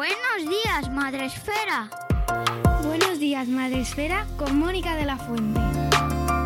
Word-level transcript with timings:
Buenos 0.00 0.48
días, 0.48 0.90
Madre 0.90 1.26
Esfera. 1.26 1.90
Buenos 2.86 3.18
días, 3.18 3.46
Madre 3.48 3.80
Esfera, 3.80 4.26
con 4.38 4.58
Mónica 4.58 4.96
de 4.96 5.04
la 5.04 5.18
Fuente. 5.18 5.60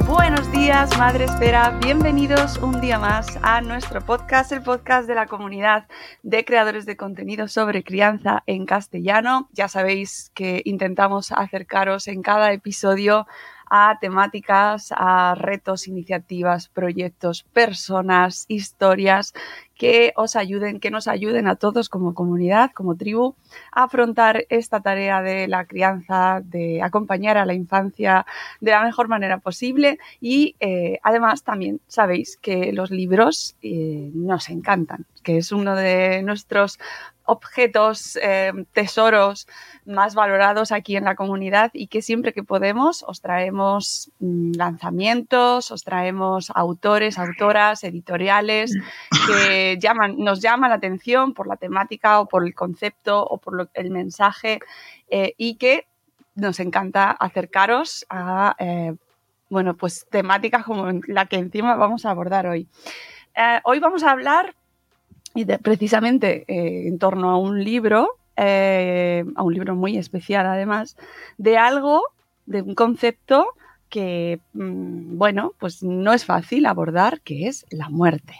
Buenos 0.08 0.50
días, 0.50 0.90
Madre 0.98 1.26
Esfera. 1.26 1.78
Bienvenidos 1.80 2.58
un 2.58 2.80
día 2.80 2.98
más 2.98 3.38
a 3.42 3.60
nuestro 3.60 4.04
podcast, 4.04 4.50
el 4.50 4.64
podcast 4.64 5.06
de 5.06 5.14
la 5.14 5.26
comunidad 5.26 5.86
de 6.24 6.44
creadores 6.44 6.84
de 6.84 6.96
contenido 6.96 7.46
sobre 7.46 7.84
crianza 7.84 8.42
en 8.46 8.66
castellano. 8.66 9.48
Ya 9.52 9.68
sabéis 9.68 10.32
que 10.34 10.60
intentamos 10.64 11.30
acercaros 11.30 12.08
en 12.08 12.22
cada 12.22 12.52
episodio 12.52 13.24
a 13.70 13.98
temáticas, 14.00 14.92
a 14.96 15.34
retos, 15.34 15.88
iniciativas, 15.88 16.68
proyectos, 16.68 17.42
personas, 17.42 18.44
historias 18.48 19.32
que 19.74 20.12
os 20.16 20.36
ayuden, 20.36 20.80
que 20.80 20.90
nos 20.90 21.08
ayuden 21.08 21.48
a 21.48 21.56
todos 21.56 21.88
como 21.88 22.14
comunidad, 22.14 22.70
como 22.72 22.96
tribu, 22.96 23.34
afrontar 23.72 24.46
esta 24.48 24.80
tarea 24.80 25.22
de 25.22 25.48
la 25.48 25.64
crianza, 25.64 26.40
de 26.44 26.82
acompañar 26.82 27.36
a 27.36 27.46
la 27.46 27.54
infancia 27.54 28.26
de 28.60 28.70
la 28.70 28.82
mejor 28.82 29.08
manera 29.08 29.38
posible. 29.38 29.98
Y 30.20 30.56
eh, 30.60 30.98
además 31.02 31.42
también 31.42 31.80
sabéis 31.86 32.36
que 32.36 32.72
los 32.72 32.90
libros 32.90 33.56
eh, 33.62 34.10
nos 34.14 34.48
encantan, 34.48 35.06
que 35.22 35.38
es 35.38 35.52
uno 35.52 35.74
de 35.74 36.22
nuestros 36.22 36.78
objetos, 37.26 38.18
eh, 38.22 38.52
tesoros 38.72 39.46
más 39.86 40.14
valorados 40.14 40.72
aquí 40.72 40.96
en 40.96 41.04
la 41.04 41.14
comunidad 41.14 41.70
y 41.72 41.86
que 41.86 42.02
siempre 42.02 42.32
que 42.32 42.42
podemos 42.42 43.02
os 43.06 43.20
traemos 43.20 44.10
mm, 44.20 44.52
lanzamientos, 44.56 45.70
os 45.70 45.84
traemos 45.84 46.50
autores, 46.54 47.18
autoras, 47.18 47.84
editoriales 47.84 48.74
que 49.26 49.78
llaman, 49.80 50.16
nos 50.18 50.40
llaman 50.40 50.70
la 50.70 50.76
atención 50.76 51.32
por 51.32 51.46
la 51.46 51.56
temática 51.56 52.20
o 52.20 52.26
por 52.26 52.44
el 52.44 52.54
concepto 52.54 53.24
por 53.44 53.68
el 53.74 53.90
mensaje 53.90 54.60
eh, 55.08 55.34
y 55.36 55.56
que 55.56 55.86
nos 56.34 56.58
encanta 56.58 57.10
acercaros 57.10 58.06
a 58.10 58.56
eh, 58.58 58.94
bueno, 59.50 59.76
pues 59.76 60.06
temáticas 60.10 60.64
como 60.64 60.90
la 61.06 61.26
que 61.26 61.36
encima 61.36 61.76
vamos 61.76 62.06
a 62.06 62.10
abordar 62.10 62.46
hoy. 62.46 62.66
hoy 63.64 63.78
vamos 63.78 64.02
a 64.02 64.10
hablar 64.10 64.54
precisamente 65.62 66.44
eh, 66.46 66.88
en 66.88 66.98
torno 66.98 67.30
a 67.30 67.38
un 67.38 67.62
libro, 67.62 68.18
eh, 68.36 69.24
a 69.34 69.42
un 69.42 69.54
libro 69.54 69.74
muy 69.74 69.96
especial 69.96 70.46
además, 70.46 70.96
de 71.38 71.58
algo, 71.58 72.02
de 72.46 72.62
un 72.62 72.74
concepto 72.74 73.48
que, 73.88 74.40
mm, 74.52 75.18
bueno, 75.18 75.52
pues 75.58 75.82
no 75.82 76.12
es 76.12 76.24
fácil 76.24 76.66
abordar, 76.66 77.20
que 77.20 77.48
es 77.48 77.66
la 77.70 77.88
muerte. 77.88 78.34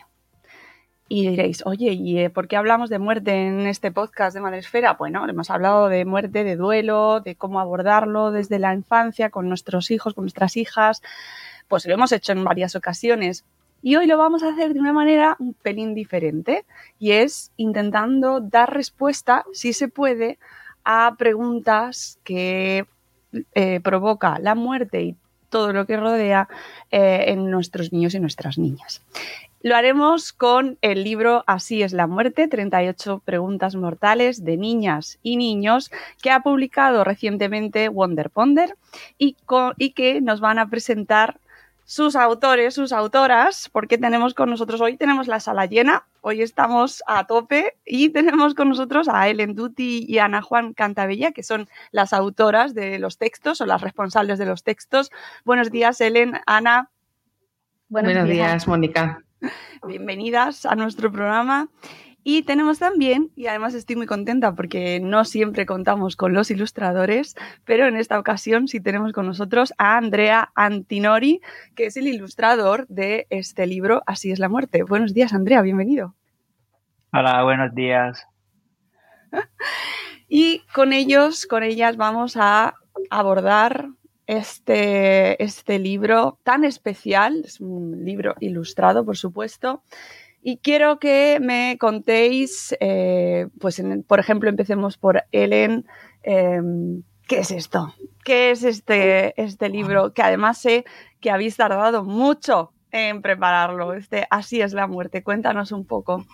Y 1.09 1.29
diréis, 1.29 1.65
oye, 1.67 1.93
¿y 1.93 2.19
eh, 2.19 2.31
por 2.31 2.49
qué 2.49 2.57
hablamos 2.57 2.89
de 2.89 2.99
muerte 2.99 3.47
en 3.47 3.67
este 3.67 3.93
podcast 3.93 4.35
de 4.35 4.41
Madresfera? 4.41 4.95
Bueno, 4.95 5.29
hemos 5.29 5.51
hablado 5.51 5.89
de 5.89 6.05
muerte, 6.05 6.45
de 6.45 6.57
duelo, 6.57 7.21
de 7.21 7.35
cómo 7.37 7.61
abordarlo 7.61 8.31
desde 8.31 8.59
la 8.59 8.73
infancia 8.73 9.31
con 9.31 9.49
nuestros 9.49 9.91
hijos, 9.91 10.15
con 10.15 10.25
nuestras 10.25 10.57
hijas. 10.57 11.03
Pues 11.69 11.87
lo 11.87 11.95
hemos 11.95 12.13
hecho 12.13 12.33
en 12.33 12.43
varias 12.45 12.75
ocasiones, 12.75 13.45
y 13.85 13.97
hoy 13.97 14.07
lo 14.07 14.17
vamos 14.17 14.43
a 14.43 14.49
hacer 14.49 14.73
de 14.73 14.81
una 14.81 14.95
manera 14.95 15.37
un 15.39 15.53
pelín 15.53 15.95
diferente 15.95 16.65
y 16.99 17.11
es 17.11 17.53
intentando 17.59 18.41
dar 18.41 18.73
respuesta, 18.73 19.45
si 19.53 19.75
se 19.75 19.89
puede, 19.89 20.39
a 20.85 21.17
preguntas 21.19 22.19
que 22.25 22.87
eh, 23.55 23.81
provoca 23.81 24.39
la 24.39 24.55
muerte 24.55 25.03
y 25.03 25.17
todo 25.51 25.75
lo 25.75 25.85
que 25.85 25.99
rodea 25.99 26.49
eh, 26.91 27.25
en 27.29 27.51
nuestros 27.51 27.93
niños 27.93 28.15
y 28.15 28.21
nuestras 28.21 28.57
niñas. 28.57 29.03
Lo 29.65 29.77
haremos 29.77 30.35
con 30.35 30.77
el 30.83 31.05
libro 31.05 31.43
Así 31.47 31.83
es 31.83 31.95
la 31.95 32.07
muerte, 32.07 32.49
38 32.49 33.23
preguntas 33.25 33.75
mortales 33.77 34.45
de 34.45 34.59
niñas 34.59 35.19
y 35.23 35.39
niños 35.39 35.91
que 36.21 36.31
ha 36.31 36.41
publicado 36.41 37.03
recientemente 37.03 37.89
Wonder 37.89 38.29
Ponder 38.29 38.77
y, 39.17 39.39
y 39.79 39.91
que 39.93 40.21
nos 40.21 40.41
van 40.41 40.59
a 40.59 40.69
presentar 40.69 41.41
sus 41.87 42.15
autores, 42.15 42.75
sus 42.75 42.93
autoras, 42.93 43.71
porque 43.73 43.97
tenemos 43.97 44.35
con 44.35 44.51
nosotros 44.51 44.83
hoy, 44.83 44.99
tenemos 44.99 45.29
la 45.29 45.41
sala 45.41 45.65
llena, 45.65 46.05
hoy 46.21 46.43
estamos 46.43 47.03
a 47.07 47.27
tope 47.27 47.75
y 47.87 48.11
tenemos 48.11 48.55
con 48.55 48.69
nosotros 48.69 49.09
a 49.09 49.31
Ellen 49.31 49.55
Duty 49.55 50.05
y 50.07 50.19
Ana 50.19 50.43
Juan 50.43 50.75
Cantabella, 50.75 51.33
que 51.33 51.43
son 51.43 51.71
las 51.91 52.13
autoras 52.13 52.75
de 52.75 52.99
los 52.99 53.17
textos 53.17 53.63
o 53.63 53.67
las 53.67 53.81
responsables 53.81 54.39
de 54.39 54.45
los 54.45 54.63
textos. 54.63 55.11
Buenos 55.47 55.71
días, 55.71 56.03
Ellen, 56.03 56.35
Ana. 56.45 56.91
Buenos, 57.89 58.29
días, 58.29 58.69
Mónica. 58.69 59.24
Bienvenidas 59.87 60.67
a 60.67 60.75
nuestro 60.75 61.11
programa. 61.11 61.69
Y 62.27 62.43
tenemos 62.43 62.79
también, 62.79 63.31
y 63.37 63.49
además 63.49 63.75
estoy 63.75 63.97
muy 63.97 64.07
contenta 64.07 64.55
porque 64.55 64.99
no 64.99 65.27
siempre 65.27 65.67
contamos 65.67 66.17
con 66.17 66.33
los 66.33 66.51
ilustradores, 66.51 67.37
pero 67.67 67.87
en 67.87 67.97
esta 67.97 68.19
ocasión 68.19 68.67
sí 68.67 68.81
tenemos 68.81 69.13
con 69.13 69.27
nosotros 69.27 69.75
a 69.77 69.99
Andrea 69.99 70.51
Antinori, 70.55 71.43
que 71.75 71.87
es 71.87 71.99
el 71.99 72.07
ilustrador 72.07 72.87
de 72.89 73.27
este 73.29 73.67
libro 73.67 74.03
Así 74.07 74.31
es 74.31 74.39
la 74.39 74.49
muerte. 74.49 74.85
Buenos 74.85 75.13
días, 75.13 75.35
Andrea, 75.35 75.61
bienvenido. 75.61 76.15
Hola, 77.13 77.43
buenos 77.43 77.75
días. 77.75 78.27
y 80.29 80.63
con 80.73 80.95
ellos, 80.95 81.45
con 81.47 81.63
ellas 81.63 81.99
vamos 81.99 82.39
a 82.39 82.75
abordar 83.11 83.89
este, 84.27 85.43
este 85.43 85.79
libro 85.79 86.39
tan 86.43 86.65
especial, 86.65 87.43
es 87.45 87.61
un 87.61 88.05
libro 88.05 88.35
ilustrado, 88.41 89.05
por 89.05 89.17
supuesto, 89.17 89.83
y 90.43 90.59
quiero 90.59 90.99
que 90.99 91.39
me 91.41 91.79
contéis, 91.81 92.77
eh, 92.81 93.49
pues 93.61 93.83
por 94.07 94.21
ejemplo, 94.21 94.51
empecemos 94.51 94.99
por 94.99 95.25
Ellen. 95.33 95.87
Em, 96.23 97.03
¿Qué 97.27 97.39
es 97.39 97.51
esto? 97.51 97.95
¿Qué 98.25 98.51
es 98.51 98.63
este, 98.63 99.41
este 99.43 99.71
libro? 99.71 100.13
Que 100.13 100.21
además 100.21 100.59
sé 100.59 100.85
que 101.21 101.31
habéis 101.31 101.57
tardado 101.57 102.05
mucho 102.05 102.73
en 102.91 103.23
prepararlo. 103.23 103.95
Este 103.95 104.27
Así 104.29 104.61
es 104.61 104.75
la 104.75 104.87
muerte. 104.87 105.23
Cuéntanos 105.23 105.73
un 105.73 105.87
poco. 105.87 106.27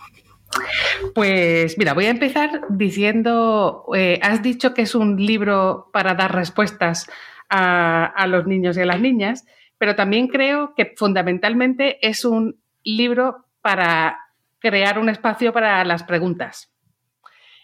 Pues 1.15 1.77
mira, 1.77 1.93
voy 1.93 2.05
a 2.05 2.09
empezar 2.09 2.63
diciendo, 2.69 3.85
eh, 3.95 4.19
has 4.21 4.43
dicho 4.43 4.73
que 4.73 4.81
es 4.81 4.93
un 4.93 5.15
libro 5.25 5.89
para 5.93 6.15
dar 6.15 6.35
respuestas 6.35 7.07
a, 7.51 8.25
los 8.27 8.47
niños 8.47 8.77
y 8.77 8.81
a 8.81 8.85
las 8.85 8.99
niñas, 8.99 9.45
pero 9.77 9.95
también 9.95 10.27
creo 10.27 10.73
que 10.75 10.93
fundamentalmente 10.95 12.05
es 12.07 12.23
un 12.23 12.61
libro 12.83 13.45
para 13.61 14.19
crear 14.59 14.97
un 14.97 15.09
espacio 15.09 15.51
para 15.51 15.83
las 15.83 16.03
preguntas. 16.03 16.73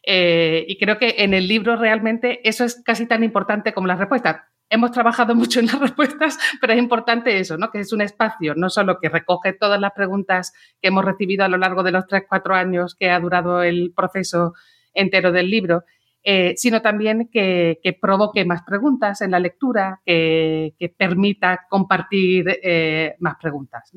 Eh, 0.05 0.65
y 0.67 0.77
creo 0.77 0.97
que 0.97 1.15
en 1.19 1.33
el 1.33 1.47
libro 1.47 1.75
realmente 1.75 2.47
eso 2.47 2.63
es 2.63 2.81
casi 2.83 3.07
tan 3.07 3.23
importante 3.23 3.73
como 3.73 3.87
las 3.87 3.99
respuestas. 3.99 4.41
Hemos 4.69 4.91
trabajado 4.91 5.35
mucho 5.35 5.59
en 5.61 5.67
las 5.67 5.79
respuestas, 5.79 6.37
pero 6.59 6.73
es 6.73 6.79
importante 6.79 7.39
eso, 7.39 7.57
¿no? 7.57 7.71
Que 7.71 7.79
es 7.79 7.93
un 7.93 8.01
espacio 8.01 8.55
no 8.55 8.69
solo 8.69 8.99
que 8.99 9.09
recoge 9.09 9.53
todas 9.53 9.79
las 9.79 9.93
preguntas 9.93 10.53
que 10.81 10.89
hemos 10.89 11.05
recibido 11.05 11.45
a 11.45 11.49
lo 11.49 11.57
largo 11.57 11.83
de 11.83 11.91
los 11.91 12.07
tres, 12.07 12.23
cuatro 12.27 12.55
años 12.55 12.95
que 12.95 13.09
ha 13.09 13.19
durado 13.19 13.63
el 13.63 13.93
proceso 13.95 14.53
entero 14.93 15.31
del 15.31 15.49
libro, 15.49 15.83
eh, 16.29 16.55
sino 16.57 16.81
también 16.81 17.29
que, 17.31 17.79
provoque 18.01 18.43
más 18.43 18.63
preguntas 18.63 19.21
en 19.21 19.31
la 19.31 19.39
lectura, 19.39 20.01
que, 20.05 20.93
permita 20.97 21.67
compartir 21.69 22.59
eh, 22.61 23.15
más 23.19 23.37
preguntas. 23.41 23.93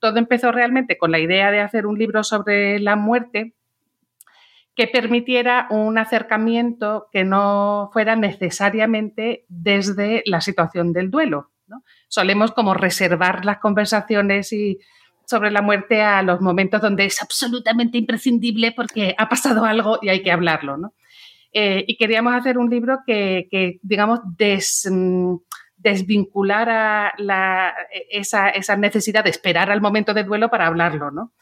todo 0.00 0.16
empezó 0.16 0.50
realmente 0.50 0.98
con 0.98 1.12
la 1.12 1.20
idea 1.20 1.52
de 1.52 1.60
hacer 1.60 1.86
un 1.86 1.96
libro 1.96 2.24
sobre 2.24 2.80
la 2.80 2.96
muerte 2.96 3.54
que 4.74 4.88
permitiera 4.88 5.68
un 5.70 5.98
acercamiento 5.98 7.06
que 7.12 7.22
no 7.22 7.90
fuera 7.92 8.16
necesariamente 8.16 9.44
desde 9.48 10.24
la 10.26 10.40
situación 10.40 10.92
del 10.92 11.12
duelo. 11.12 11.52
Solemos 12.08 12.50
como 12.50 12.74
reservar 12.74 13.44
las 13.44 13.58
conversaciones 13.58 14.52
y 14.52 14.80
sobre 15.28 15.50
la 15.50 15.60
muerte 15.60 16.00
a 16.00 16.22
los 16.22 16.40
momentos 16.40 16.80
donde 16.80 17.04
es 17.04 17.20
absolutamente 17.20 17.98
imprescindible 17.98 18.72
porque 18.72 19.14
ha 19.18 19.28
pasado 19.28 19.66
algo 19.66 19.98
y 20.00 20.08
hay 20.08 20.22
que 20.22 20.32
hablarlo. 20.32 20.78
Eh, 21.52 21.84
y 21.86 21.98
queríamos 21.98 22.32
hacer 22.32 22.56
un 22.56 22.70
libro 22.70 23.00
que, 23.06 23.78
digamos, 23.82 24.20
mm, 24.90 25.34
desvinculara 25.76 27.12
esa, 28.10 28.76
necesidad 28.78 29.22
de 29.22 29.30
esperar 29.30 29.70
al 29.70 29.82
momento 29.82 30.14
del 30.14 30.24
duelo 30.24 30.48
para 30.48 30.66
hablarlo. 30.66 31.10
¿no? 31.10 31.34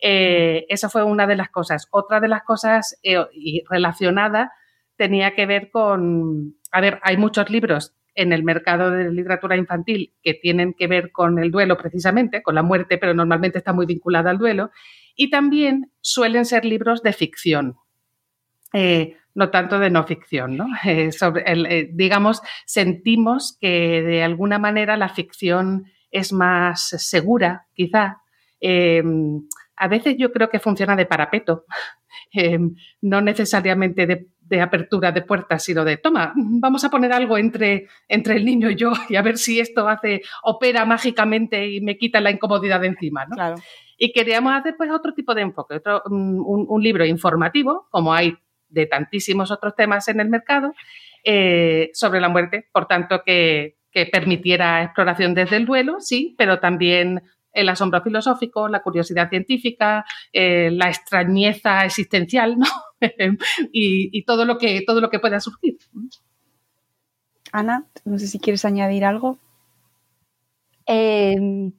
Eh, 0.00 0.64
fue 0.88 1.02
una 1.02 1.26
de 1.26 1.34
las 1.34 1.48
cosas. 1.48 1.88
Otra 1.90 2.20
de 2.20 2.28
las 2.28 2.44
cosas 2.44 2.96
eh, 3.02 3.18
relacionada 3.68 4.52
tenía 4.96 5.34
que 5.34 5.46
ver 5.46 5.70
con, 5.72 6.54
a 6.70 6.80
ver, 6.80 7.00
hay 7.02 7.16
muchos 7.16 7.50
libros 7.50 7.92
en 8.14 8.32
el 8.32 8.42
mercado 8.42 8.90
de 8.90 9.10
literatura 9.10 9.56
infantil 9.56 10.14
que 10.22 10.34
tienen 10.34 10.74
que 10.74 10.86
ver 10.86 11.12
con 11.12 11.38
el 11.38 11.50
duelo 11.50 11.76
precisamente, 11.76 12.42
con 12.42 12.54
la 12.54 12.62
muerte, 12.62 12.98
pero 12.98 13.14
normalmente 13.14 13.58
está 13.58 13.72
muy 13.72 13.86
vinculada 13.86 14.30
al 14.30 14.38
duelo. 14.38 14.70
Y 15.14 15.30
también 15.30 15.92
suelen 16.00 16.44
ser 16.44 16.64
libros 16.64 17.02
de 17.02 17.12
ficción, 17.12 17.76
eh, 18.72 19.16
no 19.34 19.50
tanto 19.50 19.78
de 19.78 19.90
no 19.90 20.04
ficción. 20.04 20.56
¿no? 20.56 20.66
sobre 21.12 21.90
digamos, 21.92 22.42
sentimos 22.66 23.56
que 23.60 24.02
de 24.02 24.22
alguna 24.22 24.58
manera 24.58 24.96
la 24.96 25.08
ficción 25.08 25.86
es 26.10 26.32
más 26.32 26.88
segura, 26.98 27.66
quizá 27.74 28.18
a 29.82 29.88
veces 29.88 30.14
yo 30.16 30.32
creo 30.32 30.48
que 30.48 30.60
funciona 30.60 30.94
de 30.94 31.06
parapeto, 31.06 31.64
eh, 32.32 32.58
no 33.00 33.20
necesariamente 33.20 34.06
de, 34.06 34.28
apertura 34.60 35.12
de 35.12 35.22
puertas, 35.22 35.64
sino 35.64 35.84
de, 35.84 35.96
toma, 35.96 36.32
vamos 36.36 36.84
a 36.84 36.90
poner 36.90 37.12
algo 37.12 37.38
entre, 37.38 37.88
entre 38.08 38.36
el 38.36 38.44
niño 38.44 38.70
y 38.70 38.76
yo 38.76 38.92
y 39.08 39.16
a 39.16 39.22
ver 39.22 39.38
si 39.38 39.60
esto 39.60 39.88
hace, 39.88 40.22
opera 40.42 40.84
mágicamente 40.84 41.68
y 41.68 41.80
me 41.80 41.96
quita 41.96 42.20
la 42.20 42.30
incomodidad 42.30 42.80
de 42.80 42.88
encima. 42.88 43.24
¿no? 43.26 43.54
Y 43.96 44.12
queríamos 44.12 44.52
hacer 44.54 44.74
pues 44.76 44.90
otro 44.90 45.14
tipo 45.14 45.34
de 45.34 45.42
enfoque, 45.42 45.76
otro, 45.76 46.02
un, 46.06 46.82
libro 46.82 47.04
informativo, 47.04 47.86
como 47.90 48.12
hay 48.12 48.36
de 48.68 48.86
tantísimos 48.86 49.50
otros 49.50 49.76
temas 49.76 50.08
en 50.08 50.20
el 50.20 50.28
mercado, 50.28 50.72
eh, 51.24 51.90
sobre 51.92 52.20
la 52.20 52.28
muerte, 52.28 52.68
por 52.72 52.86
tanto 52.86 53.22
que, 53.24 53.76
que 53.92 54.06
permitiera 54.06 54.82
exploración 54.82 55.34
desde 55.34 55.56
el 55.56 55.66
duelo, 55.66 56.00
sí, 56.00 56.34
pero 56.36 56.58
también 56.58 57.22
el 57.52 57.68
asombro 57.68 58.02
filosófico, 58.02 58.68
la 58.68 58.82
curiosidad 58.82 59.28
científica, 59.28 60.04
eh, 60.32 60.70
la 60.72 60.88
extrañeza 60.88 61.84
existencial, 61.84 62.58
¿no? 62.58 62.66
y, 63.72 64.24
todo 64.24 64.44
lo 64.44 64.58
que 64.58 64.82
todo 64.86 65.00
lo 65.00 65.10
que 65.10 65.18
pueda 65.18 65.40
surgir. 65.40 65.78
Ana, 67.52 67.86
no 68.04 68.18
sé 68.18 68.26
si 68.26 68.38
quieres 68.38 68.64
añadir 68.64 69.04
algo. 69.04 69.38
Em, 70.86 71.72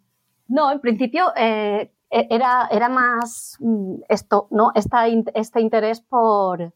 no, 0.47 0.71
en 0.71 0.79
principio 0.79 1.33
eh, 1.35 1.91
e, 2.09 2.27
era, 2.29 2.67
era 2.71 2.89
más 2.89 3.57
mm, 3.59 3.95
esto, 4.07 4.47
¿no? 4.51 4.71
este 4.75 5.61
interés 5.61 5.99
por, 6.01 6.73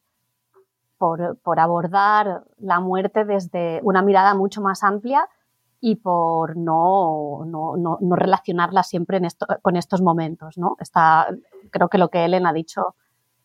por, 0.98 1.38
por 1.42 1.60
abordar 1.60 2.44
la 2.58 2.80
muerte 2.80 3.24
desde 3.24 3.80
una 3.84 4.02
mirada 4.02 4.34
mucho 4.34 4.62
más 4.62 4.84
amplia 4.84 5.30
y 5.80 5.96
por 5.96 6.58
no, 6.58 7.44
no, 7.46 7.76
no, 7.78 8.16
relacionarla 8.16 8.84
siempre 8.84 9.18
en 9.18 9.26
esto, 9.26 9.46
con 9.62 9.76
estos 9.76 10.02
momentos. 10.02 10.58
¿no? 10.58 10.76
Está, 10.80 11.28
creo 11.70 11.88
que 11.90 11.98
lo 11.98 12.10
que 12.10 12.26
Ellen 12.26 12.48
ha 12.48 12.54
dicho 12.54 12.96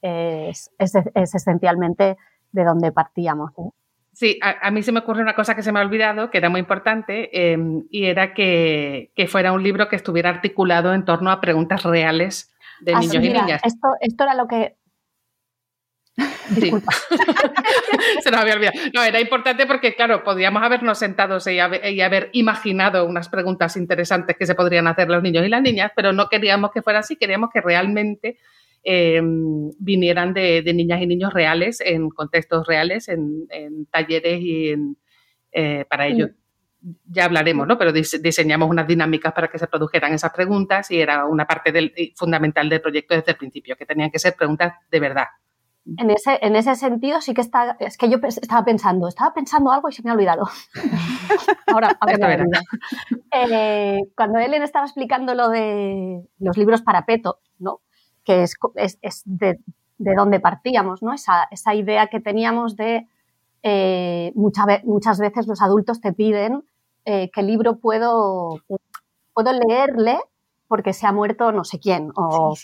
es, 0.01 0.71
es, 0.79 0.95
esencialmente 1.15 2.17
de 2.53 2.65
donde 2.65 2.93
partíamos. 2.93 3.53
Sí, 4.13 4.39
a, 4.43 4.71
mí 4.71 4.83
se 4.83 4.93
me 4.93 5.01
ocurre 5.01 5.23
una 5.23 5.35
cosa 5.35 5.55
que 5.55 5.63
se 5.63 5.73
me 5.73 5.81
ha 5.81 5.83
olvidado, 5.83 6.31
que 6.31 6.39
era 6.39 6.51
muy 6.51 6.61
importante, 6.61 7.53
em, 7.53 7.85
y 7.91 8.05
era 8.05 8.35
que, 8.35 9.11
que, 9.15 9.27
fuera 9.27 9.53
un 9.53 9.63
libro 9.63 9.89
que 9.89 9.97
estuviera 9.97 10.29
articulado 10.29 10.93
en 10.93 11.05
torno 11.07 11.31
a 11.31 11.41
preguntas 11.41 11.83
reales 11.83 12.53
de 12.83 12.93
ah, 12.95 13.01
niños 13.01 13.15
y 13.15 13.31
niñas. 13.31 13.63
Esto, 13.65 13.89
esto 14.01 14.25
era 14.25 14.35
lo 14.35 14.47
que 14.49 14.77
Disculpa. 16.51 16.93
Se 18.23 18.31
nos 18.31 18.41
había 18.41 18.55
olvidado. 18.55 18.79
No, 18.93 19.03
era 19.03 19.21
importante 19.21 19.67
porque, 19.67 19.95
claro, 19.95 20.25
podíamos 20.25 20.63
habernos 20.63 20.99
sentado 20.99 21.39
y 21.51 21.59
haber, 21.59 22.31
imaginado 22.33 23.07
unas 23.07 23.29
preguntas 23.29 23.77
interesantes 23.77 24.37
que 24.37 24.47
se 24.47 24.55
podrían 24.55 24.87
hacer 24.87 25.09
los 25.09 25.23
niños 25.23 25.45
y 25.45 25.49
las 25.49 25.63
niñas, 25.63 25.93
pero 25.95 26.13
no 26.13 26.29
queríamos 26.29 26.71
que 26.73 26.83
fuera 26.83 27.01
así, 27.01 27.17
queríamos 27.17 27.51
que 27.53 27.61
realmente 27.61 28.39
em, 28.83 29.71
vinieran 29.79 30.35
de, 30.35 30.63
niñas 30.75 31.01
y 31.03 31.07
niños 31.07 31.33
reales, 31.33 31.81
en 31.81 32.09
contextos 32.11 32.67
reales, 32.67 33.09
en, 33.09 33.47
talleres 33.91 34.41
y 34.41 34.75
eh, 35.53 35.85
para 35.89 36.07
ello. 36.07 36.31
Ya 37.07 37.27
hablaremos, 37.27 37.69
¿no? 37.69 37.79
Pero 37.79 37.93
diseñamos 37.93 38.69
unas 38.69 38.89
dinámicas 38.89 39.33
para 39.33 39.47
que 39.47 39.59
se 39.59 39.69
produjeran 39.69 40.13
esas 40.15 40.33
preguntas 40.33 40.91
y 40.91 41.01
era 41.01 41.27
una 41.27 41.47
parte 41.47 41.71
del, 41.71 41.93
fundamental 42.17 42.69
del 42.69 42.81
proyecto 42.81 43.15
desde 43.15 43.33
el 43.33 43.39
principio, 43.39 43.77
que 43.77 43.87
tenían 43.87 44.11
que 44.11 44.19
ser 44.19 44.35
preguntas 44.35 44.75
de 44.91 44.99
verdad, 44.99 45.27
en 45.85 46.11
ese, 46.11 46.39
en 46.43 46.55
ese 46.57 46.75
sentido 46.77 47.21
sí 47.21 47.35
que 47.35 47.41
está, 47.41 47.77
es 47.81 47.99
que 47.99 48.09
yo 48.09 48.19
estaba 48.23 48.65
pensando, 48.65 49.09
estaba 49.09 49.35
pensando 49.35 49.73
algo 49.73 49.89
y 49.89 49.93
se 49.93 50.03
me 50.03 50.11
ha 50.11 50.15
olvidado. 50.15 50.45
ahora, 51.67 51.97
ahora 52.01 52.47
eh, 53.33 54.01
cuando 54.17 54.39
Ellen 54.39 54.63
estaba 54.63 54.87
explicando 54.87 55.35
lo 55.35 55.49
de 55.49 56.23
los 56.39 56.57
libros 56.57 56.83
para 56.83 57.05
peto, 57.05 57.41
¿no? 57.59 57.81
que 58.25 58.43
es, 58.43 58.57
es, 58.77 59.23
de, 59.25 59.59
de, 59.99 60.15
donde 60.15 60.39
partíamos, 60.39 61.03
¿no? 61.03 61.13
esa, 61.13 61.49
esa 61.51 61.75
idea 61.75 62.07
que 62.07 62.21
teníamos 62.21 62.77
de 62.77 63.09
eh, 63.65 64.33
muchas 64.35 65.19
veces 65.19 65.47
los 65.47 65.63
adultos 65.63 66.01
te 66.01 66.13
piden 66.13 66.65
eh, 67.05 67.31
qué 67.33 67.43
libro 67.43 67.79
puedo, 67.79 68.61
puedo 69.33 69.53
leerle 69.53 70.19
porque 70.69 70.93
se 70.93 71.07
ha 71.07 71.13
muerto 71.13 71.53
no 71.53 71.65
sé 71.65 71.79
quién, 71.81 72.11
o, 72.15 72.55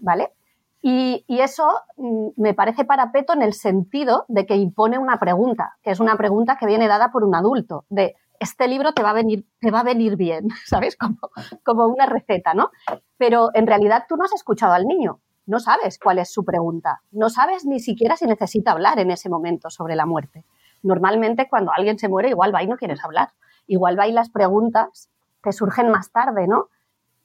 ¿vale? 0.00 0.32
Y, 0.80 1.24
eso 1.28 1.64
mm, 1.96 2.28
me 2.36 2.54
parece 2.54 2.84
parapeto 2.84 3.32
en 3.32 3.42
el 3.42 3.52
sentido 3.52 4.24
de 4.28 4.46
que 4.46 4.56
impone 4.56 4.98
una 4.98 5.18
pregunta, 5.18 5.76
que 5.82 5.90
es 5.90 6.00
una 6.00 6.16
pregunta 6.16 6.56
que 6.56 6.66
viene 6.66 6.88
dada 6.88 7.10
por 7.10 7.24
un 7.24 7.34
adulto, 7.34 7.84
de 7.88 8.14
este 8.40 8.68
libro 8.68 8.92
te 8.92 9.02
va 9.02 9.10
a 9.10 9.14
venir, 9.14 9.44
te 9.60 9.70
va 9.70 9.80
a 9.80 9.84
venir 9.84 10.16
bien, 10.16 10.48
¿sabes? 10.66 10.96
Como, 10.96 11.18
como 11.64 11.86
una 11.86 12.06
receta, 12.06 12.54
¿no? 12.54 12.70
Pero 13.16 13.50
en 13.54 13.66
realidad 13.66 14.04
tú 14.08 14.16
no 14.16 14.24
has 14.24 14.32
escuchado 14.32 14.72
al 14.72 14.84
niño, 14.84 15.20
no 15.46 15.58
sabes 15.58 15.98
cuál 15.98 16.18
es 16.18 16.32
su 16.32 16.44
pregunta, 16.44 17.02
no 17.10 17.30
sabes 17.30 17.64
ni 17.64 17.80
siquiera 17.80 18.16
si 18.16 18.26
necesita 18.26 18.72
hablar 18.72 18.98
en 18.98 19.10
ese 19.10 19.28
momento 19.28 19.70
sobre 19.70 19.96
la 19.96 20.06
muerte. 20.06 20.44
Normalmente 20.82 21.48
cuando 21.48 21.72
alguien 21.72 21.98
se 21.98 22.08
muere 22.08 22.28
igual 22.28 22.54
va 22.54 22.62
y 22.62 22.68
no 22.68 22.76
quieres 22.76 23.02
hablar, 23.04 23.30
igual 23.66 23.98
va 23.98 24.06
y 24.06 24.12
las 24.12 24.30
preguntas 24.30 25.10
te 25.42 25.52
surgen 25.52 25.90
más 25.90 26.12
tarde, 26.12 26.46
¿no? 26.46 26.68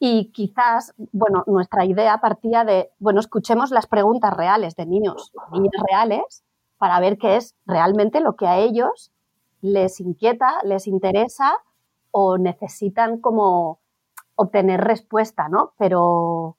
Y 0.05 0.31
quizás, 0.33 0.93
bueno, 1.13 1.45
nuestra 1.48 1.86
idea 1.86 2.17
partía 2.17 2.65
de, 2.65 2.91
bueno, 3.00 3.22
escuchemos 3.22 3.72
las 3.72 3.88
preguntas 3.88 4.33
reales 4.33 4.75
de 4.75 4.86
niños, 4.86 5.31
niñas 5.53 5.72
reales, 5.89 6.43
para 6.77 7.00
ver 7.00 7.17
qué 7.17 7.38
es 7.38 7.55
realmente 7.65 8.19
lo 8.19 8.36
que 8.36 8.45
a 8.45 8.57
ellos 8.57 9.13
les 9.62 10.01
inquieta, 10.01 10.60
les 10.65 10.88
interesa 10.88 11.53
o 12.12 12.38
necesitan 12.38 13.22
como 13.22 13.79
obtener 14.36 14.81
respuesta, 14.81 15.48
¿no? 15.48 15.72
Pero, 15.77 16.57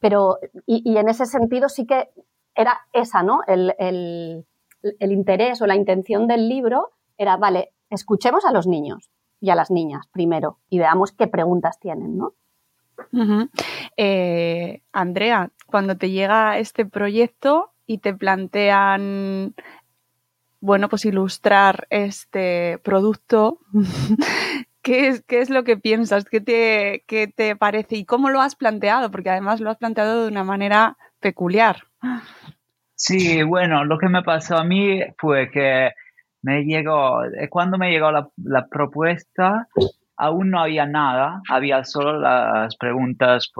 pero 0.00 0.38
y, 0.64 0.96
en 0.96 1.10
ese 1.10 1.26
sentido 1.26 1.68
sí 1.68 1.84
que 1.84 2.08
era 2.54 2.80
esa, 2.94 3.22
¿no? 3.22 3.40
El, 3.46 3.74
el, 3.78 5.12
interés 5.12 5.60
o 5.60 5.66
la 5.66 5.76
intención 5.76 6.26
del 6.26 6.48
libro 6.48 6.92
era, 7.18 7.36
vale, 7.36 7.74
escuchemos 7.90 8.46
a 8.46 8.52
los 8.52 8.66
niños 8.66 9.10
y 9.38 9.50
a 9.50 9.54
las 9.54 9.70
niñas 9.70 10.06
primero 10.12 10.60
y 10.70 10.78
veamos 10.78 11.12
qué 11.12 11.26
preguntas 11.26 11.78
tienen, 11.78 12.16
¿no? 12.16 12.32
Eh, 13.96 14.82
Andrea, 14.92 15.50
cuando 15.66 15.96
te 15.96 16.10
llega 16.10 16.58
este 16.58 16.86
proyecto 16.86 17.72
y 17.86 17.98
te 17.98 18.14
plantean, 18.14 19.54
bueno, 20.60 20.88
pues 20.88 21.04
ilustrar 21.04 21.86
este 21.90 22.78
producto, 22.82 23.60
¿qué 24.82 25.08
es, 25.08 25.22
qué 25.22 25.40
es 25.40 25.50
lo 25.50 25.64
que 25.64 25.76
piensas? 25.76 26.24
¿Qué 26.24 26.40
te, 26.40 27.04
¿Qué 27.06 27.28
te 27.28 27.56
parece? 27.56 27.96
¿Y 27.96 28.04
cómo 28.04 28.30
lo 28.30 28.40
has 28.40 28.54
planteado? 28.56 29.10
Porque 29.10 29.30
además 29.30 29.60
lo 29.60 29.70
has 29.70 29.78
planteado 29.78 30.22
de 30.22 30.28
una 30.28 30.44
manera 30.44 30.96
peculiar. 31.20 31.84
Sí, 32.94 33.42
bueno, 33.42 33.84
lo 33.84 33.98
que 33.98 34.08
me 34.08 34.22
pasó 34.22 34.56
a 34.56 34.64
mí 34.64 35.00
fue 35.18 35.50
que 35.50 35.90
me 36.42 36.64
llegó, 36.64 37.24
eh, 37.24 37.48
cuando 37.48 37.78
me 37.78 37.90
llegó 37.90 38.10
la, 38.10 38.28
la 38.36 38.68
propuesta, 38.68 39.68
aún 40.16 40.50
no 40.50 40.60
había 40.60 40.86
nada, 40.86 41.42
había 41.48 41.84
solo 41.84 42.18
las 42.20 42.76
preguntas 42.76 43.52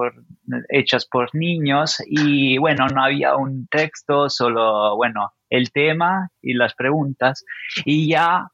hechas 0.68 1.06
por 1.06 1.34
niños 1.34 2.02
y 2.06 2.58
bueno, 2.58 2.86
no 2.88 3.04
había 3.04 3.36
un 3.36 3.66
texto, 3.68 4.30
solo, 4.30 4.96
bueno, 4.96 5.32
el 5.50 5.70
tema 5.70 6.30
y 6.42 6.54
las 6.54 6.75
preguntas 6.75 7.44
y 7.84 8.08
ya 8.08 8.48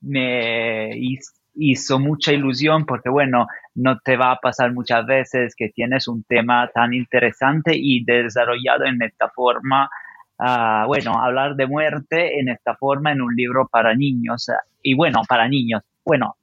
me 0.00 0.92
hizo 1.58 1.98
mucha 1.98 2.32
ilusión 2.32 2.86
porque, 2.86 3.08
bueno, 3.08 3.46
no 3.74 3.98
te 3.98 4.16
va 4.16 4.32
a 4.32 4.36
pasar 4.36 4.72
muchas 4.72 5.04
veces 5.06 5.54
que 5.56 5.70
tienes 5.70 6.06
un 6.08 6.22
tema 6.24 6.70
tan 6.72 6.94
interesante 6.94 7.72
y 7.74 8.04
desarrollado 8.04 8.84
en 8.84 9.02
esta 9.02 9.28
forma. 9.30 9.90
Ah, 10.38 10.84
bueno, 10.86 11.20
hablar 11.20 11.56
de 11.56 11.66
muerte 11.66 12.38
en 12.38 12.48
esta 12.48 12.76
forma 12.76 13.10
en 13.10 13.20
un 13.20 13.34
libro 13.34 13.66
para 13.66 13.94
niños. 13.94 14.46
Y 14.82 14.94
bueno, 14.94 15.22
para 15.28 15.48
niños. 15.48 15.82
Bueno, 16.04 16.36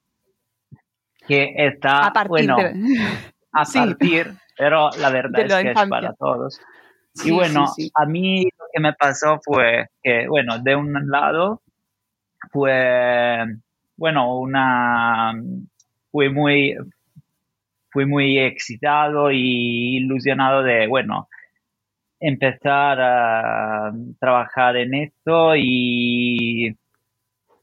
que 1.27 1.53
está, 1.57 2.07
A 2.07 2.13
partir 2.13 2.29
bueno, 2.29 2.57
de- 2.57 2.73
a 3.53 3.65
Sí. 3.65 3.79
partir, 3.79 4.33
pero 4.57 4.89
la 4.97 5.09
verdad 5.09 5.41
es 5.41 5.51
la 5.51 5.61
que 5.63 5.71
es 5.71 5.89
para 5.89 6.13
todos. 6.13 6.59
Sí, 7.13 7.29
y 7.29 7.31
bueno, 7.31 7.67
sí. 7.67 7.89
a 7.95 8.05
mí 8.05 8.43
lo 8.43 8.65
que 8.73 8.79
me 8.81 8.93
pasó 8.93 9.39
fue 9.43 9.87
que, 10.03 10.27
bueno, 10.27 10.59
de 10.59 10.75
un 10.75 10.93
lado 11.09 11.61
fue, 12.51 13.45
bueno, 13.95 14.37
una, 14.37 15.33
fui 16.11 16.29
muy, 16.29 16.75
fui 17.89 18.05
muy 18.05 18.37
excitado 18.37 19.31
y 19.31 19.95
ilusionado 19.97 20.61
de, 20.61 20.87
bueno, 20.87 21.29
empezar 22.19 22.99
a 23.01 23.93
trabajar 24.19 24.75
en 24.75 24.93
esto 24.95 25.55
y, 25.55 26.75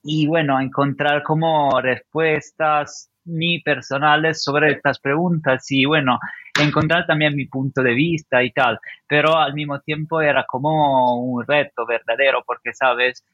y 0.02 0.26
bueno, 0.26 0.59
encontrar 0.61 1.23
como 1.23 1.78
respuestas 1.81 3.11
mi 3.25 3.61
personales 3.61 4.43
sobre 4.43 4.73
estas 4.73 4.99
preguntas 4.99 5.71
y 5.71 5.85
bueno, 5.85 6.19
encontrar 6.61 7.07
también 7.07 7.37
mi 7.37 7.47
punto 7.47 7.83
de 7.83 7.95
vista 7.95 8.43
y 8.43 8.50
tal, 8.50 8.79
pero 9.07 9.37
al 9.37 9.55
mismo 9.55 9.81
tiempo 9.81 10.21
era 10.21 10.45
como 10.45 11.23
un 11.23 11.47
reto 11.47 11.87
verdadero 11.87 12.43
porque, 12.47 12.75
sabes, 12.75 13.25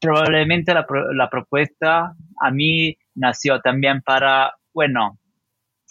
probablemente 0.00 0.74
la, 0.74 0.86
la 1.12 1.30
propuesta 1.30 2.14
a 2.40 2.50
mí 2.50 2.96
nació 3.14 3.60
también 3.60 4.02
para, 4.02 4.54
bueno, 4.72 5.18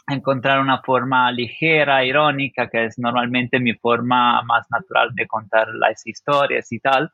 encontrar 0.07 0.59
una 0.59 0.81
forma 0.81 1.31
ligera, 1.31 2.03
irónica, 2.03 2.69
que 2.69 2.85
es 2.85 2.97
normalmente 2.97 3.59
mi 3.59 3.73
forma 3.73 4.41
más 4.43 4.65
natural 4.71 5.13
de 5.13 5.27
contar 5.27 5.69
las 5.75 6.05
historias 6.05 6.71
y 6.71 6.79
tal, 6.79 7.11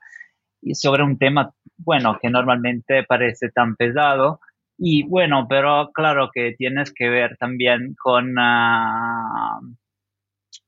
y 0.61 0.75
sobre 0.75 1.03
un 1.03 1.17
tema, 1.17 1.51
bueno, 1.77 2.17
que 2.21 2.29
normalmente 2.29 3.03
parece 3.03 3.49
tan 3.49 3.75
pesado. 3.75 4.39
Y 4.77 5.03
bueno, 5.03 5.47
pero 5.49 5.91
claro 5.93 6.29
que 6.33 6.53
tienes 6.57 6.93
que 6.93 7.09
ver 7.09 7.35
también 7.37 7.93
con 8.01 8.35
ah, 8.39 9.59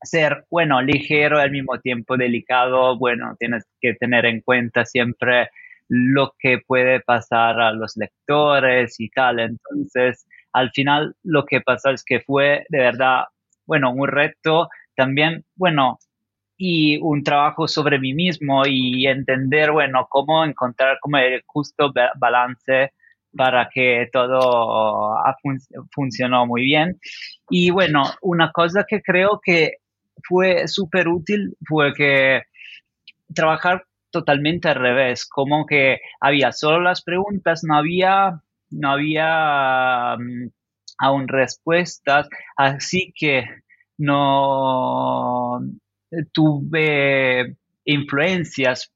ser, 0.03 0.45
bueno, 0.49 0.81
ligero 0.81 1.39
al 1.39 1.51
mismo 1.51 1.79
tiempo 1.79 2.17
delicado. 2.17 2.97
Bueno, 2.97 3.35
tienes 3.39 3.65
que 3.81 3.93
tener 3.95 4.25
en 4.25 4.41
cuenta 4.41 4.85
siempre 4.85 5.49
lo 5.89 6.33
que 6.39 6.59
puede 6.65 6.99
pasar 7.01 7.59
a 7.59 7.71
los 7.71 7.95
lectores 7.97 8.99
y 8.99 9.09
tal. 9.09 9.39
Entonces, 9.39 10.25
al 10.53 10.71
final 10.71 11.15
lo 11.23 11.45
que 11.45 11.61
pasó 11.61 11.91
es 11.91 12.03
que 12.03 12.19
fue 12.21 12.65
de 12.69 12.79
verdad, 12.79 13.23
bueno, 13.65 13.91
un 13.91 14.07
reto 14.07 14.69
también, 14.95 15.43
bueno, 15.55 15.99
y 16.57 16.97
un 17.01 17.23
trabajo 17.23 17.67
sobre 17.67 17.99
mí 17.99 18.13
mismo 18.13 18.63
y 18.67 19.07
entender, 19.07 19.71
bueno, 19.71 20.07
cómo 20.09 20.43
encontrar 20.43 20.97
como 21.01 21.17
el 21.17 21.43
justo 21.45 21.91
ba- 21.93 22.11
balance 22.19 22.93
para 23.36 23.69
que 23.74 24.07
todo 24.12 25.15
fun- 25.41 25.60
funcionó 25.91 26.46
muy 26.46 26.63
bien. 26.63 27.00
Y 27.50 27.72
bueno, 27.72 28.03
una 28.22 28.51
cosa 28.51 28.86
que 28.88 29.01
creo 29.01 29.39
que 29.43 29.77
fue 30.27 30.67
súper 30.67 31.07
útil 31.07 31.55
fue 31.67 31.93
que 31.93 32.41
trabajar 33.34 33.84
totalmente 34.12 34.69
al 34.69 34.75
revés, 34.75 35.25
como 35.27 35.65
que 35.65 36.00
había 36.19 36.51
solo 36.51 36.81
las 36.81 37.03
preguntas, 37.03 37.63
no 37.63 37.75
había, 37.77 38.41
no 38.72 38.91
había 38.91 40.15
mm, 40.17 40.50
aún 41.00 41.27
respuestas, 41.27 42.27
así 42.55 43.13
que 43.15 43.46
no 43.98 45.60
tuve 46.34 47.55
influencias 47.86 48.91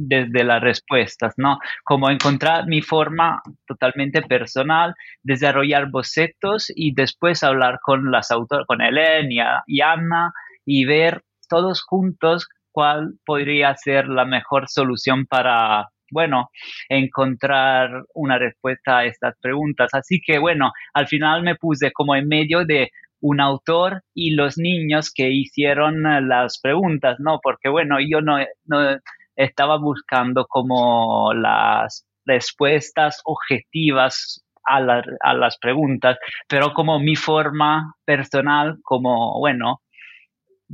desde 0.00 0.44
las 0.44 0.62
respuestas, 0.62 1.34
¿no? 1.36 1.58
Como 1.84 2.08
encontrar 2.10 2.66
mi 2.66 2.82
forma 2.82 3.42
totalmente 3.66 4.22
personal, 4.22 4.94
desarrollar 5.22 5.90
bocetos 5.90 6.70
y 6.74 6.94
después 6.94 7.42
hablar 7.42 7.78
con 7.82 8.10
las 8.12 8.30
autoras, 8.30 8.66
con 8.66 8.80
Helen 8.80 9.32
y, 9.32 9.40
a- 9.40 9.62
y 9.66 9.80
Anna 9.80 10.32
y 10.64 10.84
ver 10.84 11.22
todos 11.48 11.82
juntos 11.82 12.48
cuál 12.70 13.14
podría 13.24 13.74
ser 13.74 14.06
la 14.08 14.24
mejor 14.24 14.68
solución 14.68 15.26
para, 15.26 15.88
bueno, 16.12 16.50
encontrar 16.88 17.90
una 18.14 18.38
respuesta 18.38 18.98
a 18.98 19.04
estas 19.06 19.34
preguntas. 19.40 19.90
Así 19.94 20.20
que, 20.24 20.38
bueno, 20.38 20.72
al 20.94 21.08
final 21.08 21.42
me 21.42 21.56
puse 21.56 21.90
como 21.92 22.14
en 22.14 22.28
medio 22.28 22.64
de 22.64 22.90
un 23.20 23.40
autor 23.40 24.02
y 24.14 24.34
los 24.34 24.58
niños 24.58 25.10
que 25.12 25.30
hicieron 25.30 26.06
eh, 26.06 26.20
las 26.20 26.60
preguntas, 26.60 27.16
¿no? 27.18 27.40
Porque, 27.42 27.68
bueno, 27.68 27.96
yo 28.00 28.20
no, 28.20 28.38
no 28.66 28.98
estaba 29.38 29.78
buscando 29.78 30.46
como 30.46 31.32
las 31.32 32.06
respuestas 32.26 33.22
objetivas 33.24 34.44
a, 34.68 34.78
a 35.20 35.34
las 35.34 35.58
preguntas, 35.58 36.18
pero 36.48 36.74
como 36.74 36.98
mi 36.98 37.16
forma 37.16 37.94
personal, 38.04 38.78
como, 38.82 39.38
bueno, 39.38 39.80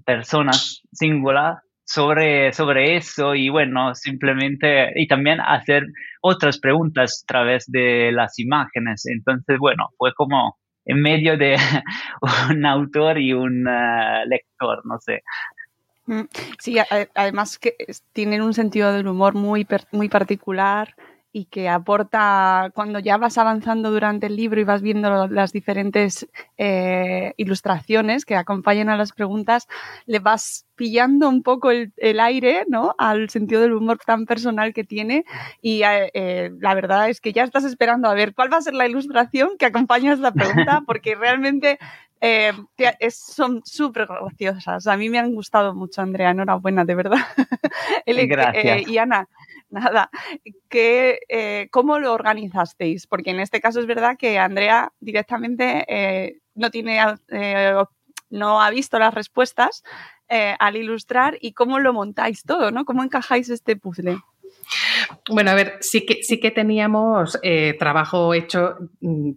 personas 0.04 0.82
singular 0.92 1.58
sobre, 1.84 2.52
sobre 2.52 2.96
eso 2.96 3.34
y 3.34 3.50
bueno, 3.50 3.94
simplemente, 3.94 4.92
y 4.96 5.06
también 5.06 5.40
hacer 5.40 5.84
otras 6.22 6.58
preguntas 6.58 7.22
a 7.22 7.26
través 7.26 7.66
de 7.66 8.10
las 8.12 8.38
imágenes. 8.38 9.04
Entonces, 9.06 9.58
bueno, 9.58 9.88
fue 9.98 10.12
como 10.14 10.56
en 10.86 11.00
medio 11.00 11.36
de 11.36 11.56
un 12.50 12.66
autor 12.66 13.18
y 13.18 13.32
un 13.32 13.66
eh, 13.68 14.24
lector, 14.26 14.80
no 14.84 14.98
sé. 15.00 15.22
Mm, 16.06 16.22
Sí, 16.58 16.76
además 17.14 17.58
que 17.58 17.76
tienen 18.12 18.42
un 18.42 18.54
sentido 18.54 18.92
del 18.92 19.08
humor 19.08 19.34
muy, 19.34 19.66
muy 19.92 20.08
particular 20.08 20.94
y 21.36 21.46
que 21.46 21.68
aporta, 21.68 22.70
cuando 22.74 23.00
ya 23.00 23.16
vas 23.16 23.38
avanzando 23.38 23.90
durante 23.90 24.28
el 24.28 24.36
libro 24.36 24.60
y 24.60 24.64
vas 24.64 24.82
viendo 24.82 25.26
las 25.26 25.52
diferentes 25.52 26.28
eh, 26.58 27.34
ilustraciones 27.36 28.24
que 28.24 28.36
acompañan 28.36 28.88
a 28.88 28.96
las 28.96 29.10
preguntas, 29.12 29.66
le 30.06 30.20
vas 30.20 30.66
pillando 30.76 31.28
un 31.28 31.42
poco 31.42 31.72
el, 31.72 31.92
el 31.96 32.20
aire 32.20 32.64
¿no? 32.68 32.94
al 32.98 33.30
sentido 33.30 33.62
del 33.62 33.72
humor 33.72 33.98
tan 34.06 34.26
personal 34.26 34.72
que 34.72 34.84
tiene 34.84 35.24
y 35.60 35.82
eh, 35.82 36.10
eh, 36.14 36.50
la 36.60 36.72
verdad 36.74 37.08
es 37.08 37.20
que 37.20 37.32
ya 37.32 37.42
estás 37.42 37.64
esperando 37.64 38.08
a 38.08 38.14
ver 38.14 38.32
cuál 38.32 38.52
va 38.52 38.58
a 38.58 38.62
ser 38.62 38.74
la 38.74 38.86
ilustración 38.86 39.58
que 39.58 39.66
acompaña 39.66 40.12
a 40.12 40.14
esta 40.14 40.32
pregunta 40.32 40.82
porque 40.86 41.16
realmente 41.16 41.80
eh, 42.26 42.52
es- 43.00 43.18
son 43.18 43.60
súper 43.64 44.06
graciosas. 44.06 44.86
A 44.86 44.96
mí 44.96 45.10
me 45.10 45.18
han 45.18 45.34
gustado 45.34 45.74
mucho, 45.74 46.00
Andrea. 46.00 46.30
Enhorabuena, 46.30 46.84
de 46.84 46.94
verdad. 46.94 47.18
Gracias. 48.06 48.64
eh, 48.78 48.84
y 48.86 48.98
Ana, 48.98 49.28
nada, 49.70 50.10
que, 50.68 51.20
eh, 51.28 51.68
¿cómo 51.70 51.98
lo 51.98 52.12
organizasteis? 52.12 53.06
Porque 53.06 53.30
en 53.30 53.40
este 53.40 53.60
caso 53.60 53.80
es 53.80 53.86
verdad 53.86 54.16
que 54.18 54.38
Andrea 54.38 54.92
directamente 55.00 55.84
eh, 55.88 56.38
no 56.54 56.70
tiene, 56.70 57.00
eh, 57.28 57.74
no 58.30 58.60
ha 58.62 58.70
visto 58.70 58.98
las 58.98 59.12
respuestas 59.14 59.82
eh, 60.28 60.56
al 60.58 60.76
ilustrar 60.76 61.36
y 61.40 61.52
cómo 61.52 61.78
lo 61.78 61.92
montáis 61.92 62.42
todo, 62.44 62.70
¿no? 62.70 62.84
¿Cómo 62.84 63.02
encajáis 63.02 63.50
este 63.50 63.76
puzzle? 63.76 64.18
Bueno, 65.30 65.50
a 65.50 65.54
ver, 65.54 65.76
sí 65.80 66.06
que, 66.06 66.22
sí 66.22 66.40
que 66.40 66.50
teníamos 66.50 67.38
eh, 67.42 67.74
trabajo 67.78 68.32
hecho, 68.34 68.76
mm, 69.00 69.32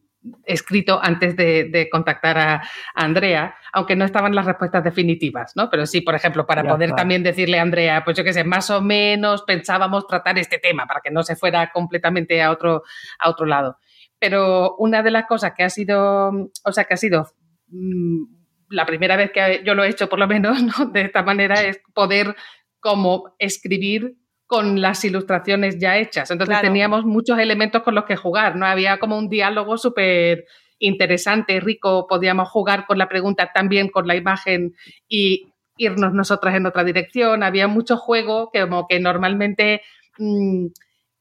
escrito 0.45 0.99
antes 1.01 1.35
de, 1.35 1.65
de 1.65 1.89
contactar 1.89 2.37
a, 2.37 2.55
a 2.55 2.61
Andrea, 2.93 3.55
aunque 3.73 3.95
no 3.95 4.05
estaban 4.05 4.35
las 4.35 4.45
respuestas 4.45 4.83
definitivas, 4.83 5.53
¿no? 5.55 5.69
Pero 5.69 5.85
sí, 5.85 6.01
por 6.01 6.15
ejemplo, 6.15 6.45
para 6.45 6.63
Ya, 6.63 6.69
poder 6.69 6.93
también 6.93 7.23
decirle 7.23 7.59
a 7.59 7.61
Andrea, 7.61 8.03
pues 8.03 8.17
yo 8.17 8.23
qué 8.23 8.33
sé, 8.33 8.43
más 8.43 8.69
o 8.69 8.81
menos 8.81 9.43
pensábamos 9.43 10.07
tratar 10.07 10.37
este 10.37 10.59
tema 10.59 10.85
para 10.85 11.01
que 11.01 11.11
no 11.11 11.23
se 11.23 11.35
fuera 11.35 11.71
completamente 11.71 12.41
a 12.41 12.51
otro, 12.51 12.83
a 13.19 13.29
otro 13.29 13.45
lado. 13.45 13.77
Pero 14.19 14.75
una 14.77 15.03
de 15.03 15.11
las 15.11 15.25
cosas 15.25 15.53
que 15.55 15.63
ha 15.63 15.69
sido, 15.69 16.29
o 16.63 16.71
sea, 16.71 16.85
que 16.85 16.93
ha 16.93 16.97
sido 16.97 17.27
mm, 17.67 18.23
la 18.69 18.85
primera 18.85 19.15
vez 19.15 19.31
que 19.31 19.61
yo 19.65 19.75
lo 19.75 19.83
he 19.83 19.89
hecho, 19.89 20.09
por 20.09 20.19
lo 20.19 20.27
menos, 20.27 20.61
¿no? 20.63 20.85
de 20.87 21.01
esta 21.01 21.23
manera, 21.23 21.61
es 21.63 21.79
poder 21.93 22.35
como 22.79 23.35
escribir 23.39 24.15
con 24.47 24.81
las 24.81 25.03
ilustraciones 25.03 25.77
ya 25.77 25.97
hechas. 25.97 26.31
Entonces 26.31 26.53
Claro. 26.55 26.67
teníamos 26.67 27.05
muchos 27.05 27.37
elementos 27.37 27.83
con 27.83 27.93
los 27.95 28.05
que 28.05 28.15
jugar, 28.15 28.55
¿no? 28.55 28.65
Había 28.65 28.97
como 28.97 29.17
un 29.17 29.29
diálogo 29.29 29.77
súper 29.77 30.45
interesante, 30.79 31.59
rico, 31.59 32.07
podíamos 32.07 32.49
jugar 32.49 32.85
con 32.87 32.97
la 32.97 33.09
pregunta 33.09 33.51
también 33.53 33.89
con 33.89 34.07
la 34.07 34.15
imagen 34.15 34.73
y 35.07 35.49
irnos 35.77 36.13
nosotras 36.13 36.55
en 36.55 36.65
otra 36.65 36.83
dirección. 36.83 37.43
Había 37.43 37.67
mucho 37.67 37.97
juego 37.97 38.49
que 38.51 38.61
como 38.61 38.87
que 38.87 38.99
normalmente 38.99 39.81
mm, 40.17 40.67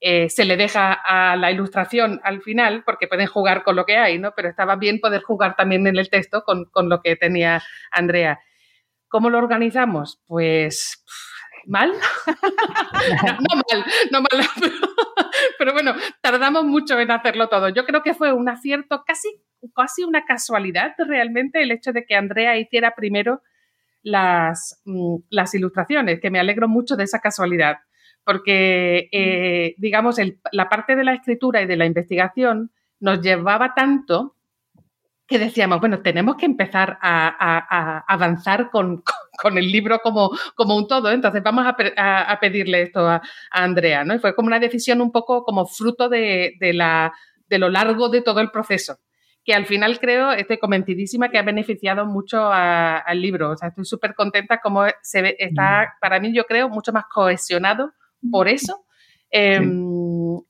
eh, 0.01 0.29
se 0.29 0.45
le 0.45 0.57
deja 0.57 0.93
a 0.93 1.37
la 1.37 1.51
ilustración 1.51 2.21
al 2.23 2.43
final 2.43 2.85
porque 2.85 3.09
pueden 3.09 3.27
jugar 3.27 3.65
con 3.65 3.77
lo 3.77 3.87
que 3.87 3.97
hay, 3.97 4.19
¿no? 4.19 4.33
Pero 4.37 4.49
estaba 4.49 4.77
bien 4.77 5.01
poder 5.01 5.23
jugar 5.23 5.57
también 5.57 5.87
en 5.87 5.97
el 5.97 6.11
texto 6.11 6.43
con, 6.45 6.67
con 6.67 6.89
lo 6.89 7.01
que 7.03 7.17
tenía 7.17 7.63
Andrea. 7.91 8.39
¿Cómo 9.09 9.31
lo 9.31 9.39
organizamos? 9.39 10.21
Pues 10.27 11.03
pff, 11.07 11.36
mal. 11.67 11.93
no, 13.41 13.57
mal, 13.57 13.85
no 14.11 14.21
mal, 14.21 14.47
pero, 15.59 15.73
bueno, 15.73 15.95
tardamos 16.21 16.65
mucho 16.65 16.99
en 16.99 17.11
hacerlo 17.11 17.49
todo. 17.49 17.69
Yo 17.69 17.85
creo 17.85 18.03
que 18.03 18.15
fue 18.15 18.33
un 18.33 18.49
acierto, 18.49 19.05
casi, 19.07 19.29
casi 19.75 20.05
una 20.05 20.25
casualidad 20.25 20.95
realmente 20.99 21.63
el 21.63 21.71
hecho 21.71 21.93
de 21.93 22.05
que 22.05 22.15
Andrea 22.15 22.57
hiciera 22.57 22.95
primero 22.95 23.43
las, 24.03 24.81
mm, 24.85 25.17
las 25.31 25.55
ilustraciones, 25.55 26.21
que 26.21 26.31
me 26.31 26.39
alegro 26.39 26.69
mucho 26.69 26.97
de 26.97 27.05
esa 27.05 27.21
casualidad, 27.21 27.79
porque, 28.25 29.09
eh, 29.13 29.75
digamos, 29.79 30.17
la 30.53 30.69
parte 30.69 30.97
de 30.97 31.05
la 31.05 31.15
escritura 31.15 31.63
y 31.63 31.67
de 31.67 31.77
la 31.77 31.87
investigación 31.87 32.73
nos 33.01 33.21
llevaba 33.21 33.75
tanto 33.75 34.37
que 35.27 35.39
decíamos, 35.39 35.81
bueno, 35.81 36.03
tenemos 36.03 36.37
que 36.37 36.47
empezar 36.47 36.99
a, 37.03 38.05
avanzar 38.07 38.71
con, 38.71 39.03
el 39.45 39.71
libro 39.71 40.01
como, 40.01 40.31
como, 40.55 40.77
un 40.77 40.87
todo, 40.89 41.11
entonces 41.11 41.43
vamos 41.43 41.67
a, 41.67 42.39
pedirle 42.41 42.83
esto 42.83 43.07
a, 43.09 43.23
Andrea, 43.51 44.05
¿no? 44.05 44.15
Y 44.15 44.19
fue 44.19 44.35
como 44.35 44.47
una 44.47 44.59
decisión 44.59 45.01
un 45.01 45.13
poco 45.13 45.45
como 45.45 45.67
fruto 45.67 46.09
de, 46.09 46.57
la, 46.61 47.13
de 47.49 47.59
lo 47.59 47.69
largo 47.69 48.09
de 48.09 48.23
todo 48.23 48.41
el 48.41 48.51
proceso, 48.51 48.99
que 49.45 49.55
al 49.55 49.67
final 49.67 49.99
creo, 50.01 50.33
estoy 50.33 50.59
convencidísima 50.59 51.29
que 51.31 51.39
ha 51.39 51.43
beneficiado 51.43 52.07
mucho 52.07 52.51
al 52.51 53.21
libro, 53.21 53.51
o 53.51 53.57
sea, 53.57 53.69
estoy 53.69 53.85
súper 53.85 54.15
contenta 54.15 54.61
como 54.61 54.85
se 55.03 55.23
ve, 55.23 55.37
está, 55.39 55.83
mm. 55.83 56.01
para 56.01 56.21
mí 56.21 56.35
yo 56.35 56.45
creo, 56.45 56.69
mucho 56.69 56.93
más 56.93 57.05
cohesionado 57.13 57.93
por 58.31 58.49
eso. 58.49 58.83
Em, 59.29 59.97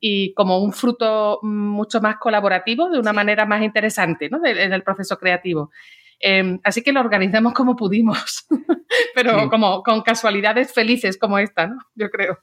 y 0.00 0.34
como 0.34 0.62
un 0.62 0.72
fruto 0.72 1.40
mucho 1.42 2.00
más 2.00 2.16
colaborativo, 2.18 2.90
de 2.90 2.98
una 2.98 3.12
manera 3.12 3.46
más 3.46 3.62
interesante 3.62 4.28
¿no? 4.28 4.44
en 4.44 4.72
el 4.72 4.82
proceso 4.82 5.18
creativo. 5.18 5.70
Em, 6.20 6.58
así 6.64 6.82
que 6.82 6.92
lo 6.92 7.00
organizamos 7.00 7.52
como 7.52 7.76
pudimos, 7.76 8.46
pero 9.14 9.48
como 9.50 9.82
con 9.82 10.02
casualidades 10.02 10.72
felices 10.72 11.18
como 11.18 11.38
esta, 11.38 11.66
¿no? 11.66 11.76
Yo 11.94 12.08
creo. 12.10 12.38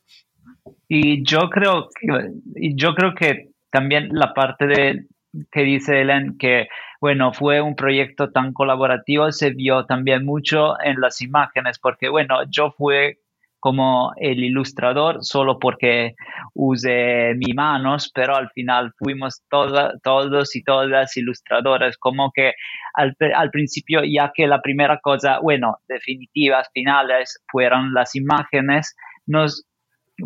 Y 0.87 1.23
yo 1.25 1.49
creo 1.49 1.89
que, 1.89 2.31
y 2.55 2.75
yo 2.75 2.93
creo 2.93 3.15
que 3.15 3.49
también 3.71 4.09
la 4.11 4.33
parte 4.33 4.67
de 4.67 5.07
que 5.51 5.61
dice 5.61 6.01
Ellen 6.01 6.37
que 6.37 6.67
bueno, 7.03 7.33
fue 7.33 7.59
un 7.59 7.75
proyecto 7.75 8.31
tan 8.31 8.53
colaborativo, 8.53 9.29
se 9.33 9.49
vio 9.49 9.85
también 9.85 10.23
mucho 10.23 10.81
en 10.81 11.01
las 11.01 11.21
imágenes, 11.21 11.77
porque 11.77 12.07
bueno, 12.07 12.43
yo 12.49 12.71
fui 12.77 13.17
como 13.63 14.11
el 14.17 14.43
ilustrador 14.43 15.23
solo 15.23 15.57
porque 15.57 16.15
usé 16.53 17.33
mis 17.37 17.55
manos, 17.55 18.11
pero 18.13 18.35
al 18.35 18.49
final 18.49 18.91
fuimos 18.97 19.41
todos 19.49 20.53
y 20.57 20.63
todas 20.65 21.15
ilustradoras, 21.15 21.97
como 21.97 22.33
que 22.35 22.55
al, 22.93 23.15
principio, 23.51 24.01
ya 24.03 24.33
que 24.35 24.47
la 24.47 24.61
primera 24.61 24.99
cosa, 25.01 25.39
bueno, 25.39 25.77
definitivas, 25.87 26.67
finales, 26.73 27.41
fueron 27.49 27.93
las 27.93 28.15
imágenes, 28.15 28.97
nos 29.27 29.65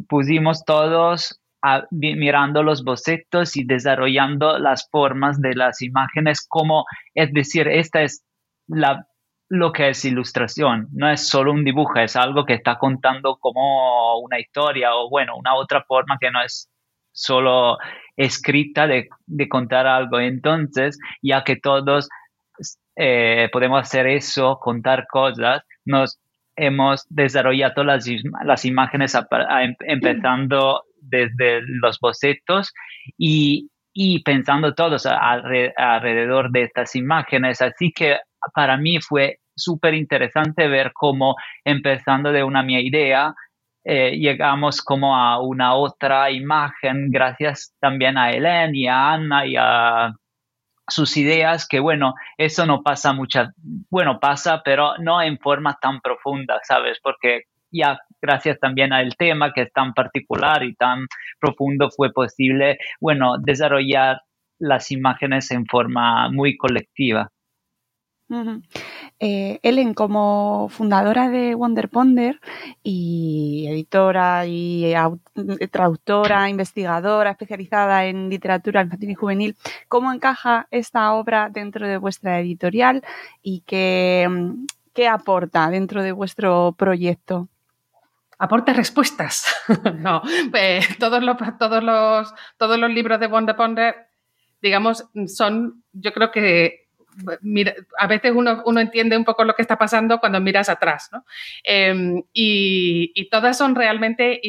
pusimos 0.09 0.65
todos 0.65 1.39
mirando 1.91 2.63
los 2.63 2.83
bocetos 2.83 3.55
y 3.55 3.65
desarrollando 3.65 4.57
las 4.57 4.89
formas 4.89 5.39
de 5.39 5.53
las 5.53 5.83
imágenes, 5.83 6.43
como, 6.49 6.85
es 7.13 7.31
decir, 7.33 7.67
esta 7.67 8.01
es 8.01 8.25
la 8.65 9.05
lo 9.49 9.71
que 9.71 9.89
es 9.89 10.03
ilustración. 10.05 10.87
No 10.91 11.09
es 11.09 11.27
solo 11.27 11.51
un 11.51 11.63
dibujo, 11.63 11.99
es 11.99 12.15
algo 12.15 12.45
que 12.45 12.53
está 12.53 12.77
contando 12.77 13.37
como 13.37 14.19
una 14.19 14.39
historia 14.39 14.95
o, 14.95 15.09
bueno, 15.09 15.37
una 15.37 15.55
otra 15.55 15.83
forma 15.83 16.17
que 16.19 16.31
no 16.31 16.41
es 16.43 16.69
solo 17.11 17.77
escrita 18.15 18.87
de, 18.87 19.07
contar 19.49 19.87
algo. 19.87 20.19
Entonces, 20.19 20.99
ya 21.21 21.43
que 21.43 21.55
todos 21.55 22.09
eh, 22.95 23.49
podemos 23.51 23.81
hacer 23.81 24.07
eso, 24.07 24.59
contar 24.59 25.07
cosas, 25.07 25.63
nos 25.85 26.19
hemos 26.55 27.05
desarrollado 27.09 27.83
las, 27.83 28.05
las 28.43 28.65
imágenes 28.65 29.15
em, 29.15 29.75
empezando 29.81 30.83
desde 30.99 31.61
los 31.61 31.99
bocetos 31.99 32.73
y, 33.17 33.69
pensando 34.23 34.75
todos 34.75 35.07
alrededor 35.07 36.51
de 36.51 36.63
estas 36.63 36.95
imágenes. 36.95 37.61
Así 37.61 37.91
que 37.91 38.17
para 38.53 38.77
mí 38.77 38.99
fue 39.01 39.39
súper 39.55 39.93
interesante 39.93 40.67
ver 40.67 40.91
cómo 40.93 41.35
empezando 41.65 42.31
de 42.31 42.43
una 42.43 42.63
idea, 42.69 43.33
eh, 43.83 44.17
llegamos 44.17 44.81
como 44.81 45.15
a 45.15 45.41
una 45.41 45.75
otra 45.75 46.29
imagen 46.29 47.09
gracias 47.09 47.73
también 47.79 48.17
a 48.17 48.31
Helen 48.31 48.75
y 48.75 48.87
a 48.87 49.13
Ana 49.13 49.45
y 49.45 49.55
a 49.57 50.13
sus 50.89 51.17
ideas, 51.17 51.67
que 51.67 51.79
bueno, 51.79 52.13
eso 52.37 52.65
no 52.65 52.81
pasa 52.81 53.13
muchas, 53.13 53.49
bueno, 53.89 54.19
pasa, 54.19 54.61
pero 54.63 54.97
no 54.99 55.21
en 55.21 55.37
forma 55.37 55.77
tan 55.81 55.99
profunda, 56.01 56.59
¿sabes? 56.63 56.99
Porque 57.01 57.43
ya 57.71 57.99
gracias 58.21 58.59
también 58.59 58.93
al 58.93 59.15
tema 59.15 59.51
que 59.53 59.63
es 59.63 59.73
tan 59.73 59.93
particular 59.93 60.63
y 60.63 60.75
tan 60.75 61.07
profundo 61.39 61.89
fue 61.95 62.11
posible, 62.11 62.77
bueno, 63.01 63.37
desarrollar 63.37 64.21
las 64.59 64.91
imágenes 64.91 65.51
en 65.51 65.65
forma 65.65 66.29
muy 66.29 66.57
colectiva. 66.57 67.29
Eh, 69.19 69.59
Ellen, 69.63 69.93
como 69.93 70.67
fundadora 70.69 71.29
de 71.29 71.55
Wonder 71.55 71.89
Ponder 71.89 72.39
y 72.83 73.67
editora 73.69 74.45
y 74.45 74.93
traductora, 75.71 76.49
investigadora 76.49 77.31
especializada 77.31 78.05
en 78.05 78.29
literatura 78.29 78.81
infantil 78.81 79.11
y 79.11 79.15
juvenil, 79.15 79.55
¿cómo 79.87 80.11
encaja 80.11 80.67
esta 80.71 81.13
obra 81.13 81.49
dentro 81.49 81.87
de 81.87 81.97
vuestra 81.97 82.39
editorial 82.39 83.03
y 83.41 83.61
qué, 83.61 84.27
qué 84.93 85.07
aporta 85.07 85.69
dentro 85.69 86.03
de 86.03 86.11
vuestro 86.11 86.75
proyecto? 86.77 87.47
aporta 88.39 88.73
respuestas. 88.73 89.45
no, 89.99 90.21
pues, 90.51 90.97
todos, 90.99 91.23
los, 91.23 91.37
todos, 91.57 91.83
los, 91.83 92.33
todos 92.57 92.77
los 92.77 92.91
libros 92.91 93.19
de 93.19 93.27
Wonder 93.27 93.55
Ponder, 93.55 93.95
digamos, 94.61 95.05
son, 95.25 95.83
yo 95.91 96.13
creo 96.13 96.31
que 96.31 96.86
a 97.99 98.07
veces 98.07 98.31
uno, 98.35 98.63
entiende 98.79 99.17
un 99.17 99.25
poco 99.25 99.43
lo 99.43 99.53
que 99.55 99.61
está 99.61 99.77
pasando 99.77 100.19
cuando 100.19 100.39
miras 100.39 100.69
atrás, 100.69 101.09
¿no? 101.11 101.25
Em, 101.63 102.23
y, 102.33 103.29
todas 103.29 103.57
son 103.57 103.75
realmente 103.75 104.39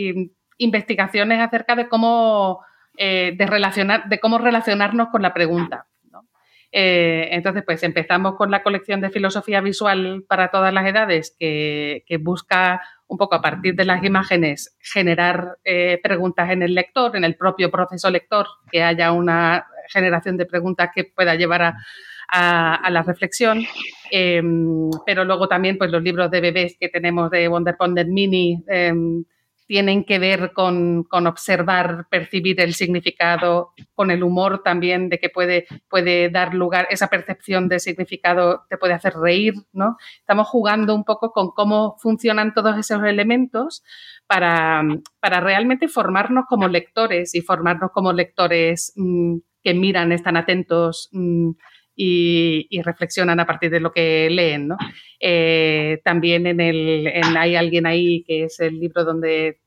investigaciones 0.58 1.40
acerca 1.40 1.74
de 1.74 1.88
cómo, 1.88 2.60
eh, 2.96 3.32
de, 3.36 3.46
relacionar, 3.46 4.08
de 4.08 4.20
cómo 4.20 4.38
relacionarnos 4.38 5.08
con 5.08 5.22
la 5.22 5.34
pregunta. 5.34 5.86
Eh, 6.70 7.28
entonces, 7.32 7.62
pues 7.64 7.82
empezamos 7.82 8.34
con 8.36 8.50
la 8.50 8.62
colección 8.62 9.00
de 9.00 9.10
filosofía 9.10 9.60
visual 9.60 10.24
para 10.28 10.48
todas 10.48 10.72
las 10.72 10.86
edades, 10.86 11.34
que, 11.38 12.02
busca 12.20 12.82
un 13.06 13.16
poco 13.16 13.36
a 13.36 13.40
partir 13.40 13.74
de 13.74 13.86
las 13.86 14.04
imágenes 14.04 14.76
generar 14.80 15.56
eh, 15.64 15.98
preguntas 16.02 16.50
en 16.50 16.62
el 16.62 16.74
lector, 16.74 17.16
en 17.16 17.24
el 17.24 17.36
propio 17.36 17.70
proceso 17.70 18.10
lector, 18.10 18.46
que 18.70 18.82
haya 18.82 19.12
una 19.12 19.66
generación 19.88 20.36
de 20.36 20.44
preguntas 20.44 20.90
que 20.94 21.04
pueda 21.04 21.34
llevar 21.36 21.62
a, 21.62 21.76
a, 22.28 22.88
la 22.90 23.02
reflexión. 23.02 23.62
Em, 24.10 24.90
pero 25.04 25.24
luego 25.24 25.48
también 25.48 25.78
pues, 25.78 25.90
los 25.90 26.02
libros 26.02 26.30
de 26.30 26.40
bebés 26.40 26.76
que 26.78 26.88
tenemos 26.88 27.30
de 27.30 27.48
Wonder 27.48 27.76
Ponder 27.76 28.06
Mini 28.06 28.62
em, 28.68 29.24
tienen 29.68 30.04
que 30.04 30.18
ver 30.18 30.52
con, 30.54 31.06
observar, 31.10 32.06
percibir 32.10 32.58
el 32.58 32.72
significado, 32.72 33.74
con 33.94 34.10
el 34.10 34.22
humor 34.22 34.62
también, 34.64 35.10
de 35.10 35.18
que 35.18 35.28
puede, 35.28 35.66
puede 35.90 36.30
dar 36.30 36.54
lugar, 36.54 36.88
esa 36.90 37.08
percepción 37.08 37.68
de 37.68 37.78
significado 37.78 38.64
te 38.70 38.78
puede 38.78 38.94
hacer 38.94 39.12
reír, 39.12 39.52
¿no? 39.74 39.98
Estamos 40.20 40.48
jugando 40.48 40.94
un 40.94 41.04
poco 41.04 41.32
con 41.32 41.50
cómo 41.50 41.96
funcionan 41.98 42.54
todos 42.54 42.78
esos 42.78 43.04
elementos 43.04 43.84
para, 44.26 44.82
para 45.20 45.40
realmente 45.40 45.88
formarnos 45.88 46.46
como 46.48 46.66
lectores 46.66 47.34
y 47.34 47.42
formarnos 47.42 47.90
como 47.92 48.14
lectores 48.14 48.94
mm, 48.96 49.36
que 49.62 49.74
miran, 49.74 50.12
están 50.12 50.38
atentos. 50.38 51.10
Mm, 51.12 51.50
y, 52.00 52.80
reflexionan 52.82 53.40
a 53.40 53.46
partir 53.46 53.70
de 53.70 53.80
lo 53.80 53.90
que 53.90 54.28
leen. 54.30 54.68
¿no? 54.68 54.76
Eh, 55.18 56.00
también 56.04 56.46
en 56.46 56.60
el, 56.60 57.36
Hay 57.36 57.56
alguien 57.56 57.86
ahí, 57.86 58.22
que 58.24 58.44
es 58.44 58.60
el 58.60 58.78
libro 58.78 59.04
donde 59.04 59.60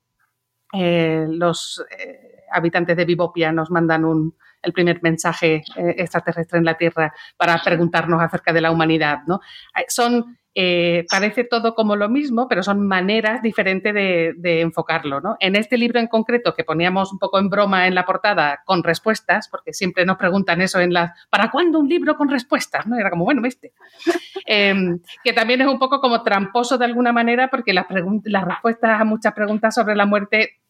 eh, 0.74 1.26
los 1.28 1.84
eh, 2.00 2.46
habitantes 2.54 2.96
de 2.96 3.04
Vivopia 3.04 3.52
nos 3.52 3.70
mandan 3.70 4.06
un, 4.06 4.38
el 4.62 4.72
primer 4.72 5.04
mensaje 5.04 5.62
extraterrestre 5.76 6.60
en 6.60 6.65
la 6.65 6.78
Tierra 6.78 7.13
para 7.36 7.62
preguntarnos 7.62 8.22
acerca 8.22 8.54
de 8.54 8.62
la 8.62 8.72
humanidad. 8.72 9.20
¿no? 9.28 9.41
Son 9.89 10.38
eh, 10.53 11.05
parece 11.09 11.45
todo 11.45 11.75
como 11.75 11.95
lo 11.95 12.09
mismo, 12.09 12.47
pero 12.49 12.61
son 12.61 12.85
maneras 12.85 13.41
diferentes 13.41 13.93
de, 13.93 14.61
enfocarlo. 14.61 15.21
¿no? 15.21 15.37
En 15.39 15.55
este 15.55 15.77
libro 15.77 15.99
en 15.99 16.07
concreto, 16.07 16.53
que 16.53 16.63
poníamos 16.63 17.11
un 17.13 17.19
poco 17.19 17.39
en 17.39 17.49
broma 17.49 17.87
en 17.87 17.95
la 17.95 18.05
portada 18.05 18.61
con 18.65 18.83
respuestas, 18.83 19.47
porque 19.47 19.73
siempre 19.73 20.05
nos 20.05 20.17
preguntan 20.17 20.61
eso 20.61 20.79
en 20.79 20.93
las 20.93 21.11
¿para 21.29 21.49
cuándo 21.49 21.79
un 21.79 21.87
libro 21.87 22.17
con 22.17 22.29
respuestas? 22.29 22.85
¿no? 22.85 22.97
Era 22.97 23.09
como, 23.09 23.23
bueno, 23.25 23.45
este. 23.45 23.73
Em, 24.45 24.99
que 25.23 25.33
también 25.33 25.61
es 25.61 25.67
un 25.67 25.79
poco 25.79 26.01
como 26.01 26.23
tramposo 26.23 26.77
de 26.77 26.85
alguna 26.85 27.13
manera, 27.13 27.49
porque 27.49 27.73
las, 27.73 27.85
las 28.23 28.43
respuestas 28.43 28.99
a 28.99 29.05
muchas 29.05 29.33
preguntas 29.33 29.75
sobre 29.75 29.95
la 29.95 30.05
muerte 30.05 30.61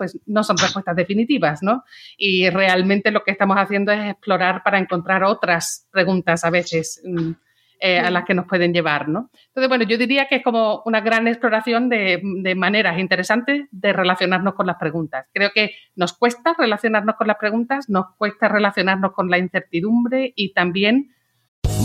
pues 0.00 0.18
no 0.24 0.42
son 0.42 0.56
respuestas 0.56 0.96
definitivas, 0.96 1.62
¿no? 1.62 1.84
Y 2.16 2.48
realmente 2.48 3.10
lo 3.10 3.22
que 3.22 3.32
estamos 3.32 3.58
haciendo 3.58 3.92
es 3.92 4.12
explorar 4.12 4.62
para 4.62 4.78
encontrar 4.78 5.22
otras 5.24 5.86
preguntas 5.92 6.42
a 6.42 6.48
veces 6.48 7.02
mm, 7.04 7.32
eh, 7.80 7.98
a 7.98 8.10
las 8.10 8.24
que 8.24 8.34
nos 8.34 8.46
pueden 8.46 8.72
llevar, 8.74 9.08
¿no? 9.08 9.30
Entonces, 9.48 9.68
bueno, 9.68 9.84
yo 9.84 9.96
diría 9.96 10.26
que 10.28 10.36
es 10.36 10.44
como 10.44 10.82
una 10.84 11.00
gran 11.00 11.26
exploración 11.26 11.88
de, 11.88 12.20
de, 12.22 12.54
maneras 12.54 12.98
interesantes 12.98 13.66
de 13.70 13.92
relacionarnos 13.92 14.54
con 14.54 14.66
las 14.66 14.76
preguntas. 14.76 15.26
Creo 15.32 15.50
que 15.54 15.72
nos 15.96 16.12
cuesta 16.12 16.54
relacionarnos 16.58 17.16
con 17.16 17.26
las 17.26 17.36
preguntas, 17.38 17.88
nos 17.88 18.14
cuesta 18.18 18.48
relacionarnos 18.48 19.12
con 19.12 19.30
la 19.30 19.38
incertidumbre 19.38 20.32
y 20.36 20.52
también 20.52 21.14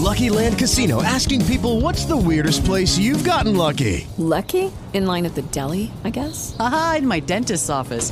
Lucky 0.05 0.29
Land 0.29 0.59
Casino 0.59 1.01
asking 1.01 1.45
people 1.45 1.81
what's 1.81 2.05
the 2.05 2.17
weirdest 2.17 2.65
place 2.65 2.97
you've 2.97 3.23
gotten 3.23 3.55
lucky. 3.55 4.05
Lucky? 4.17 4.71
In 4.93 5.05
line 5.07 5.25
at 5.25 5.35
the 5.35 5.41
deli, 5.51 5.91
I 6.03 6.09
guess. 6.09 6.55
Aha, 6.59 6.97
in 6.99 7.07
my 7.07 7.19
dentist's 7.21 7.69
office. 7.69 8.11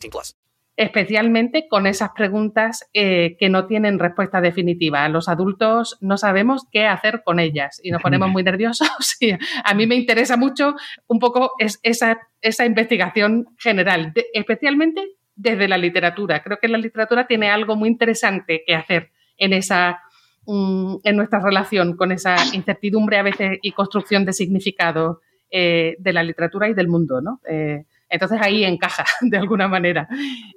18 0.00 0.10
plus. 0.10 0.36
Especialmente 0.76 1.68
con 1.68 1.86
esas 1.86 2.10
preguntas 2.16 2.88
eh, 2.94 3.36
que 3.38 3.48
no 3.48 3.66
tienen 3.66 4.00
respuesta 4.00 4.40
definitiva. 4.40 5.08
Los 5.08 5.28
adultos 5.28 5.96
no 6.00 6.16
sabemos 6.16 6.66
qué 6.72 6.86
hacer 6.86 7.22
con 7.24 7.38
ellas 7.38 7.80
y 7.82 7.90
nos 7.90 8.02
ponemos 8.02 8.28
muy 8.28 8.42
nerviosos. 8.42 8.88
y 9.20 9.32
a 9.32 9.74
mí 9.74 9.86
me 9.86 9.94
interesa 9.94 10.36
mucho 10.36 10.74
un 11.06 11.20
poco 11.20 11.52
es, 11.58 11.78
esa, 11.82 12.18
esa 12.40 12.66
investigación 12.66 13.46
general, 13.58 14.12
de, 14.12 14.26
especialmente 14.34 15.00
desde 15.36 15.68
la 15.68 15.78
literatura. 15.78 16.42
Creo 16.42 16.58
que 16.60 16.68
la 16.68 16.78
literatura 16.78 17.26
tiene 17.26 17.50
algo 17.50 17.76
muy 17.76 17.88
interesante 17.88 18.64
que 18.66 18.74
hacer 18.74 19.10
en 19.36 19.52
esa 19.52 20.00
en 20.46 21.16
nuestra 21.16 21.40
relación 21.40 21.96
con 21.96 22.12
esa 22.12 22.36
incertidumbre 22.52 23.16
a 23.16 23.22
veces 23.22 23.58
y 23.62 23.72
construcción 23.72 24.26
de 24.26 24.34
significado 24.34 25.22
eh, 25.50 25.96
de 25.98 26.12
la 26.12 26.22
literatura 26.22 26.68
y 26.68 26.74
del 26.74 26.88
mundo, 26.88 27.20
¿no? 27.20 27.40
Eh, 27.48 27.84
entonces 28.14 28.40
ahí 28.40 28.64
encaja 28.64 29.04
de 29.20 29.36
alguna 29.36 29.68
manera 29.68 30.08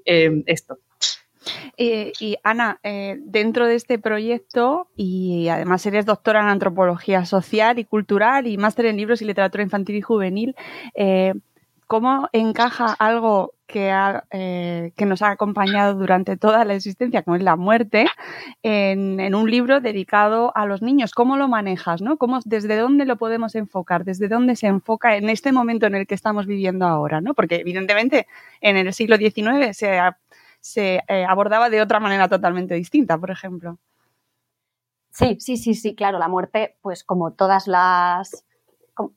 eh, 0.05 0.43
esto. 0.45 0.79
Eh, 1.77 2.11
y 2.19 2.37
Ana, 2.43 2.79
eh, 2.83 3.17
dentro 3.19 3.67
de 3.67 3.75
este 3.75 3.99
proyecto, 3.99 4.87
y 4.95 5.47
además 5.49 5.85
eres 5.85 6.05
doctora 6.05 6.41
en 6.41 6.47
antropología 6.47 7.25
social 7.25 7.79
y 7.79 7.85
cultural 7.85 8.47
y 8.47 8.57
máster 8.57 8.87
en 8.87 8.97
libros 8.97 9.21
y 9.21 9.25
literatura 9.25 9.63
infantil 9.63 9.95
y 9.95 10.01
juvenil, 10.01 10.55
eh, 10.95 11.33
¿cómo 11.87 12.29
encaja 12.33 12.93
algo 12.93 13.53
que, 13.67 13.91
ha, 13.91 14.25
eh, 14.31 14.93
que, 14.95 15.05
nos 15.05 15.21
ha 15.21 15.29
acompañado 15.31 15.93
durante 15.95 16.37
toda 16.37 16.65
la 16.65 16.73
existencia, 16.73 17.21
como 17.21 17.35
es 17.35 17.43
la 17.43 17.55
muerte, 17.55 18.07
en, 18.63 19.19
en, 19.19 19.35
un 19.35 19.51
libro 19.51 19.81
dedicado 19.81 20.51
a 20.55 20.65
los 20.65 20.81
niños? 20.81 21.13
¿Cómo 21.13 21.37
lo 21.37 21.47
manejas? 21.47 22.01
¿no? 22.01 22.17
¿Cómo, 22.17 22.39
¿Desde 22.45 22.77
dónde 22.77 23.05
lo 23.05 23.17
podemos 23.17 23.55
enfocar? 23.55 24.05
¿Desde 24.05 24.27
dónde 24.27 24.55
se 24.55 24.67
enfoca 24.67 25.17
en 25.17 25.29
este 25.29 25.51
momento 25.51 25.85
en 25.85 25.95
el 25.95 26.07
que 26.07 26.15
estamos 26.15 26.47
viviendo 26.47 26.85
ahora? 26.85 27.21
¿no? 27.21 27.33
Porque 27.33 27.57
evidentemente 27.57 28.27
en 28.61 28.77
el 28.77 28.93
siglo 28.93 29.17
XIX 29.17 29.75
se, 29.75 29.99
se 30.61 31.03
eh, 31.07 31.25
abordaba 31.27 31.69
de 31.69 31.81
otra 31.81 31.99
manera 31.99 32.27
totalmente 32.27 32.75
distinta, 32.75 33.17
por 33.17 33.31
ejemplo. 33.31 33.77
Sí, 35.11 35.37
sí, 35.39 35.57
sí, 35.57 35.73
sí, 35.73 35.95
claro, 35.95 36.19
la 36.19 36.27
muerte, 36.27 36.77
pues 36.81 37.03
como 37.03 37.33
todas 37.33 37.67
las 37.67 38.46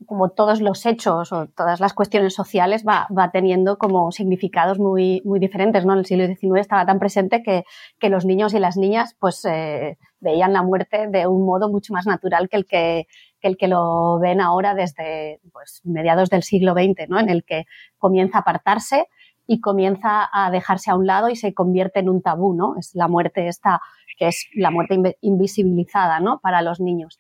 como 0.07 0.31
todos 0.31 0.61
los 0.61 0.85
hechos 0.85 1.33
o 1.33 1.47
todas 1.47 1.81
las 1.81 1.95
cuestiones 1.95 2.35
sociales 2.35 2.85
va, 2.87 3.09
teniendo 3.33 3.79
como 3.79 4.13
significados 4.13 4.79
muy, 4.79 5.23
muy 5.25 5.41
diferentes, 5.41 5.87
¿no? 5.87 5.95
En 5.95 6.01
el 6.01 6.07
siglo 6.07 6.27
XIX 6.27 6.61
estaba 6.61 6.85
tan 6.85 6.99
presente 6.99 7.43
que, 7.43 7.65
que 7.99 8.09
los 8.09 8.25
niños 8.25 8.53
y 8.55 8.59
las 8.59 8.77
niñas 8.77 9.17
pues 9.19 9.45
eh, 9.45 9.99
veían 10.21 10.53
la 10.53 10.63
muerte 10.63 11.09
de 11.09 11.27
un 11.27 11.45
modo 11.45 11.71
mucho 11.71 11.93
más 11.93 12.07
natural 12.07 12.49
que 12.49 12.57
el 12.57 12.67
que, 12.67 13.07
que 13.41 13.49
el 13.49 13.57
que 13.57 13.69
lo 13.69 14.19
ven 14.19 14.41
ahora 14.41 14.75
desde 14.75 15.41
pues, 15.53 15.81
mediados 15.85 16.29
del 16.31 16.43
siglo 16.43 16.75
XX, 16.75 17.09
¿no? 17.09 17.19
En 17.19 17.31
el 17.31 17.45
que 17.45 17.65
comienza 17.99 18.39
a 18.39 18.41
apartarse 18.43 19.07
y 19.47 19.61
comienza 19.61 20.29
a 20.33 20.51
dejarse 20.51 20.91
a 20.91 20.95
un 20.95 21.07
lado 21.07 21.29
y 21.29 21.37
se 21.37 21.55
convierte 21.55 22.01
en 22.01 22.09
un 22.09 22.23
tabú, 22.23 22.55
¿no? 22.55 22.77
Es 22.79 22.95
la 22.95 23.09
muerte 23.09 23.49
esta, 23.49 23.81
que 24.17 24.29
es 24.29 24.47
la 24.55 24.71
muerte 24.71 25.17
invisibilizada, 25.23 26.21
¿no? 26.21 26.39
Para 26.41 26.63
los 26.63 26.81
niños. 26.81 27.19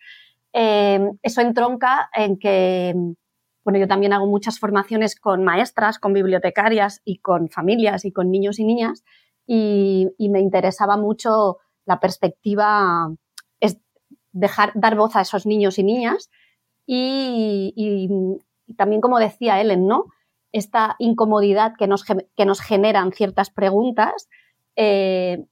Eh, 0.52 1.10
eso 1.22 1.40
entronca 1.40 2.10
en 2.14 2.38
que, 2.38 2.94
bueno, 3.64 3.78
yo 3.78 3.86
también 3.86 4.12
hago 4.12 4.26
muchas 4.26 4.58
formaciones 4.58 5.18
con 5.18 5.44
maestras, 5.44 5.98
con 5.98 6.12
bibliotecarias 6.12 7.00
y 7.04 7.18
con 7.18 7.48
familias 7.48 8.04
y 8.04 8.12
con 8.12 8.30
niños 8.30 8.58
y 8.58 8.64
niñas 8.64 9.04
y, 9.46 10.08
me 10.18 10.40
interesaba 10.40 10.96
mucho 10.96 11.58
la 11.84 11.98
perspectiva, 11.98 13.12
es 13.58 13.78
dejar, 14.32 14.72
dar 14.74 14.96
voz 14.96 15.16
a 15.16 15.22
esos 15.22 15.46
niños 15.46 15.78
y 15.78 15.82
niñas 15.82 16.30
y 16.86 18.08
también, 18.76 19.00
como 19.00 19.18
decía 19.18 19.60
Ellen, 19.60 19.86
¿no? 19.86 20.06
Esta 20.52 20.96
incomodidad 20.98 21.74
que 21.76 21.86
nos, 21.86 22.04
que 22.04 22.44
nos 22.44 22.60
generan 22.60 23.12
ciertas 23.12 23.50
preguntas, 23.50 24.28
eh, 24.76 25.44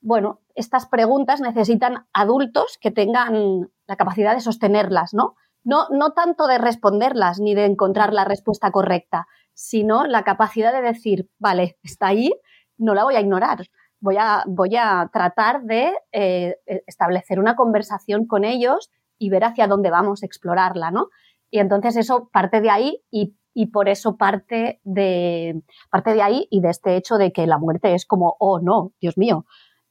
bueno, 0.00 0.40
estas 0.54 0.86
preguntas 0.86 1.40
necesitan 1.40 2.06
adultos 2.12 2.78
que 2.80 2.90
tengan 2.90 3.70
la 3.86 3.96
capacidad 3.96 4.34
de 4.34 4.40
sostenerlas, 4.40 5.14
¿no? 5.14 5.34
No, 5.64 5.88
no 5.90 6.12
tanto 6.12 6.46
de 6.46 6.58
responderlas 6.58 7.40
ni 7.40 7.54
de 7.54 7.64
encontrar 7.64 8.12
la 8.12 8.24
respuesta 8.24 8.70
correcta, 8.70 9.26
sino 9.52 10.04
la 10.04 10.22
capacidad 10.22 10.72
de 10.72 10.82
decir, 10.82 11.28
vale, 11.38 11.78
está 11.82 12.08
ahí, 12.08 12.32
no 12.78 12.94
la 12.94 13.04
voy 13.04 13.16
a 13.16 13.20
ignorar, 13.20 13.66
voy 14.00 14.16
a, 14.18 14.44
voy 14.46 14.76
a 14.76 15.10
tratar 15.12 15.62
de 15.62 15.92
eh, 16.12 16.56
establecer 16.86 17.40
una 17.40 17.56
conversación 17.56 18.26
con 18.26 18.44
ellos 18.44 18.90
y 19.18 19.30
ver 19.30 19.44
hacia 19.44 19.66
dónde 19.66 19.90
vamos, 19.90 20.22
explorarla, 20.22 20.90
¿no? 20.90 21.08
Y 21.50 21.58
entonces 21.58 21.96
eso 21.96 22.28
parte 22.32 22.60
de 22.60 22.70
ahí 22.70 23.02
y, 23.10 23.34
y, 23.54 23.66
por 23.66 23.88
eso 23.88 24.16
parte 24.16 24.80
de, 24.84 25.62
parte 25.90 26.12
de 26.12 26.22
ahí 26.22 26.46
y 26.50 26.60
de 26.60 26.70
este 26.70 26.96
hecho 26.96 27.16
de 27.16 27.32
que 27.32 27.46
la 27.46 27.58
muerte 27.58 27.94
es 27.94 28.04
como, 28.04 28.36
oh 28.38 28.60
no, 28.60 28.92
Dios 29.00 29.16
mío, 29.16 29.46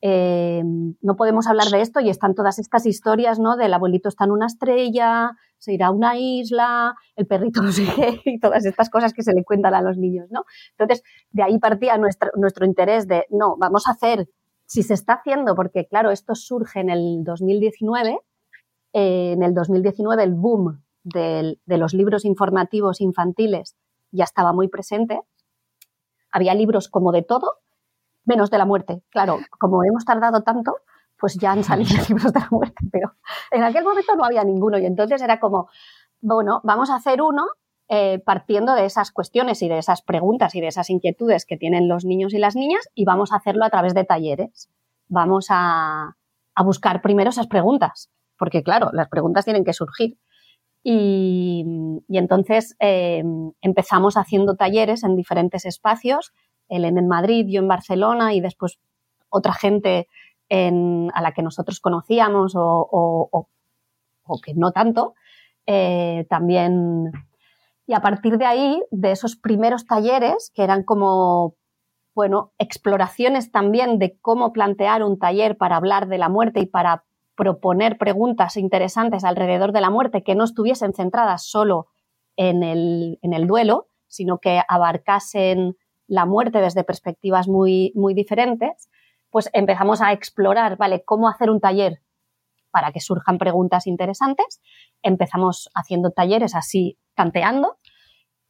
eh, 0.07 0.61
no 1.01 1.15
podemos 1.15 1.47
hablar 1.47 1.69
de 1.69 1.81
esto 1.81 1.99
y 1.99 2.11
están 2.11 2.35
todas 2.35 2.59
estas 2.59 2.85
historias, 2.85 3.39
¿no? 3.39 3.57
Del 3.57 3.73
abuelito 3.73 4.07
está 4.07 4.25
en 4.25 4.31
una 4.33 4.45
estrella, 4.45 5.31
se 5.57 5.73
irá 5.73 5.87
a 5.87 5.91
una 5.91 6.15
isla, 6.15 6.93
el 7.15 7.25
perrito 7.25 7.61
no 7.63 7.71
sé 7.71 7.87
qué, 7.95 8.21
y 8.23 8.39
todas 8.39 8.67
estas 8.67 8.91
cosas 8.91 9.13
que 9.13 9.23
se 9.23 9.33
le 9.33 9.43
cuentan 9.43 9.73
a 9.73 9.81
los 9.81 9.97
niños, 9.97 10.27
¿no? 10.29 10.43
Entonces, 10.77 11.01
de 11.31 11.41
ahí 11.41 11.57
partía 11.57 11.97
nuestro, 11.97 12.29
nuestro 12.35 12.67
interés 12.67 13.07
de, 13.07 13.25
no, 13.31 13.57
vamos 13.57 13.87
a 13.87 13.93
hacer, 13.93 14.29
si 14.67 14.83
se 14.83 14.93
está 14.93 15.13
haciendo, 15.13 15.55
porque 15.55 15.87
claro, 15.87 16.11
esto 16.11 16.35
surge 16.35 16.81
en 16.81 16.91
el 16.91 17.23
2019, 17.23 18.19
eh, 18.93 19.31
en 19.31 19.41
el 19.41 19.55
2019 19.55 20.23
el 20.23 20.35
boom 20.35 20.83
de 21.03 21.57
los 21.65 21.95
libros 21.95 22.25
informativos 22.25 23.01
infantiles 23.01 23.75
ya 24.11 24.23
estaba 24.23 24.53
muy 24.53 24.67
presente, 24.67 25.19
había 26.31 26.53
libros 26.53 26.89
como 26.89 27.11
de 27.11 27.23
todo, 27.23 27.64
menos 28.25 28.49
de 28.49 28.57
la 28.57 28.65
muerte. 28.65 29.01
Claro, 29.09 29.39
como 29.59 29.83
hemos 29.83 30.05
tardado 30.05 30.43
tanto, 30.43 30.75
pues 31.17 31.35
ya 31.35 31.51
han 31.51 31.63
salido 31.63 31.89
libros 32.09 32.33
de 32.33 32.39
la 32.39 32.47
muerte, 32.51 32.85
pero 32.91 33.13
en 33.51 33.63
aquel 33.63 33.83
momento 33.83 34.15
no 34.15 34.25
había 34.25 34.43
ninguno 34.43 34.77
y 34.77 34.85
entonces 34.85 35.21
era 35.21 35.39
como, 35.39 35.69
bueno, 36.21 36.61
vamos 36.63 36.89
a 36.89 36.95
hacer 36.95 37.21
uno 37.21 37.45
eh, 37.87 38.19
partiendo 38.25 38.73
de 38.73 38.85
esas 38.85 39.11
cuestiones 39.11 39.61
y 39.61 39.69
de 39.69 39.77
esas 39.77 40.01
preguntas 40.01 40.55
y 40.55 40.61
de 40.61 40.67
esas 40.67 40.89
inquietudes 40.89 41.45
que 41.45 41.57
tienen 41.57 41.87
los 41.87 42.03
niños 42.03 42.33
y 42.33 42.39
las 42.39 42.55
niñas 42.55 42.89
y 42.95 43.05
vamos 43.05 43.31
a 43.31 43.35
hacerlo 43.35 43.63
a 43.63 43.69
través 43.69 43.93
de 43.93 44.03
talleres. 44.05 44.69
Vamos 45.07 45.47
a, 45.49 46.15
a 46.55 46.63
buscar 46.63 47.01
primero 47.01 47.29
esas 47.29 47.47
preguntas, 47.47 48.09
porque 48.39 48.63
claro, 48.63 48.89
las 48.93 49.07
preguntas 49.09 49.45
tienen 49.45 49.63
que 49.63 49.73
surgir. 49.73 50.17
Y, 50.87 51.65
y 52.07 52.17
entonces 52.17 52.75
eh, 52.79 53.23
empezamos 53.61 54.17
haciendo 54.17 54.55
talleres 54.55 55.03
en 55.03 55.15
diferentes 55.15 55.65
espacios 55.65 56.31
él 56.69 56.85
en 56.85 57.07
Madrid, 57.07 57.45
yo 57.47 57.59
en 57.59 57.67
Barcelona 57.67 58.33
y 58.33 58.41
después 58.41 58.79
otra 59.29 59.53
gente 59.53 60.07
en, 60.49 61.11
a 61.13 61.21
la 61.21 61.33
que 61.33 61.41
nosotros 61.41 61.79
conocíamos 61.79 62.53
o 62.55 63.47
que 64.43 64.53
no 64.53 64.71
tanto, 64.71 65.13
eh, 65.65 66.25
también. 66.29 67.11
Y 67.87 67.93
a 67.93 68.01
partir 68.01 68.37
de 68.37 68.45
ahí, 68.45 68.83
de 68.91 69.11
esos 69.11 69.35
primeros 69.35 69.85
talleres, 69.85 70.51
que 70.53 70.63
eran 70.63 70.83
como 70.83 71.55
bueno, 72.13 72.53
exploraciones 72.57 73.51
también 73.51 73.99
de 73.99 74.17
cómo 74.21 74.53
plantear 74.53 75.03
un 75.03 75.19
taller 75.19 75.57
para 75.57 75.75
hablar 75.75 76.07
de 76.07 76.17
la 76.17 76.29
muerte 76.29 76.61
y 76.61 76.65
para 76.65 77.03
proponer 77.35 77.97
preguntas 77.97 78.55
interesantes 78.55 79.25
alrededor 79.25 79.73
de 79.73 79.81
la 79.81 79.89
muerte 79.89 80.23
que 80.23 80.33
no 80.33 80.45
estuviesen 80.45 80.93
centradas 80.93 81.43
solo 81.45 81.87
en 82.37 82.63
el, 82.63 83.19
en 83.21 83.33
el 83.33 83.47
duelo, 83.47 83.89
sino 84.07 84.37
que 84.37 84.61
abarcasen 84.65 85.75
la 86.07 86.25
muerte 86.25 86.59
desde 86.59 86.83
perspectivas 86.83 87.47
muy, 87.47 87.91
muy 87.95 88.13
diferentes, 88.13 88.89
pues 89.29 89.49
empezamos 89.53 90.01
a 90.01 90.13
explorar, 90.13 90.77
¿vale? 90.77 91.03
¿Cómo 91.03 91.27
hacer 91.29 91.49
un 91.49 91.59
taller 91.59 92.01
para 92.71 92.91
que 92.91 92.99
surjan 92.99 93.37
preguntas 93.37 93.87
interesantes? 93.87 94.61
Empezamos 95.01 95.69
haciendo 95.73 96.11
talleres 96.11 96.55
así, 96.55 96.97
tanteando, 97.15 97.77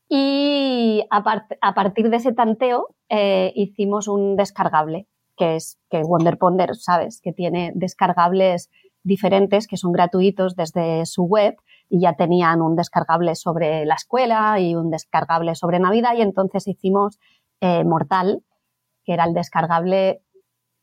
y 0.08 1.04
a, 1.10 1.24
a 1.62 1.74
partir 1.74 2.10
de 2.10 2.18
ese 2.18 2.34
tanteo 2.34 2.96
eh, 3.10 3.52
hicimos 3.56 4.08
un 4.08 4.36
descargable, 4.36 5.08
que 5.36 5.56
es 5.56 5.80
que 5.89 6.04
Wonder 6.04 6.38
Ponder, 6.38 6.76
sabes, 6.76 7.22
que 7.22 7.34
tiene 7.34 7.72
descargables 7.76 8.70
diferentes 9.04 9.68
que 9.68 9.78
son 9.78 9.91
gratuitos 9.91 10.56
desde 10.56 11.06
su 11.06 11.24
web 11.24 11.56
y 11.89 12.02
ya 12.02 12.13
tenían 12.13 12.62
un 12.62 12.76
descargable 12.76 13.36
sobre 13.36 13.86
la 13.86 13.96
escuela 13.96 14.60
y 14.60 14.76
un 14.76 14.89
descargable 14.89 15.54
sobre 15.56 15.80
Navidad 15.80 16.15
y 16.18 16.22
entonces 16.22 16.68
hicimos 16.68 17.20
eh, 17.62 17.84
Mortal, 17.84 18.44
que 19.04 19.13
era 19.13 19.26
el 19.26 19.34
descargable 19.34 20.22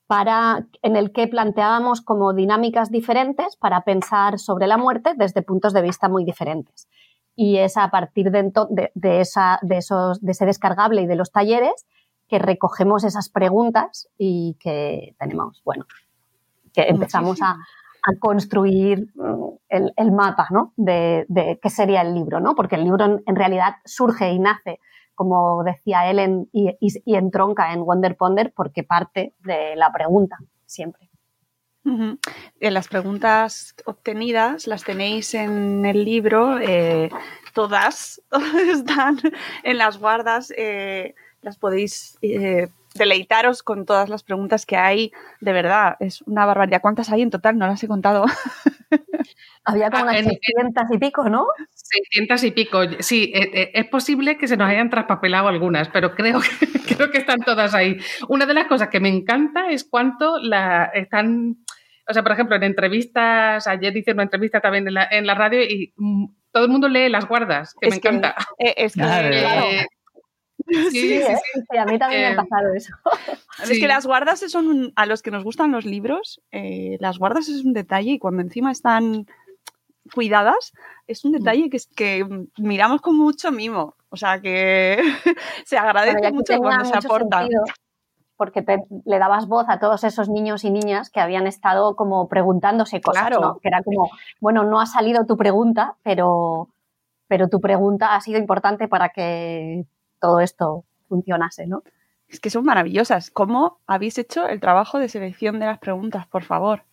para, 0.06 0.66
en 0.82 0.96
el 0.96 1.12
que 1.12 1.26
planteábamos 1.26 2.02
como 2.02 2.34
dinámicas 2.34 2.90
diferentes 2.90 3.56
para 3.56 3.82
pensar 3.82 4.38
sobre 4.38 4.66
la 4.66 4.76
muerte 4.76 5.14
desde 5.16 5.42
puntos 5.42 5.72
de 5.72 5.82
vista 5.82 6.08
muy 6.08 6.24
diferentes. 6.24 6.88
Y 7.34 7.56
es 7.56 7.76
a 7.78 7.88
partir 7.88 8.30
de, 8.30 8.52
de, 8.94 9.20
esa, 9.20 9.58
de, 9.62 9.78
esos, 9.78 10.20
de 10.20 10.32
ese 10.32 10.44
descargable 10.44 11.02
y 11.02 11.06
de 11.06 11.16
los 11.16 11.32
talleres 11.32 11.86
que 12.28 12.38
recogemos 12.38 13.04
esas 13.04 13.30
preguntas 13.30 14.08
y 14.18 14.56
que 14.60 15.14
tenemos, 15.18 15.62
bueno, 15.64 15.86
que 16.74 16.82
empezamos 16.82 17.40
a, 17.40 17.56
a 18.02 18.18
construir 18.18 19.08
mm, 19.14 19.44
el, 19.68 19.92
el 19.96 20.12
mapa 20.12 20.48
¿no? 20.50 20.72
de, 20.76 21.24
de, 21.28 21.58
qué 21.62 21.70
sería 21.70 22.02
el 22.02 22.14
libro, 22.14 22.40
¿no? 22.40 22.54
porque 22.54 22.76
el 22.76 22.84
libro 22.84 23.04
en, 23.04 23.22
en 23.26 23.36
realidad 23.36 23.76
surge 23.84 24.30
y 24.32 24.38
nace, 24.38 24.80
como 25.14 25.62
decía 25.64 26.10
Ellen, 26.10 26.48
y, 26.52 26.70
y, 26.80 27.02
y, 27.04 27.14
entronca 27.16 27.72
en 27.72 27.84
Wonder 27.84 28.16
Ponder 28.16 28.52
porque 28.54 28.82
parte 28.82 29.34
de 29.40 29.76
la 29.76 29.92
pregunta, 29.92 30.38
siempre. 30.66 31.12
Uh. 31.84 32.16
Las 32.60 32.86
preguntas 32.86 33.74
obtenidas 33.86 34.66
las 34.68 34.84
tenéis 34.84 35.34
en 35.34 35.84
el 35.84 36.04
libro, 36.04 36.58
eh, 36.60 37.10
todas, 37.54 38.22
todas 38.30 38.54
están 38.68 39.18
en 39.64 39.78
las 39.78 39.98
guardas, 39.98 40.52
eh, 40.56 41.14
las 41.40 41.58
podéis 41.58 42.18
eh, 42.22 42.68
deleitaros 42.94 43.62
con 43.62 43.86
todas 43.86 44.08
las 44.08 44.22
preguntas 44.22 44.66
que 44.66 44.76
hay. 44.76 45.12
De 45.40 45.52
verdad, 45.52 45.96
es 46.00 46.22
una 46.22 46.46
barbaridad. 46.46 46.80
¿Cuántas 46.80 47.10
hay 47.10 47.22
en 47.22 47.30
total? 47.30 47.58
No 47.58 47.66
las 47.66 47.82
he 47.82 47.88
contado. 47.88 48.24
Había 49.64 49.90
como 49.90 50.04
unas 50.04 50.24
600 50.24 50.84
y 50.90 50.98
pico, 50.98 51.28
¿no? 51.28 51.46
600 51.74 52.44
y 52.44 52.50
pico. 52.50 52.80
Sí, 53.00 53.32
es 53.34 53.86
posible 53.86 54.36
que 54.36 54.48
se 54.48 54.56
nos 54.56 54.68
hayan 54.68 54.90
traspapelado 54.90 55.48
algunas, 55.48 55.88
pero 55.88 56.14
creo 56.14 56.40
que, 56.40 56.48
creo 56.96 57.10
que 57.10 57.18
están 57.18 57.40
todas 57.40 57.74
ahí. 57.74 57.98
Una 58.28 58.46
de 58.46 58.54
las 58.54 58.66
cosas 58.66 58.88
que 58.88 59.00
me 59.00 59.08
encanta 59.08 59.70
es 59.70 59.84
cuánto 59.84 60.38
la 60.38 60.86
están. 60.94 61.58
O 62.08 62.12
sea, 62.12 62.22
por 62.22 62.32
ejemplo, 62.32 62.56
en 62.56 62.64
entrevistas, 62.64 63.66
ayer 63.68 63.96
hice 63.96 64.12
una 64.12 64.24
entrevista 64.24 64.60
también 64.60 64.88
en 64.88 64.94
la, 64.94 65.06
en 65.10 65.26
la 65.26 65.34
radio 65.34 65.62
y 65.62 65.92
mm, 65.96 66.26
todo 66.50 66.64
el 66.64 66.70
mundo 66.70 66.88
lee 66.88 67.08
las 67.08 67.26
guardas, 67.26 67.74
que 67.80 67.88
es 67.88 67.94
me 67.94 68.00
que, 68.00 68.08
encanta. 68.08 68.34
Eh, 68.58 68.74
es 68.76 68.94
que, 68.94 69.00
claro. 69.00 69.28
Eh, 69.30 69.86
Sí, 70.90 71.00
sí, 71.00 71.12
¿eh? 71.14 71.36
sí, 71.54 71.76
a 71.76 71.84
mí 71.84 71.98
también 71.98 72.22
eh, 72.22 72.28
me 72.28 72.32
ha 72.34 72.44
pasado 72.44 72.72
eso. 72.74 72.94
Es 73.62 73.78
que 73.78 73.88
las 73.88 74.06
guardas 74.06 74.40
son, 74.40 74.66
un, 74.66 74.92
a 74.96 75.06
los 75.06 75.22
que 75.22 75.30
nos 75.30 75.44
gustan 75.44 75.72
los 75.72 75.84
libros, 75.84 76.40
eh, 76.50 76.96
las 77.00 77.18
guardas 77.18 77.48
es 77.48 77.64
un 77.64 77.72
detalle 77.72 78.12
y 78.12 78.18
cuando 78.18 78.42
encima 78.42 78.72
están 78.72 79.26
cuidadas, 80.14 80.72
es 81.06 81.24
un 81.24 81.32
detalle 81.32 81.70
que, 81.70 81.78
que 81.94 82.26
miramos 82.58 83.00
con 83.00 83.16
mucho 83.16 83.52
mimo. 83.52 83.96
O 84.08 84.16
sea 84.16 84.40
que 84.40 84.98
se 85.64 85.78
agradece 85.78 86.18
bueno, 86.18 86.36
mucho 86.36 86.58
cuando 86.58 86.84
se 86.84 86.96
aporta. 86.96 87.46
Porque 88.36 88.62
te, 88.62 88.78
le 89.04 89.18
dabas 89.18 89.46
voz 89.46 89.66
a 89.68 89.78
todos 89.78 90.02
esos 90.04 90.28
niños 90.28 90.64
y 90.64 90.70
niñas 90.70 91.10
que 91.10 91.20
habían 91.20 91.46
estado 91.46 91.94
como 91.94 92.28
preguntándose 92.28 93.00
cosas, 93.00 93.28
claro. 93.28 93.40
¿no? 93.40 93.58
Que 93.58 93.68
era 93.68 93.82
como, 93.82 94.10
bueno, 94.40 94.64
no 94.64 94.80
ha 94.80 94.86
salido 94.86 95.26
tu 95.26 95.36
pregunta, 95.36 95.94
pero, 96.02 96.68
pero 97.28 97.48
tu 97.48 97.60
pregunta 97.60 98.16
ha 98.16 98.20
sido 98.20 98.38
importante 98.38 98.88
para 98.88 99.10
que 99.10 99.84
todo 100.22 100.40
esto 100.40 100.84
funcionase, 101.08 101.66
¿no? 101.66 101.82
Es 102.28 102.40
que 102.40 102.48
son 102.48 102.64
maravillosas. 102.64 103.30
¿Cómo 103.30 103.80
habéis 103.86 104.16
hecho 104.16 104.46
el 104.46 104.60
trabajo 104.60 104.98
de 104.98 105.08
selección 105.08 105.58
de 105.58 105.66
las 105.66 105.78
preguntas, 105.78 106.26
por 106.28 106.44
favor? 106.44 106.84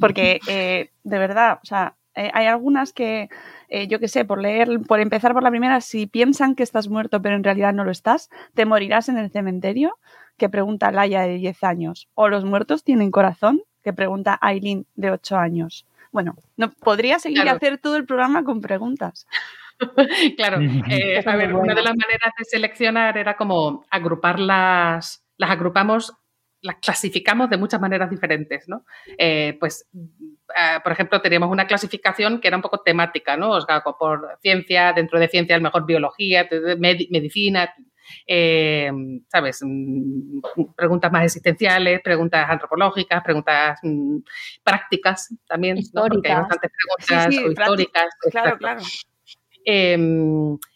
Porque, 0.00 0.40
eh, 0.48 0.90
de 1.04 1.18
verdad, 1.18 1.60
o 1.62 1.66
sea, 1.66 1.94
eh, 2.16 2.30
hay 2.32 2.46
algunas 2.46 2.92
que, 2.92 3.28
eh, 3.68 3.86
yo 3.86 4.00
qué 4.00 4.08
sé, 4.08 4.24
por 4.24 4.40
leer, 4.40 4.80
por 4.88 4.98
empezar 4.98 5.34
por 5.34 5.42
la 5.42 5.50
primera, 5.50 5.80
si 5.82 6.06
piensan 6.06 6.56
que 6.56 6.62
estás 6.62 6.88
muerto 6.88 7.22
pero 7.22 7.36
en 7.36 7.44
realidad 7.44 7.74
no 7.74 7.84
lo 7.84 7.92
estás, 7.92 8.30
te 8.54 8.64
morirás 8.64 9.10
en 9.10 9.18
el 9.18 9.30
cementerio, 9.30 9.98
que 10.38 10.48
pregunta 10.48 10.90
Laia 10.90 11.20
de 11.20 11.34
10 11.34 11.62
años. 11.64 12.08
O 12.14 12.28
los 12.28 12.44
muertos 12.44 12.82
tienen 12.82 13.10
corazón, 13.10 13.62
que 13.84 13.92
pregunta 13.92 14.38
Aileen 14.40 14.86
de 14.96 15.10
8 15.10 15.36
años. 15.36 15.86
Bueno, 16.10 16.34
no 16.56 16.70
podría 16.70 17.18
seguir 17.18 17.42
claro. 17.42 17.50
a 17.50 17.56
hacer 17.56 17.76
todo 17.78 17.96
el 17.96 18.06
programa 18.06 18.42
con 18.42 18.62
preguntas. 18.62 19.26
claro, 20.36 20.60
eh, 20.88 21.22
a 21.24 21.36
ver, 21.36 21.54
una 21.54 21.74
de 21.74 21.82
las 21.82 21.96
maneras 21.96 22.32
de 22.38 22.44
seleccionar 22.44 23.16
era 23.16 23.36
como 23.36 23.84
agruparlas, 23.90 25.24
las 25.36 25.50
agrupamos, 25.50 26.12
las 26.60 26.76
clasificamos 26.76 27.48
de 27.50 27.56
muchas 27.56 27.80
maneras 27.80 28.10
diferentes, 28.10 28.68
¿no? 28.68 28.84
Eh, 29.16 29.56
pues, 29.60 29.88
eh, 29.94 30.80
por 30.82 30.92
ejemplo, 30.92 31.20
teníamos 31.20 31.50
una 31.50 31.66
clasificación 31.66 32.40
que 32.40 32.48
era 32.48 32.56
un 32.56 32.62
poco 32.62 32.80
temática, 32.80 33.36
¿no? 33.36 33.50
O 33.50 33.60
sea, 33.60 33.80
por 33.80 34.38
ciencia, 34.42 34.92
dentro 34.92 35.20
de 35.20 35.28
ciencia, 35.28 35.54
a 35.54 35.58
lo 35.58 35.64
mejor 35.64 35.86
biología, 35.86 36.48
med 36.78 36.98
medicina, 37.10 37.72
eh, 38.26 38.90
¿sabes? 39.28 39.60
Mm, 39.62 40.40
preguntas 40.74 41.12
más 41.12 41.24
existenciales, 41.24 42.00
preguntas 42.02 42.48
antropológicas, 42.48 43.22
preguntas 43.22 43.78
mmm, 43.82 44.18
prácticas 44.64 45.34
también, 45.46 45.78
históricas. 45.78 46.08
¿no? 46.08 46.14
Porque 46.14 46.28
hay 46.32 46.38
bastantes 46.38 46.70
preguntas 46.72 47.34
sí, 47.34 47.38
sí, 47.38 47.46
históricas. 47.50 48.14
Claro, 48.30 48.58
claro. 48.58 48.80
Eh, 49.70 49.98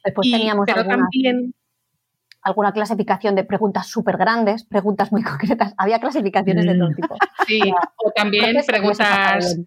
Después 0.05 0.29
y, 0.29 0.33
teníamos 0.33 0.67
pero 0.67 0.81
algunas, 0.81 0.99
también 0.99 1.55
alguna 2.43 2.73
clasificación 2.73 3.35
de 3.35 3.45
preguntas 3.45 3.87
súper 3.87 4.19
grandes, 4.19 4.65
preguntas 4.65 5.11
muy 5.13 5.23
concretas. 5.23 5.73
Había 5.79 5.99
clasificaciones 5.99 6.67
de 6.67 6.75
todo 6.75 6.91
tipo. 6.95 7.17
Sí, 7.47 7.61
o 8.05 8.11
también 8.11 8.57
preguntas, 8.67 9.59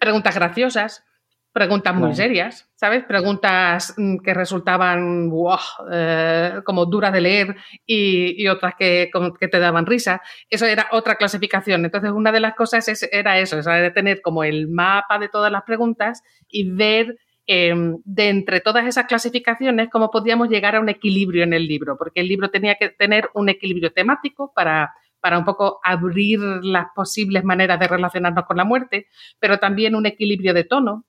preguntas 0.00 0.34
graciosas, 0.34 1.04
preguntas 1.52 1.94
muy 1.94 2.14
serias, 2.14 2.70
¿sabes? 2.76 3.04
Preguntas 3.04 3.94
mm, 3.96 4.18
que 4.18 4.32
resultaban 4.32 5.28
wow, 5.28 5.58
eh, 5.92 6.60
como 6.64 6.86
duras 6.86 7.12
de 7.12 7.20
leer 7.20 7.56
y, 7.84 8.42
y 8.42 8.48
otras 8.48 8.74
que, 8.78 9.10
como, 9.12 9.34
que, 9.34 9.48
te 9.48 9.58
daban 9.58 9.84
risa. 9.84 10.22
Eso 10.48 10.64
era 10.64 10.88
otra 10.92 11.16
clasificación. 11.16 11.84
Entonces, 11.84 12.10
una 12.10 12.32
de 12.32 12.40
las 12.40 12.54
cosas 12.54 12.88
es, 12.88 13.08
era 13.12 13.38
eso, 13.38 13.58
era 13.58 13.92
tener 13.92 14.22
como 14.22 14.44
el 14.44 14.68
mapa 14.68 15.18
de 15.18 15.28
todas 15.28 15.52
las 15.52 15.62
preguntas 15.64 16.22
y 16.48 16.70
ver 16.70 17.18
eh, 17.46 17.74
de 18.04 18.28
entre 18.28 18.60
todas 18.60 18.86
esas 18.86 19.06
clasificaciones 19.06 19.88
cómo 19.90 20.10
podíamos 20.10 20.48
llegar 20.48 20.74
a 20.74 20.80
un 20.80 20.88
equilibrio 20.88 21.44
en 21.44 21.52
el 21.52 21.66
libro, 21.66 21.96
porque 21.96 22.20
el 22.20 22.28
libro 22.28 22.50
tenía 22.50 22.74
que 22.74 22.90
tener 22.90 23.30
un 23.34 23.48
equilibrio 23.48 23.92
temático 23.92 24.52
para, 24.54 24.94
para 25.20 25.38
un 25.38 25.44
poco 25.44 25.80
abrir 25.82 26.40
las 26.40 26.86
posibles 26.94 27.44
maneras 27.44 27.78
de 27.78 27.88
relacionarnos 27.88 28.44
con 28.46 28.56
la 28.56 28.64
muerte, 28.64 29.06
pero 29.38 29.58
también 29.58 29.94
un 29.94 30.06
equilibrio 30.06 30.54
de 30.54 30.64
tono. 30.64 31.04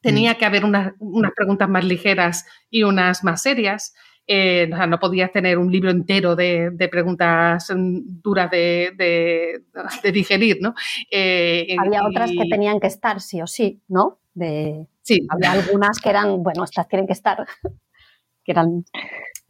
Tenía 0.00 0.34
que 0.34 0.44
haber 0.44 0.66
unas, 0.66 0.92
unas 0.98 1.32
preguntas 1.32 1.68
más 1.68 1.84
ligeras 1.84 2.46
y 2.68 2.82
unas 2.82 3.24
más 3.24 3.40
serias. 3.40 3.94
Eh, 4.26 4.70
o 4.72 4.76
sea, 4.76 4.86
no 4.86 4.98
podías 4.98 5.30
tener 5.32 5.58
un 5.58 5.70
libro 5.70 5.90
entero 5.90 6.34
de, 6.34 6.70
de 6.70 6.88
preguntas 6.88 7.70
duras 7.76 8.50
de, 8.50 8.92
de, 8.96 9.62
de 10.02 10.12
digerir, 10.12 10.58
¿no? 10.60 10.74
Eh, 11.10 11.76
Había 11.78 12.00
y, 12.02 12.06
otras 12.06 12.30
que 12.30 12.48
tenían 12.48 12.80
que 12.80 12.86
estar 12.86 13.20
sí 13.20 13.42
o 13.42 13.46
sí, 13.46 13.82
¿no? 13.88 14.18
De, 14.32 14.86
sí. 15.02 15.26
Había 15.28 15.52
algunas 15.52 15.98
que 16.00 16.08
eran, 16.08 16.42
bueno, 16.42 16.64
estas 16.64 16.88
tienen 16.88 17.06
que 17.06 17.12
estar, 17.12 17.44
que 18.44 18.52
eran 18.52 18.84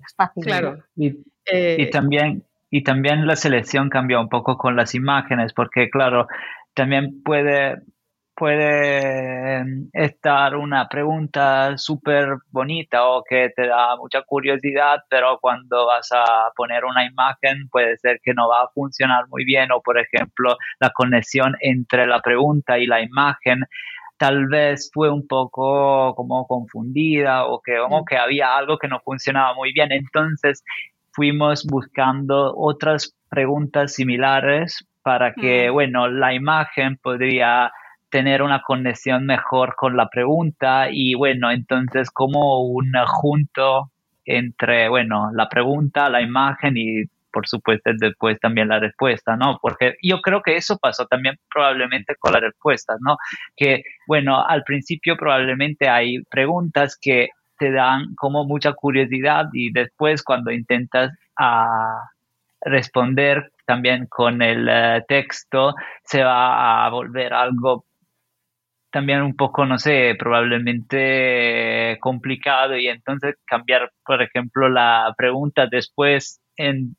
las 0.00 0.14
fáciles. 0.14 0.46
Claro. 0.46 0.76
¿no? 0.76 0.84
Y, 0.96 1.24
eh, 1.52 1.76
y, 1.78 1.90
también, 1.90 2.44
y 2.68 2.82
también 2.82 3.28
la 3.28 3.37
selección 3.37 3.90
cambia 3.90 4.18
un 4.18 4.28
poco 4.28 4.58
con 4.58 4.74
las 4.74 4.96
imágenes, 4.96 5.52
porque 5.52 5.88
claro, 5.88 6.26
también 6.74 7.22
puede, 7.22 7.76
puede 8.35 9.64
estar 9.92 10.57
una 10.57 10.88
pregunta 10.88 11.77
súper 11.79 12.37
bonita 12.51 13.07
o 13.07 13.23
que 13.23 13.51
te 13.55 13.66
da 13.66 13.97
mucha 13.97 14.23
curiosidad, 14.23 15.01
pero 15.09 15.38
cuando 15.40 15.87
vas 15.87 16.11
a 16.12 16.51
poner 16.57 16.85
una 16.85 17.05
imagen 17.05 17.68
puede 17.70 17.97
ser 17.99 18.20
que 18.23 18.35
no 18.35 18.49
va 18.49 18.62
a 18.62 18.68
funcionar 18.75 19.29
muy 19.29 19.44
bien. 19.44 19.70
O, 19.73 19.81
por 19.81 19.99
ejemplo, 19.99 20.57
la 20.81 20.90
conexión 20.90 21.55
entre 21.61 22.07
la 22.07 22.20
pregunta 22.20 22.79
y 22.79 22.87
la 22.87 23.01
imagen 23.01 23.61
tal 24.16 24.47
vez 24.47 24.90
fue 24.92 25.11
un 25.11 25.27
poco 25.27 26.14
como 26.14 26.47
confundida 26.47 27.47
o 27.47 27.61
que 27.61 27.79
como 27.79 28.05
que 28.05 28.16
había 28.16 28.57
algo 28.57 28.79
que 28.79 28.88
no 28.88 29.01
funcionaba 29.01 29.55
muy 29.55 29.73
bien. 29.73 29.92
Entonces, 29.92 30.62
fuimos 31.12 31.64
buscando 31.66 32.55
otras 32.57 33.14
preguntas 33.29 33.94
similares 33.94 34.87
para 35.03 35.35
que, 35.35 35.68
bueno, 35.70 36.09
la 36.09 36.33
imagen 36.33 36.97
podría 36.97 37.70
tener 38.14 38.42
una 38.42 38.62
conexión 38.62 39.27
mejor 39.27 39.74
con 39.74 39.96
la 39.96 40.09
pregunta 40.09 40.87
y 40.88 41.16
bueno, 41.16 41.50
entonces 41.50 42.12
como 42.12 42.62
un 42.62 42.92
junto 43.07 43.90
entre, 44.24 44.88
bueno, 44.88 45.33
la 45.35 45.48
pregunta, 45.48 46.09
la 46.09 46.22
imagen 46.22 46.77
y 46.77 47.07
por 47.33 47.48
supuesto 47.48 47.90
después 47.98 48.38
también 48.38 48.68
la 48.68 48.79
respuesta, 48.79 49.37
¿no? 49.37 49.59
Porque 49.61 49.96
yo 50.00 50.20
creo 50.20 50.42
que 50.42 50.55
eso 50.55 50.79
pasó 50.79 51.07
también 51.07 51.40
probablemente 51.53 52.14
con 52.14 52.35
las 52.35 52.42
respuestas, 52.42 52.98
¿no? 53.00 53.16
Que, 53.57 53.83
bueno, 54.07 54.46
al 54.46 54.62
principio 54.62 55.16
probablemente 55.16 55.88
hay 55.88 56.22
preguntas 56.31 56.96
que 57.00 57.31
te 57.59 57.72
dan 57.72 58.14
como 58.14 58.44
mucha 58.44 58.74
curiosidad 58.74 59.46
y 59.53 59.72
después 59.72 60.22
cuando 60.22 60.53
intentas 60.53 61.11
a 61.37 62.11
responder 62.61 63.50
también 63.66 64.07
con 64.07 64.40
el 64.40 64.68
eh, 64.70 65.05
texto 65.09 65.74
se 66.05 66.22
va 66.22 66.87
a 66.87 66.90
volver 66.90 67.35
algo 67.35 67.85
también 68.94 69.22
un 69.22 69.35
poco, 69.35 69.66
no 69.66 69.76
sé, 69.76 70.14
probablemente 70.16 71.98
complicado 72.00 72.76
y 72.76 72.87
entonces 72.87 73.35
cambiar, 73.44 73.90
por 74.07 74.22
ejemplo, 74.22 74.68
la 74.68 75.12
pregunta 75.18 75.66
después 75.68 76.40
en 76.57 76.94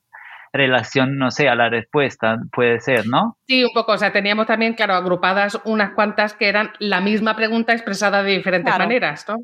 relación, 0.51 1.17
no 1.17 1.31
sé, 1.31 1.47
a 1.47 1.55
la 1.55 1.69
respuesta, 1.69 2.38
puede 2.51 2.81
ser, 2.81 3.08
¿no? 3.08 3.38
Sí, 3.47 3.63
un 3.63 3.71
poco, 3.73 3.93
o 3.93 3.97
sea, 3.97 4.12
teníamos 4.12 4.45
también, 4.45 4.73
claro, 4.73 4.93
agrupadas 4.93 5.58
unas 5.63 5.91
cuantas 5.91 6.34
que 6.34 6.49
eran 6.49 6.73
la 6.79 6.99
misma 6.99 7.34
pregunta 7.38 7.71
expresada 7.71 8.23
de 8.23 8.36
diferentes 8.36 8.77
maneras, 8.77 9.25
¿no? 9.29 9.38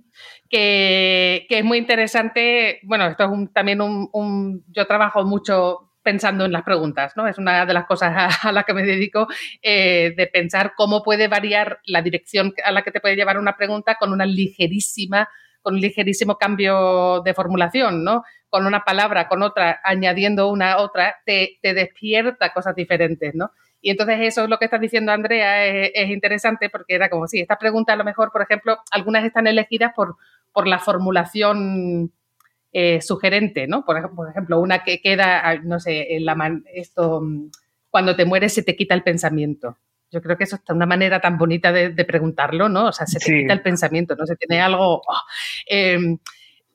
Que, 0.50 1.48
es 1.50 1.64
muy 1.64 1.78
interesante, 1.78 2.82
bueno, 2.84 3.08
esto 3.08 3.24
es 3.24 3.54
también 3.54 3.80
un, 3.80 4.62
yo 4.68 4.86
trabajo 4.88 5.24
mucho 5.24 5.91
pensando 6.04 6.46
en 6.46 6.52
las 6.52 6.64
preguntas, 6.64 7.14
¿no? 7.16 7.28
Es 7.28 7.38
una 7.38 7.66
de 7.66 7.74
las 7.74 7.86
cosas 7.86 8.36
a, 8.44 8.52
las 8.52 8.66
que 8.66 8.74
me 8.74 8.84
dedico, 8.84 9.28
eh, 9.62 10.14
de 10.16 10.28
pensar 10.28 10.74
cómo 10.76 11.04
puede 11.04 11.28
variar 11.28 11.80
la 11.86 12.02
dirección 12.02 12.54
a 12.64 12.72
la 12.72 12.82
que 12.82 12.92
te 12.92 13.00
puede 13.00 13.16
llevar 13.16 13.38
una 13.38 13.56
pregunta 13.56 13.96
con 14.00 14.12
una 14.12 14.26
ligerísima, 14.26 15.30
con 15.62 15.76
un 15.76 15.82
ligerísimo 15.82 16.38
cambio 16.38 17.22
de 17.24 17.34
formulación, 17.34 18.04
¿no? 18.04 18.24
Con 18.50 18.66
una 18.66 18.84
palabra, 18.84 19.28
con 19.28 19.44
otra, 19.44 19.80
añadiendo 19.84 20.50
una 20.50 20.78
otra, 20.78 21.18
te, 21.26 21.60
despierta 21.62 22.52
cosas 22.54 22.76
diferentes, 22.76 23.36
¿no? 23.36 23.52
Y 23.84 23.90
entonces 23.90 24.20
eso 24.22 24.44
es 24.44 24.50
lo 24.50 24.60
que 24.60 24.66
está 24.66 24.78
diciendo 24.78 25.12
Andrea, 25.12 25.66
es, 25.66 25.92
es, 25.96 26.10
interesante 26.10 26.70
porque 26.70 26.94
era 26.94 27.10
como, 27.10 27.28
sí, 27.28 27.40
esta 27.40 27.58
pregunta 27.58 27.94
a 27.94 27.96
lo 27.96 28.04
mejor, 28.04 28.32
por 28.32 28.44
ejemplo, 28.44 28.78
algunas 28.92 29.24
están 29.26 29.48
elegidas 29.48 29.92
por, 29.96 30.18
por 30.52 30.68
la 30.68 30.78
formulación 30.78 32.12
eh, 32.74 33.02
sugerente, 33.02 33.68
¿no? 33.68 33.84
Por, 33.84 33.98
ejemplo, 33.98 34.60
una 34.60 34.84
que 34.84 35.02
queda, 35.02 35.48
ah, 35.48 35.56
no 35.62 35.80
sé, 35.80 36.16
en 36.16 36.26
la 36.26 36.62
esto, 36.74 37.22
mm, 37.22 37.52
cuando 37.90 38.16
te 38.16 38.26
mueres 38.26 38.54
se 38.54 38.64
te 38.64 38.76
quita 38.76 38.96
el 38.96 39.04
pensamiento. 39.04 39.78
Yo 40.10 40.22
creo 40.22 40.38
que 40.38 40.46
eso 40.46 40.58
es 40.58 40.62
una 40.70 40.86
manera 40.86 41.20
tan 41.20 41.38
bonita 41.38 41.72
de, 41.72 42.06
preguntarlo, 42.06 42.70
¿no? 42.70 42.88
O 42.88 42.92
sea, 42.92 43.08
se 43.08 43.20
te 43.20 43.42
quita 43.42 43.54
el 43.54 43.62
pensamiento, 43.62 44.16
¿no? 44.16 44.26
Se 44.26 44.36
tiene 44.36 44.62
algo... 44.62 45.02
Oh, 45.06 45.22
em, 45.66 46.18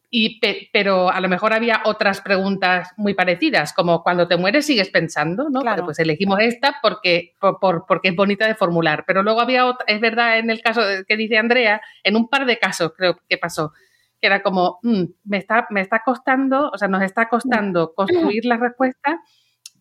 y, 0.08 0.40
pero 0.72 1.10
a 1.10 1.20
lo 1.20 1.28
mejor 1.28 1.52
había 1.52 1.82
otras 1.84 2.20
preguntas 2.20 2.90
muy 2.96 3.14
parecidas, 3.14 3.72
como 3.72 4.02
cuando 4.02 4.28
te 4.28 4.36
mueres 4.36 4.64
sigues 4.64 4.88
pensando, 4.88 5.50
¿no? 5.50 5.60
Claro. 5.60 5.84
Pues 5.84 5.98
elegimos 5.98 6.38
esta 6.40 6.76
porque, 6.80 7.34
por, 7.38 7.86
porque 7.86 8.08
es 8.08 8.16
bonita 8.16 8.46
de 8.46 8.54
formular. 8.54 9.04
Pero 9.06 9.22
luego 9.22 9.40
había 9.40 9.66
otra, 9.66 9.84
es 9.88 10.00
verdad 10.00 10.38
en 10.38 10.50
el 10.50 10.62
caso 10.62 10.82
que 11.06 11.16
dice 11.16 11.38
Andrea, 11.38 11.80
en 12.04 12.16
un 12.16 12.28
par 12.28 12.46
de 12.46 12.58
casos 12.58 12.92
creo 12.96 13.18
que 13.28 13.36
pasó, 13.36 13.72
que 14.20 14.26
era 14.26 14.42
como, 14.42 14.78
mm, 14.82 15.04
me, 15.24 15.38
está, 15.38 15.66
me 15.70 15.80
está 15.80 16.02
costando, 16.04 16.70
o 16.70 16.78
sea, 16.78 16.88
nos 16.88 17.02
está 17.02 17.28
costando 17.28 17.94
construir 17.94 18.44
la 18.44 18.56
respuesta 18.56 19.20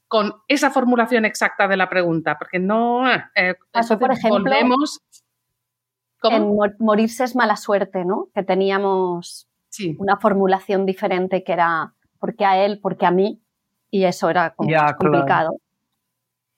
con 0.08 0.34
esa 0.48 0.72
formulación 0.72 1.26
exacta 1.26 1.68
de 1.68 1.78
la 1.78 1.90
pregunta, 1.90 2.38
porque 2.38 2.60
no... 2.60 3.10
Eh, 3.12 3.56
por 4.00 4.12
ejemplo, 4.12 4.40
volvemos... 4.40 5.02
En 6.24 6.58
morirse 6.80 7.24
es 7.24 7.36
mala 7.36 7.56
suerte, 7.56 8.04
¿no? 8.04 8.30
Que 8.34 8.42
teníamos 8.42 9.48
una 10.00 10.18
formulación 10.18 10.86
diferente 10.88 11.44
que 11.44 11.54
era 11.54 11.94
porque 12.20 12.46
a 12.46 12.66
él, 12.66 12.80
porque 12.82 13.06
a 13.06 13.12
mí, 13.12 13.44
y 13.92 14.06
eso 14.06 14.30
era 14.32 14.56
complicado. 14.56 15.60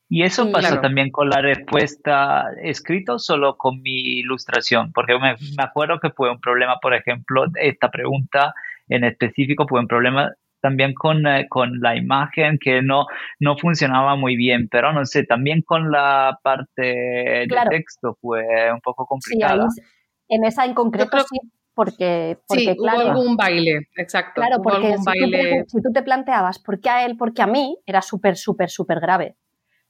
Y 0.09 0.23
eso 0.23 0.49
pasó 0.51 0.79
también 0.79 1.11
con 1.11 1.29
la 1.29 1.41
respuesta 1.41 2.45
escrita 2.61 3.19
solo 3.19 3.57
con 3.57 3.81
mi 3.81 4.19
ilustración, 4.19 4.93
porque 4.93 5.17
me, 5.19 5.35
acuerdo 5.57 5.99
que 5.99 6.11
fue 6.11 6.31
un 6.31 6.39
problema, 6.39 6.79
por 6.81 6.93
ejemplo, 6.93 7.45
esta 7.55 7.91
pregunta 7.91 8.53
en 8.87 9.03
específico 9.03 9.65
fue 9.67 9.81
un 9.81 9.87
problema 9.87 10.31
también 10.61 10.93
con, 10.93 11.27
eh, 11.27 11.47
con 11.49 11.81
la 11.81 11.95
imagen 11.97 12.57
que 12.57 12.81
no, 12.81 13.05
no 13.39 13.57
funcionaba 13.57 14.15
muy 14.15 14.37
bien, 14.37 14.69
pero 14.69 14.93
no 14.93 15.05
sé, 15.05 15.23
también 15.23 15.61
con 15.61 15.91
la 15.91 16.39
parte 16.41 16.81
de 16.81 17.47
texto 17.69 18.17
fue 18.21 18.71
un 18.71 18.79
poco 18.81 19.05
complicada. 19.05 19.69
Sí, 19.69 19.81
en 20.29 20.45
esa 20.45 20.65
en 20.65 20.73
concreto 20.73 21.19
sí, 21.19 21.39
porque, 21.73 22.39
porque 22.47 22.63
sí, 22.63 22.75
claro, 22.75 22.97
hubo 22.97 23.09
algún 23.09 23.37
baile, 23.37 23.87
exacto. 23.97 24.41
Claro, 24.41 24.61
porque 24.63 24.95
si, 24.97 25.81
Tú 25.81 25.91
te, 25.93 26.01
planteabas 26.01 26.59
por 26.59 26.79
qué 26.79 26.89
a 26.89 27.05
él, 27.05 27.17
porque 27.17 27.41
a 27.41 27.47
mí, 27.47 27.77
era 27.85 28.01
súper, 28.01 28.35
súper, 28.35 28.69
súper 28.69 28.99
grave. 28.99 29.35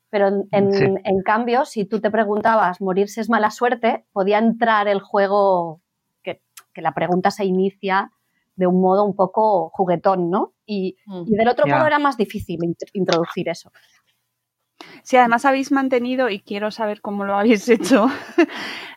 Pero 0.09 0.45
en, 0.51 1.21
cambio, 1.23 1.65
si 1.65 1.85
tú 1.85 1.99
te 1.99 2.09
preguntabas, 2.09 2.79
morirse 2.79 3.19
es 3.19 3.29
mala 3.29 3.51
suerte, 3.51 4.05
podía 4.13 4.37
entrar 4.37 4.87
el 4.87 5.01
juego 5.01 5.81
que, 6.23 6.41
la 6.75 6.93
pregunta 6.93 7.31
se 7.31 7.43
inicia 7.43 8.11
de 8.55 8.67
un 8.67 8.79
modo 8.79 9.03
un 9.03 9.15
poco 9.15 9.69
juguetón, 9.69 10.29
¿no? 10.29 10.53
Y, 10.65 10.95
mm. 11.05 11.25
del 11.25 11.47
otro 11.49 11.67
modo 11.67 11.85
era 11.85 11.99
más 11.99 12.17
difícil 12.17 12.59
introducir 12.93 13.49
eso. 13.49 13.71
Si 15.03 15.17
además 15.17 15.43
habéis 15.45 15.71
mantenido, 15.71 16.29
y 16.29 16.39
quiero 16.39 16.71
saber 16.71 17.01
cómo 17.01 17.25
lo 17.25 17.35
habéis 17.35 17.67
hecho, 17.69 18.07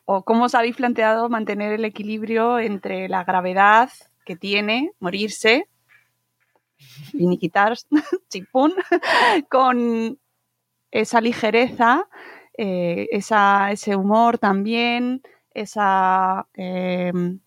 o 0.05 0.23
cómo 0.23 0.45
os 0.45 0.55
habéis 0.55 0.77
planteado 0.77 1.29
mantener 1.29 1.73
el 1.73 1.85
equilibrio 1.85 2.59
entre 2.59 3.09
la 3.09 3.25
gravedad 3.25 3.91
que 4.25 4.37
tiene 4.37 4.93
morirse, 5.01 5.67
finiquitar, 7.11 7.77
chipún, 8.29 8.73
con 9.49 10.19
esa 10.91 11.21
ligereza, 11.21 12.09
eh, 12.57 13.09
ese 13.11 13.97
humor 13.97 14.39
también, 14.39 15.23
esa... 15.55 16.47
Em, 16.55 17.41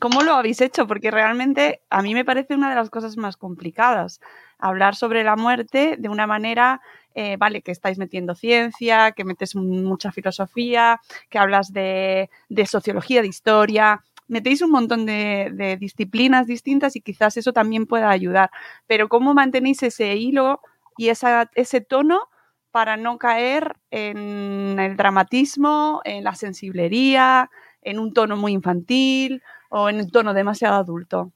¿Cómo 0.00 0.22
lo 0.22 0.34
habéis 0.34 0.60
hecho? 0.60 0.86
Porque 0.86 1.10
realmente 1.10 1.80
a 1.90 2.02
mí 2.02 2.14
me 2.14 2.24
parece 2.24 2.54
una 2.54 2.70
de 2.70 2.74
las 2.74 2.90
cosas 2.90 3.16
más 3.16 3.36
complicadas. 3.36 4.20
Hablar 4.58 4.96
sobre 4.96 5.22
la 5.22 5.36
muerte 5.36 5.96
de 5.98 6.08
una 6.08 6.26
manera, 6.26 6.80
eh, 7.14 7.36
vale, 7.36 7.62
que 7.62 7.70
estáis 7.70 7.98
metiendo 7.98 8.34
ciencia, 8.34 9.12
que 9.12 9.24
metes 9.24 9.54
mucha 9.54 10.10
filosofía, 10.10 11.00
que 11.30 11.38
hablas 11.38 11.72
de, 11.72 12.30
sociología, 12.66 13.22
de 13.22 13.28
historia, 13.28 14.02
metéis 14.28 14.62
un 14.62 14.70
montón 14.70 15.06
de, 15.06 15.50
de, 15.52 15.76
disciplinas 15.76 16.46
distintas 16.46 16.96
y 16.96 17.00
quizás 17.00 17.36
eso 17.36 17.52
también 17.52 17.86
pueda 17.86 18.10
ayudar. 18.10 18.50
Pero 18.86 19.08
¿cómo 19.08 19.34
mantenéis 19.34 19.82
ese 19.82 20.16
hilo 20.16 20.60
y 20.96 21.10
esa, 21.10 21.50
ese 21.54 21.80
tono 21.80 22.28
para 22.72 22.96
no 22.96 23.18
caer 23.18 23.76
en 23.90 24.78
el 24.80 24.96
dramatismo, 24.96 26.00
en 26.04 26.24
la 26.24 26.34
sensiblería, 26.34 27.50
en 27.82 27.98
un 27.98 28.12
tono 28.12 28.36
muy 28.36 28.52
infantil 28.52 29.42
o 29.68 29.88
en 29.88 30.00
un 30.00 30.10
tono 30.10 30.34
demasiado 30.34 30.76
adulto. 30.76 31.32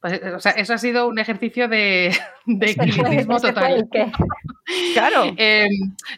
Pues, 0.00 0.20
o 0.34 0.40
sea, 0.40 0.52
eso 0.52 0.74
ha 0.74 0.78
sido 0.78 1.08
un 1.08 1.18
ejercicio 1.18 1.68
de, 1.68 2.14
de 2.46 3.26
total. 3.40 3.88
claro. 4.94 5.24
Em, 5.36 5.70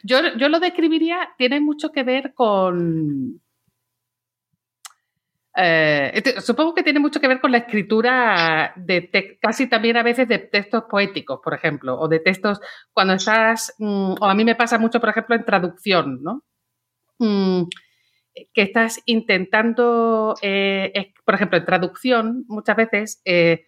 yo, 0.03 0.19
yo, 0.37 0.49
lo 0.49 0.59
describiría, 0.59 1.31
tiene 1.39 1.61
mucho 1.61 1.93
que 1.93 2.03
ver 2.03 2.33
con, 2.35 3.41
eh, 5.57 6.11
este, 6.15 6.41
supongo 6.41 6.75
que 6.75 6.83
tiene 6.83 6.99
mucho 6.99 7.21
que 7.21 7.29
ver 7.29 7.41
con 7.41 7.53
la 7.53 7.59
escritura 7.59 8.73
de 8.77 9.39
casi 9.41 9.69
también 9.69 9.97
a 9.97 10.03
veces 10.03 10.27
de 10.27 10.39
textos 10.39 10.85
poéticos, 10.91 11.41
por 11.43 11.55
ejemplo, 11.55 11.99
o 11.99 12.09
de 12.09 12.19
textos 12.19 12.61
cuando 12.93 13.15
estás, 13.15 13.75
mm, 13.79 14.15
o 14.21 14.25
a 14.25 14.35
mí 14.35 14.45
me 14.45 14.57
pasa 14.57 14.79
mucho, 14.79 15.01
por 15.01 15.11
ejemplo, 15.11 15.37
en 15.37 15.45
traducción, 15.45 16.23
¿no? 16.23 16.43
Mm, 17.19 17.65
que 18.53 18.63
estás 18.63 19.01
intentando, 19.07 20.35
eh, 20.43 21.13
por 21.25 21.37
ejemplo, 21.37 21.59
en 21.59 21.65
traducción, 21.65 22.45
muchas 22.49 22.77
veces, 22.77 23.23
eh, 23.25 23.67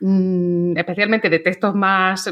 mm, 0.00 0.76
especialmente 0.76 1.30
de 1.30 1.38
textos 1.38 1.74
más 1.74 2.28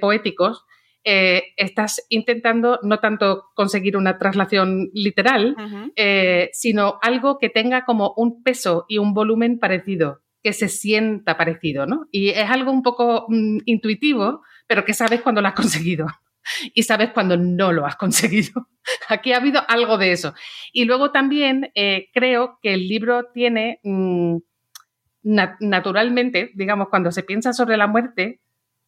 poéticos, 0.00 0.64
eh, 1.04 1.54
estás 1.56 2.04
intentando 2.10 2.78
no 2.82 3.00
tanto 3.00 3.46
conseguir 3.54 3.96
una 3.96 4.18
traslación 4.18 4.90
literal, 4.94 5.56
eh, 5.96 6.50
sino 6.52 6.98
algo 7.02 7.38
que 7.38 7.48
tenga 7.48 7.84
como 7.84 8.14
un 8.16 8.42
peso 8.42 8.84
y 8.88 8.98
un 8.98 9.12
volumen 9.12 9.58
parecido, 9.58 10.20
que 10.42 10.52
se 10.52 10.68
sienta 10.68 11.36
parecido, 11.36 11.86
¿no? 11.86 12.06
Y 12.12 12.30
es 12.30 12.48
algo 12.48 12.70
un 12.70 12.82
poco 12.82 13.26
mm, 13.28 13.58
intuitivo, 13.64 14.42
pero 14.66 14.84
que 14.84 14.94
sabes 14.94 15.22
cuando 15.22 15.40
lo 15.40 15.48
has 15.48 15.54
conseguido 15.54 16.06
y 16.74 16.82
sabes 16.82 17.10
cuando 17.10 17.36
no 17.36 17.72
lo 17.72 17.86
has 17.86 17.96
conseguido. 17.96 18.68
Aquí 19.08 19.32
ha 19.32 19.38
habido 19.38 19.62
algo 19.68 19.98
de 19.98 20.12
eso. 20.12 20.34
Y 20.72 20.84
luego 20.84 21.10
también 21.10 21.70
eh, 21.74 22.10
creo 22.12 22.58
que 22.62 22.74
el 22.74 22.88
libro 22.88 23.28
tiene, 23.34 23.80
mm, 23.82 24.36
naturalmente, 25.24 26.50
digamos, 26.54 26.88
cuando 26.88 27.12
se 27.12 27.22
piensa 27.22 27.52
sobre 27.52 27.76
la 27.76 27.86
muerte, 27.86 28.41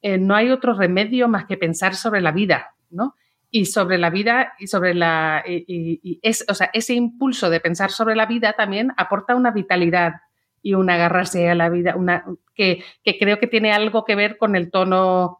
eh, 0.06 0.18
no 0.18 0.34
hay 0.36 0.50
otro 0.50 0.74
remedio 0.74 1.28
más 1.28 1.46
que 1.46 1.56
pensar 1.56 1.94
sobre 1.94 2.20
la 2.20 2.30
vida, 2.30 2.74
¿no? 2.90 3.14
Y 3.50 3.64
sobre 3.64 3.96
la 3.96 4.10
vida 4.10 4.52
y 4.58 4.66
sobre 4.66 4.92
la... 4.92 5.42
Y, 5.46 6.20
es, 6.20 6.44
o 6.46 6.52
sea, 6.52 6.68
ese 6.74 6.92
impulso 6.92 7.48
de 7.48 7.58
pensar 7.58 7.90
sobre 7.90 8.14
la 8.14 8.26
vida 8.26 8.52
también 8.52 8.92
aporta 8.98 9.34
una 9.34 9.50
vitalidad 9.50 10.16
y 10.60 10.74
un 10.74 10.90
agarrarse 10.90 11.48
a 11.48 11.54
la 11.54 11.70
vida, 11.70 11.96
una, 11.96 12.26
que, 12.54 12.84
que 13.02 13.18
creo 13.18 13.38
que 13.38 13.46
tiene 13.46 13.72
algo 13.72 14.04
que 14.04 14.14
ver 14.14 14.36
con 14.36 14.56
el 14.56 14.70
tono 14.70 15.38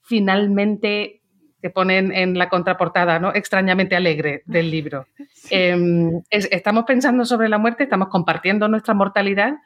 finalmente 0.00 1.20
que 1.60 1.68
ponen 1.68 2.10
en 2.10 2.38
la 2.38 2.48
contraportada, 2.48 3.18
¿no? 3.18 3.34
Extrañamente 3.34 3.96
alegre 3.96 4.44
del 4.46 4.70
libro. 4.70 5.08
Em, 5.50 6.22
estamos 6.30 6.84
pensando 6.86 7.26
sobre 7.26 7.50
la 7.50 7.58
muerte, 7.58 7.84
estamos 7.84 8.08
compartiendo 8.08 8.66
nuestra 8.66 8.94
mortalidad 8.94 9.56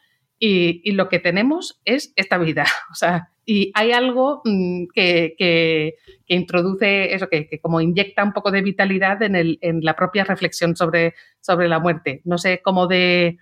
y, 0.40 0.90
lo 0.92 1.08
que 1.08 1.20
tenemos 1.20 1.80
es 1.84 2.12
esta 2.16 2.38
vida. 2.38 2.64
O 2.90 2.94
sea, 2.94 3.30
y 3.50 3.72
hay 3.74 3.90
algo 3.90 4.42
mm, 4.44 4.84
que, 4.94 5.96
introduce 6.28 7.12
eso, 7.12 7.28
que, 7.28 7.58
como 7.60 7.80
inyecta 7.80 8.22
un 8.22 8.32
poco 8.32 8.52
de 8.52 8.62
vitalidad 8.62 9.20
en, 9.24 9.34
el, 9.34 9.58
en 9.60 9.80
la 9.82 9.96
propia 9.96 10.22
reflexión 10.22 10.76
sobre, 10.76 11.14
sobre 11.40 11.66
la 11.66 11.80
muerte. 11.80 12.20
No 12.24 12.38
sé 12.38 12.60
cómo 12.62 12.86
de, 12.86 13.38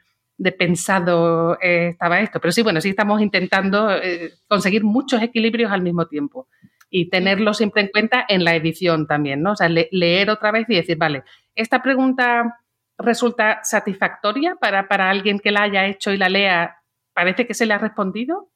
pensado 0.59 1.59
eh, 1.61 1.89
estaba 1.89 2.21
esto, 2.21 2.41
pero 2.41 2.53
sí, 2.53 2.63
bueno, 2.63 2.81
sí 2.81 2.89
estamos 2.89 3.21
intentando 3.21 3.93
eh, 3.93 4.33
conseguir 4.47 4.83
muchos 4.83 5.21
equilibrios 5.21 5.71
al 5.71 5.83
mismo 5.83 6.07
tiempo 6.07 6.49
y 6.89 7.11
tenerlo 7.11 7.53
siempre 7.53 7.83
en 7.83 7.89
cuenta 7.89 8.25
en 8.27 8.45
la 8.45 8.57
edición 8.57 9.07
también, 9.07 9.43
¿no? 9.43 9.53
O 9.53 9.57
sea, 9.57 9.69
leer 9.69 10.31
otra 10.31 10.53
vez 10.53 10.65
y 10.71 10.77
decir, 10.77 10.97
vale, 10.97 11.23
esta 11.55 11.83
pregunta 11.83 12.61
resulta 12.97 13.61
satisfactoria 13.63 14.57
para, 14.59 14.89
para 14.89 15.11
alguien 15.11 15.39
que 15.39 15.53
la 15.53 15.65
haya 15.65 15.85
hecho 15.85 16.15
y 16.15 16.17
la 16.17 16.31
lea, 16.31 16.79
parece 17.13 17.47
que 17.47 17.53
se 17.53 17.67
le 17.67 17.75
ha 17.75 17.79
respondido 17.79 18.49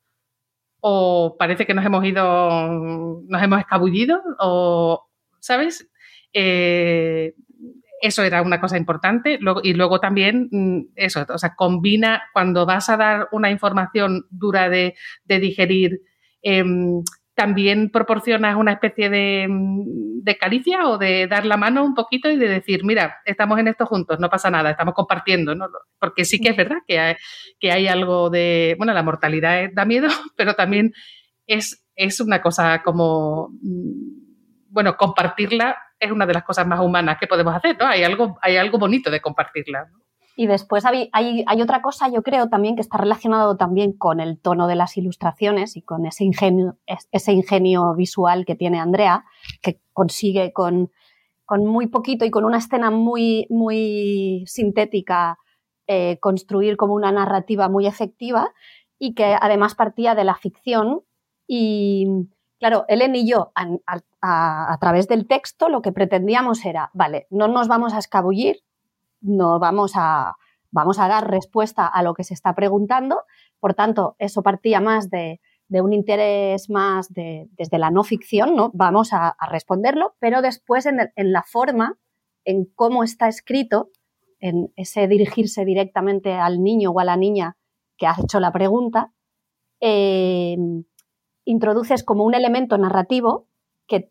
o 0.84 1.36
parece 1.38 1.64
que 1.64 1.74
nos 1.74 1.86
hemos 1.86 2.04
ido, 2.04 3.22
nos 3.28 3.42
hemos 3.42 3.60
escabullido 3.60 4.20
o, 4.40 5.06
¿sabes? 5.38 5.88
Eh, 6.32 7.34
eso 8.00 8.24
era 8.24 8.42
una 8.42 8.60
cosa 8.60 8.76
importante. 8.76 9.38
y 9.62 9.74
luego 9.74 10.00
también, 10.00 10.48
mm, 10.50 10.92
eso, 10.96 11.24
o 11.28 11.38
sea, 11.38 11.54
combina 11.54 12.24
cuando 12.32 12.66
vas 12.66 12.88
a 12.88 12.96
dar 12.96 13.28
una 13.30 13.50
información 13.50 14.26
dura 14.30 14.68
de, 14.68 14.94
digerir, 15.24 16.00
em, 16.42 17.02
también 17.34 17.90
proporcionas 17.90 18.56
una 18.56 18.72
especie 18.72 19.48
mm, 19.48 20.22
de, 20.22 20.36
caricia 20.36 20.86
o 20.88 20.98
de 20.98 21.26
dar 21.26 21.46
la 21.46 21.56
mano 21.56 21.84
un 21.84 21.94
poquito 21.94 22.30
y 22.30 22.36
de 22.36 22.48
decir, 22.48 22.84
mira, 22.84 23.20
estamos 23.24 23.58
en 23.58 23.68
esto 23.68 23.86
juntos, 23.86 24.20
no 24.20 24.28
pasa 24.28 24.50
nada, 24.50 24.70
estamos 24.70 24.94
compartiendo, 24.94 25.54
¿no? 25.54 25.68
Porque 25.98 26.24
sí 26.24 26.40
que 26.40 26.50
es 26.50 26.56
verdad 26.56 26.78
que 26.86 26.98
hay, 26.98 27.16
que 27.58 27.72
hay 27.72 27.88
algo 27.88 28.30
de, 28.30 28.74
bueno, 28.78 28.92
la 28.92 29.02
mortalidad 29.02 29.70
da 29.72 29.84
miedo, 29.84 30.08
pero 30.36 30.54
también 30.54 30.92
es, 31.46 31.84
es 31.96 32.20
una 32.20 32.42
cosa 32.42 32.82
como, 32.82 33.50
mm, 33.62 34.70
bueno, 34.70 34.96
compartirla 34.96 35.76
es 35.98 36.10
una 36.10 36.26
de 36.26 36.34
las 36.34 36.42
cosas 36.42 36.66
más 36.66 36.80
humanas 36.80 37.16
que 37.18 37.28
podemos 37.28 37.54
hacer, 37.54 37.76
¿no? 37.78 37.86
Hay 37.86 38.02
algo, 38.02 38.36
hay 38.42 38.56
algo 38.56 38.76
bonito 38.78 39.08
de 39.08 39.20
compartirla. 39.20 39.84
¿no? 39.84 40.02
Y 40.43 40.49
después 40.49 40.84
hay, 40.84 41.09
otra 41.62 41.82
cosa, 41.82 42.09
yo 42.09 42.24
creo, 42.24 42.49
también 42.49 42.74
que 42.74 42.80
está 42.80 42.99
relacionado 42.99 43.57
también 43.57 43.93
con 43.93 44.18
el 44.18 44.40
tono 44.40 44.66
de 44.66 44.74
las 44.74 44.97
ilustraciones 44.97 45.76
y 45.76 45.82
con 45.82 46.05
ese 46.05 46.24
ingenio, 46.24 47.95
visual 47.95 48.45
que 48.45 48.57
tiene 48.57 48.80
Andrea, 48.80 49.24
que 49.62 49.80
consigue 49.93 50.53
con, 50.53 50.90
con 51.45 51.64
muy 51.64 51.86
poquito 51.86 52.24
y 52.24 52.32
con 52.32 52.45
una 52.45 52.59
escena 52.59 52.90
muy, 52.90 53.47
muy 53.51 54.43
sintética 54.49 55.38
eh, 55.86 56.18
construir 56.18 56.76
como 56.76 56.95
una 56.95 57.12
narrativa 57.12 57.68
muy 57.68 57.86
efectiva 57.86 58.53
y 58.99 59.14
que 59.14 59.36
además 59.40 59.76
partía 59.76 60.16
de 60.16 60.24
la 60.24 60.34
ficción. 60.34 61.03
Y 61.47 62.09
claro, 62.59 62.84
Ellen 62.88 63.14
y 63.14 63.30
yo, 63.30 63.53
a, 63.55 64.72
a 64.72 64.78
través 64.80 65.07
del 65.07 65.28
texto, 65.28 65.68
lo 65.68 65.82
que 65.82 65.93
pretendíamos 65.93 66.64
era, 66.64 66.90
vale, 66.95 67.28
no 67.30 67.47
nos 67.47 67.68
vamos 67.68 67.95
a 67.95 67.99
escabullir, 67.99 68.57
no 69.22 69.58
vamos 69.58 69.92
a, 69.94 70.36
vamos 70.70 70.98
a 70.98 71.08
dar 71.08 71.30
respuesta 71.30 71.86
a 71.86 72.02
lo 72.02 72.14
que 72.14 72.24
se 72.24 72.34
está 72.34 72.54
preguntando. 72.54 73.22
Por 73.60 73.74
tanto, 73.74 74.16
eso 74.18 74.42
partía 74.42 74.80
más 74.80 75.10
de, 75.10 75.40
un 75.68 75.92
interés 75.92 76.68
más 76.68 77.12
de, 77.12 77.48
desde 77.52 77.78
la 77.78 77.90
no 77.90 78.04
ficción, 78.04 78.54
¿no? 78.54 78.70
Vamos 78.74 79.12
a, 79.12 79.36
responderlo, 79.50 80.14
pero 80.18 80.42
después 80.42 80.86
en, 80.86 80.98
la 81.16 81.42
forma, 81.42 81.98
en 82.44 82.66
cómo 82.74 83.04
está 83.04 83.28
escrito, 83.28 83.90
en 84.40 84.72
ese 84.76 85.06
dirigirse 85.06 85.64
directamente 85.64 86.34
al 86.34 86.62
niño 86.62 86.90
o 86.90 87.00
a 87.00 87.04
la 87.04 87.16
niña 87.16 87.56
que 87.96 88.06
ha 88.06 88.16
hecho 88.20 88.40
la 88.40 88.52
pregunta, 88.52 89.12
eh, 89.80 90.56
introduces 91.44 92.04
como 92.04 92.24
un 92.24 92.34
elemento 92.34 92.76
narrativo 92.76 93.48
que, 93.86 94.10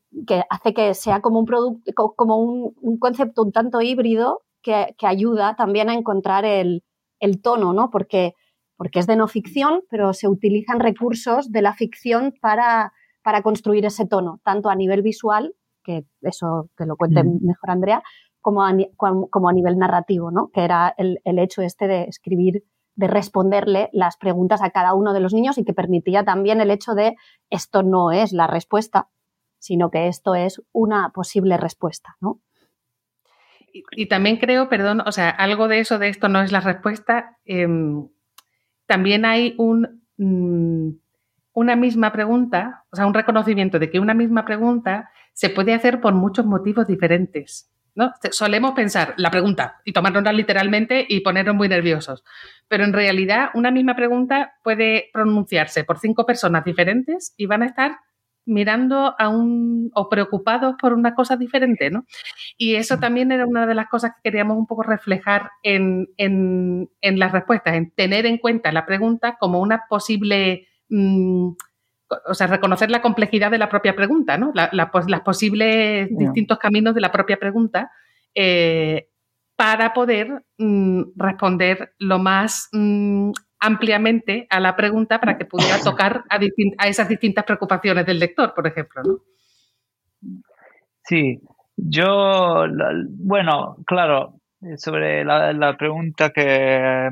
hace 0.50 0.74
que 0.74 0.94
sea 0.94 1.22
como 1.22 1.40
un 1.40 1.46
producto, 1.46 2.14
como 2.16 2.38
un, 2.38 2.98
concepto 3.00 3.44
un 3.44 3.52
tanto 3.52 3.82
híbrido 3.82 4.44
que, 4.62 4.96
ayuda 5.02 5.56
también 5.56 5.90
a 5.90 5.94
encontrar 5.94 6.46
el, 6.46 6.84
tono, 7.42 7.74
¿no? 7.74 7.90
Porque, 7.90 8.34
porque 8.78 9.00
es 9.00 9.08
de 9.08 9.16
no 9.16 9.28
ficción, 9.28 9.82
pero 9.90 10.14
se 10.14 10.28
utilizan 10.28 10.80
recursos 10.80 11.52
de 11.52 11.62
la 11.62 11.74
ficción 11.74 12.34
para, 12.42 12.94
para 13.24 13.42
construir 13.42 13.86
ese 13.86 14.08
tono, 14.08 14.40
tanto 14.44 14.70
a 14.70 14.76
nivel 14.76 15.02
visual, 15.02 15.54
que 15.84 16.06
eso 16.22 16.70
que 16.78 16.86
lo 16.86 16.96
cuente 16.96 17.24
mm. 17.24 17.46
mejor 17.46 17.72
Andrea, 17.72 18.04
como 18.40 18.64
a, 18.64 18.76
como 18.98 19.50
a 19.50 19.54
nivel 19.54 19.78
narrativo, 19.78 20.32
¿no? 20.32 20.50
Que 20.50 20.62
era 20.62 20.94
el, 20.98 21.20
el 21.26 21.38
hecho 21.40 21.62
este 21.62 21.88
de 21.88 22.04
escribir 22.04 22.64
de 22.96 23.08
responderle 23.08 23.90
las 23.94 24.18
preguntas 24.18 24.62
a 24.62 24.72
cada 24.72 24.94
uno 24.94 25.14
de 25.14 25.22
los 25.22 25.34
niños 25.34 25.58
y 25.58 25.64
que 25.64 25.74
permitía 25.74 26.24
también 26.24 26.62
el 26.62 26.72
hecho 26.72 26.94
de 26.94 27.16
esto 27.50 27.84
no 27.84 28.12
es 28.12 28.34
la 28.34 28.48
respuesta, 28.48 29.10
sino 29.60 29.90
que 29.90 30.08
esto 30.08 30.36
es 30.36 30.62
una 30.72 31.10
posible 31.10 31.58
respuesta, 31.58 32.18
¿no? 32.20 32.42
Y, 33.74 34.06
también 34.08 34.38
creo, 34.38 34.70
perdón, 34.70 35.02
o 35.06 35.12
sea, 35.12 35.30
algo 35.30 35.68
de 35.68 35.80
eso, 35.80 36.00
de 36.00 36.10
esto 36.10 36.30
no 36.30 36.42
es 36.42 36.52
la 36.52 36.60
respuesta. 36.60 37.38
Em, 37.46 38.08
también 38.86 39.26
hay 39.26 39.56
un, 39.58 40.04
mm, 40.18 40.90
una 41.54 41.76
misma 41.76 42.12
pregunta, 42.12 42.86
o 42.92 42.96
sea, 42.96 43.06
un 43.06 43.14
reconocimiento 43.14 43.80
de 43.80 43.90
que 43.90 44.00
una 44.00 44.14
misma 44.14 44.46
pregunta 44.46 45.10
se 45.34 45.50
puede 45.50 45.74
hacer 45.74 46.02
por 46.02 46.14
muchos 46.14 46.46
motivos 46.46 46.88
diferentes. 46.88 47.72
¿no? 47.96 48.14
Solemos 48.32 48.72
pensar 48.72 49.14
la 49.18 49.30
pregunta 49.32 49.82
y 49.84 49.92
tomárnosla 49.92 50.32
literalmente 50.32 51.06
y 51.08 51.20
ponernos 51.22 51.56
muy 51.56 51.68
nerviosos. 51.68 52.24
Pero 52.68 52.84
en 52.86 52.94
realidad, 52.94 53.50
una 53.54 53.72
misma 53.72 53.96
pregunta 53.96 54.54
puede 54.64 55.10
pronunciarse 55.14 55.84
por 55.84 56.00
cinco 56.00 56.26
personas 56.26 56.64
diferentes 56.64 57.34
y 57.38 57.48
van 57.48 57.64
a 57.64 57.66
estar 57.66 58.00
mirando 58.46 59.16
a 59.18 59.30
un 59.30 59.92
o 59.94 60.10
preocupados 60.10 60.76
por 60.80 60.94
una 60.94 61.14
cosa 61.14 61.38
diferente, 61.38 61.90
¿no? 61.90 62.06
Y 62.58 62.76
eso 62.76 63.00
también 63.00 63.32
era 63.32 63.46
una 63.46 63.68
de 63.68 63.76
las 63.76 63.88
cosas 63.88 64.12
que 64.12 64.30
queríamos 64.30 64.58
un 64.58 64.68
poco 64.68 64.84
reflejar 64.84 65.50
en, 65.64 66.10
en, 66.18 66.90
las 67.02 67.32
respuestas, 67.32 67.76
en 67.76 67.92
tener 67.92 68.26
en 68.26 68.38
cuenta 68.38 68.72
la 68.72 68.86
pregunta 68.86 69.38
como 69.40 69.62
una 69.62 69.86
posible, 69.88 70.68
mm, 70.90 71.50
o 72.28 72.34
sea, 72.34 72.48
reconocer 72.48 72.90
la 72.90 73.02
complejidad 73.02 73.52
de 73.52 73.58
la 73.58 73.70
propia 73.70 73.96
pregunta, 73.96 74.38
¿no? 74.38 74.52
La, 74.54 74.92
pues, 74.92 75.10
las 75.10 75.22
posibles 75.22 76.10
distintos 76.18 76.58
caminos 76.58 76.96
de 76.96 77.02
la 77.02 77.12
propia 77.12 77.38
pregunta 77.38 77.92
eh, 78.34 79.08
para 79.56 79.94
poder 79.94 80.44
mm, 80.58 81.04
responder 81.16 81.94
lo 82.00 82.18
más 82.18 82.70
mm, 82.72 83.32
ampliamente 83.62 84.48
a 84.50 84.60
la 84.60 84.76
pregunta 84.76 85.20
para 85.20 85.38
que 85.38 85.46
pudiera 85.46 85.80
tocar 85.84 86.26
a, 86.30 86.88
esas 86.88 87.08
distintas 87.08 87.46
preocupaciones 87.46 88.06
del 88.06 88.20
lector, 88.20 88.54
por 88.54 88.68
ejemplo. 88.68 89.02
¿no? 89.04 89.20
Sí, 91.04 91.40
yo, 91.78 92.66
bueno, 93.10 93.78
claro, 93.86 94.36
sobre 94.78 95.24
la, 95.24 95.76
pregunta 95.78 96.32
que, 96.32 97.10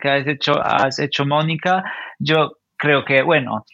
que 0.00 0.08
has, 0.08 0.26
hecho, 0.26 0.54
has 0.62 0.98
hecho, 0.98 1.26
Mónica, 1.26 1.84
yo 2.18 2.58
creo 2.76 3.04
que, 3.04 3.22
bueno, 3.22 3.64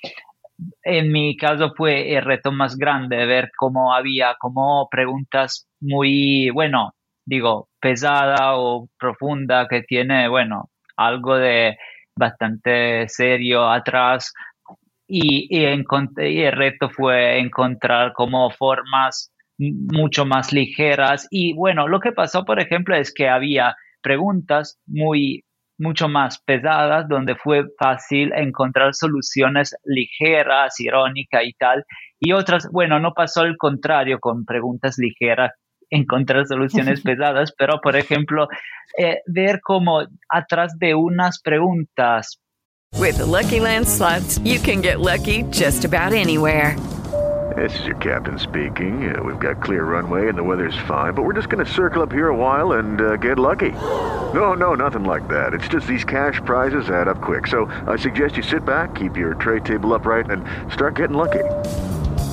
en 0.82 1.10
mi 1.12 1.36
caso 1.36 1.72
fue 1.76 2.16
el 2.16 2.24
reto 2.24 2.52
más 2.52 2.76
grande 2.76 3.26
ver 3.26 3.50
cómo 3.56 3.94
había 3.94 4.36
como 4.38 4.88
preguntas 4.90 5.68
muy, 5.80 6.50
bueno, 6.50 6.94
digo, 7.24 7.68
pesada 7.80 8.56
o 8.56 8.88
profunda 8.98 9.66
que 9.68 9.82
tiene, 9.82 10.28
bueno, 10.28 10.71
algo 10.96 11.36
de 11.36 11.76
bastante 12.16 13.08
serio 13.08 13.70
atrás 13.70 14.32
y, 15.06 15.46
y, 15.50 15.64
el 15.64 16.52
reto 16.52 16.90
fue 16.90 17.38
encontrar 17.38 18.12
como 18.12 18.50
formas 18.50 19.32
mucho 19.58 20.24
más 20.24 20.52
ligeras 20.52 21.26
y 21.30 21.54
bueno, 21.54 21.88
lo 21.88 22.00
que 22.00 22.12
pasó 22.12 22.44
por 22.44 22.60
ejemplo 22.60 22.96
es 22.96 23.12
que 23.12 23.28
había 23.28 23.76
preguntas 24.02 24.78
muy 24.86 25.44
mucho 25.78 26.08
más 26.08 26.40
pesadas 26.40 27.08
donde 27.08 27.34
fue 27.34 27.64
fácil 27.78 28.32
encontrar 28.34 28.94
soluciones 28.94 29.74
ligeras, 29.84 30.78
irónicas 30.78 31.42
y 31.44 31.52
tal. 31.54 31.84
Y 32.20 32.32
otras, 32.32 32.68
bueno, 32.70 33.00
no 33.00 33.14
pasó 33.14 33.42
el 33.42 33.56
contrario 33.56 34.20
con 34.20 34.44
preguntas 34.44 34.96
ligeras 34.98 35.52
encontrar 35.92 36.46
soluciones 36.46 37.00
pesadas, 37.04 37.52
pero 37.56 37.80
por 37.80 37.96
ejemplo, 37.96 38.48
eh, 38.98 39.20
ver 39.26 39.60
cómo 39.60 40.02
atrás 40.28 40.76
de 40.78 40.94
unas 40.94 41.40
preguntas 41.40 42.40
With 42.98 43.18
the 43.18 43.26
Lucky 43.26 43.58
Land 43.58 43.88
slots, 43.88 44.38
you 44.44 44.60
can 44.60 44.80
get 44.80 45.00
lucky 45.00 45.42
just 45.50 45.84
about 45.84 46.12
anywhere. 46.12 46.76
This 47.56 47.78
is 47.80 47.86
your 47.86 47.96
captain 47.96 48.38
speaking. 48.38 49.14
Uh, 49.14 49.22
we've 49.22 49.40
got 49.40 49.60
clear 49.60 49.84
runway 49.84 50.28
and 50.28 50.38
the 50.38 50.42
weather's 50.42 50.76
fine, 50.86 51.12
but 51.12 51.22
we're 51.22 51.32
just 51.32 51.48
going 51.48 51.64
to 51.64 51.70
circle 51.70 52.02
up 52.02 52.12
here 52.12 52.28
a 52.28 52.36
while 52.36 52.72
and 52.72 53.00
uh, 53.00 53.16
get 53.16 53.38
lucky. 53.38 53.70
No, 53.70 54.54
no, 54.54 54.74
nothing 54.74 55.04
like 55.04 55.26
that. 55.28 55.52
It's 55.52 55.68
just 55.68 55.86
these 55.86 56.04
cash 56.04 56.40
prizes 56.44 56.88
add 56.90 57.08
up 57.08 57.20
quick. 57.20 57.46
So 57.46 57.66
I 57.86 57.96
suggest 57.96 58.36
you 58.36 58.42
sit 58.42 58.64
back, 58.64 58.94
keep 58.94 59.16
your 59.16 59.34
tray 59.34 59.60
table 59.60 59.92
upright, 59.92 60.30
and 60.30 60.44
start 60.72 60.96
getting 60.96 61.16
lucky. 61.16 61.44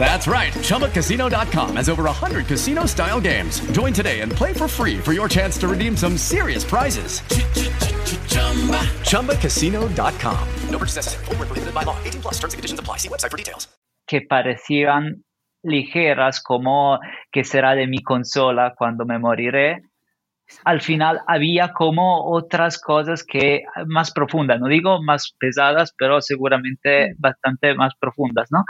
That's 0.00 0.26
right. 0.26 0.54
ChumbaCasino.com 0.54 1.76
has 1.76 1.90
over 1.90 2.04
100 2.04 2.46
casino 2.46 2.86
style 2.86 3.20
games. 3.20 3.60
Join 3.72 3.92
today 3.92 4.20
and 4.20 4.32
play 4.32 4.54
for 4.54 4.66
free 4.66 4.96
for 4.98 5.12
your 5.12 5.28
chance 5.28 5.58
to 5.58 5.68
redeem 5.68 5.94
some 5.94 6.16
serious 6.16 6.64
prizes. 6.64 7.20
ChumbaCasino.com. 9.10 10.48
No 10.70 10.78
purchase 10.78 10.96
necessary. 10.96 11.24
Where 11.26 11.36
prohibited 11.36 11.74
by 11.74 11.82
law. 11.82 11.98
18 12.04 12.22
plus 12.22 12.38
terms 12.38 12.54
and 12.54 12.58
conditions 12.58 12.80
apply. 12.80 12.96
See 12.96 13.10
website 13.10 13.30
for 13.30 13.36
details. 13.36 13.68
que 14.10 14.22
parecían 14.22 15.22
ligeras 15.62 16.42
como 16.42 16.98
que 17.30 17.44
será 17.44 17.76
de 17.76 17.86
mi 17.86 18.02
consola 18.02 18.74
cuando 18.76 19.04
me 19.06 19.20
moriré, 19.20 19.82
al 20.64 20.80
final 20.80 21.20
había 21.26 21.72
como 21.72 22.30
otras 22.30 22.80
cosas 22.80 23.24
que 23.24 23.62
más 23.86 24.12
profundas, 24.12 24.60
no 24.60 24.68
digo 24.68 25.02
más 25.02 25.34
pesadas, 25.38 25.94
pero 25.96 26.20
seguramente 26.20 27.14
bastante 27.18 27.74
más 27.74 27.94
profundas, 27.98 28.48
¿no? 28.50 28.64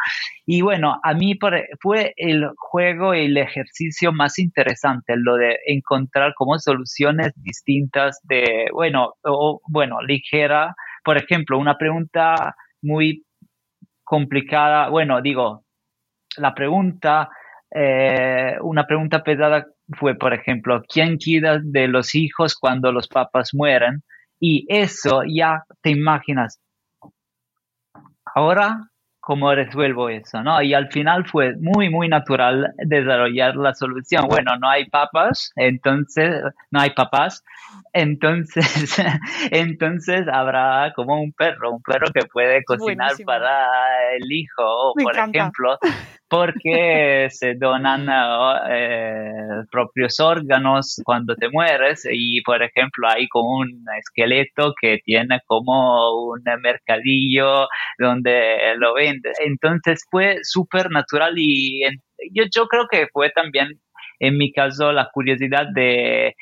Y 0.47 0.63
bueno, 0.63 1.01
a 1.03 1.15
mí 1.15 1.35
por- 1.35 1.63
fue 1.81 2.13
el 2.17 2.49
juego 2.57 3.15
el 3.15 3.37
ejercicio 3.37 4.13
más 4.13 4.39
interesante, 4.39 5.15
lo 5.17 5.37
de 5.37 5.59
encontrar 5.67 6.35
como 6.35 6.59
soluciones 6.59 7.33
distintas 7.37 8.21
de, 8.25 8.69
bueno, 8.73 9.15
o, 9.25 9.61
bueno, 9.69 10.01
ligera, 10.03 10.75
por 11.05 11.17
ejemplo, 11.17 11.59
una 11.59 11.77
pregunta 11.79 12.55
muy 12.83 13.25
complicada, 14.05 14.89
bueno, 14.89 15.21
digo, 15.23 15.65
la 16.37 16.55
pregunta, 16.55 17.29
eh, 17.71 18.57
una 18.63 18.87
pregunta 18.87 19.23
pesada 19.23 19.67
fue, 19.99 20.15
por 20.15 20.33
ejemplo, 20.35 20.83
¿quién 20.89 21.19
cuida 21.19 21.59
de 21.63 21.89
los 21.89 22.15
hijos 22.15 22.55
cuando 22.55 22.93
los 22.93 23.09
papás 23.09 23.55
mueren? 23.55 24.03
Y 24.39 24.67
eso 24.69 25.23
ya 25.27 25.65
te 25.83 25.91
imaginas. 25.91 26.61
Ahora, 28.35 28.91
¿cómo 29.21 29.55
resuelvo 29.55 30.09
eso? 30.09 30.43
¿no? 30.43 30.63
Y 30.63 30.75
al 30.75 30.91
final 30.91 31.27
fue 31.27 31.55
muy, 31.61 31.91
muy 31.91 32.09
natural 32.09 32.73
desarrollar 32.79 33.57
la 33.57 33.75
solución. 33.75 34.27
Bueno, 34.29 34.57
no 34.59 34.69
hay 34.69 34.89
papas, 34.89 35.53
entonces, 35.57 36.43
no 36.71 36.81
hay 36.81 36.91
papás, 36.91 37.45
entonces, 37.93 38.97
entonces 39.51 40.27
habrá 40.33 40.93
como 40.95 41.21
un 41.21 41.33
perro, 41.33 41.73
un 41.73 41.83
perro 41.83 42.07
que 42.13 42.27
puede 42.27 42.65
cocinar 42.65 43.09
Buenísimo. 43.09 43.27
para 43.27 43.67
el 44.17 44.33
hijo, 44.33 44.63
o 44.65 44.95
por 44.95 45.13
encanta. 45.15 45.39
ejemplo, 45.39 45.79
porque 46.31 47.27
se 47.31 47.55
donan 47.57 48.07
eh, 48.71 49.65
propios 49.69 50.21
órganos 50.21 51.01
cuando 51.05 51.35
te 51.35 51.51
mueres 51.51 52.07
y 52.09 52.41
por 52.43 52.63
ejemplo 52.63 53.09
hay 53.09 53.27
como 53.27 53.59
un 53.59 53.85
esqueleto 53.99 54.73
que 54.81 55.01
tiene 55.05 55.41
como 55.47 56.31
un 56.31 56.43
mercadillo 56.63 57.67
donde 57.99 58.75
lo 58.79 58.95
vende. 58.95 59.33
Entonces 59.45 60.07
fue 60.09 60.39
súper 60.43 60.91
natural 60.91 61.35
y 61.37 61.83
yo, 62.33 62.45
yo 62.55 62.69
creo 62.69 62.87
que 62.89 63.09
fue 63.13 63.31
también 63.31 63.81
en 64.21 64.39
mi 64.39 64.53
caso 64.53 64.93
la 64.93 65.11
curiosidad 65.13 65.67
de 65.75 66.37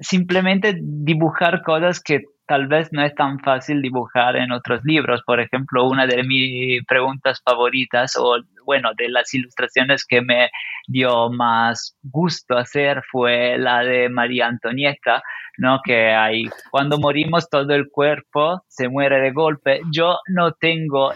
simplemente 0.00 0.74
dibujar 0.82 1.62
cosas 1.62 2.00
que 2.02 2.22
tal 2.50 2.66
vez 2.66 2.88
no 2.90 3.04
es 3.04 3.14
tan 3.14 3.38
fácil 3.38 3.80
dibujar 3.80 4.34
en 4.34 4.50
otros 4.50 4.80
libros. 4.82 5.22
Por 5.24 5.38
ejemplo, 5.38 5.84
una 5.84 6.04
de 6.04 6.24
mis 6.24 6.84
preguntas 6.84 7.40
favoritas 7.44 8.16
o, 8.18 8.38
bueno, 8.64 8.90
de 8.96 9.08
las 9.08 9.32
ilustraciones 9.32 10.04
que 10.04 10.20
me 10.20 10.50
dio 10.88 11.30
más 11.30 11.96
gusto 12.02 12.58
hacer 12.58 13.04
fue 13.08 13.56
la 13.56 13.84
de 13.84 14.08
María 14.08 14.48
Antonieta, 14.48 15.22
¿no? 15.58 15.78
Que 15.84 16.12
hay, 16.12 16.50
cuando 16.72 16.98
morimos 16.98 17.48
todo 17.48 17.72
el 17.72 17.88
cuerpo 17.88 18.64
se 18.66 18.88
muere 18.88 19.20
de 19.20 19.30
golpe. 19.30 19.82
Yo 19.92 20.18
no 20.26 20.50
tengo, 20.50 21.12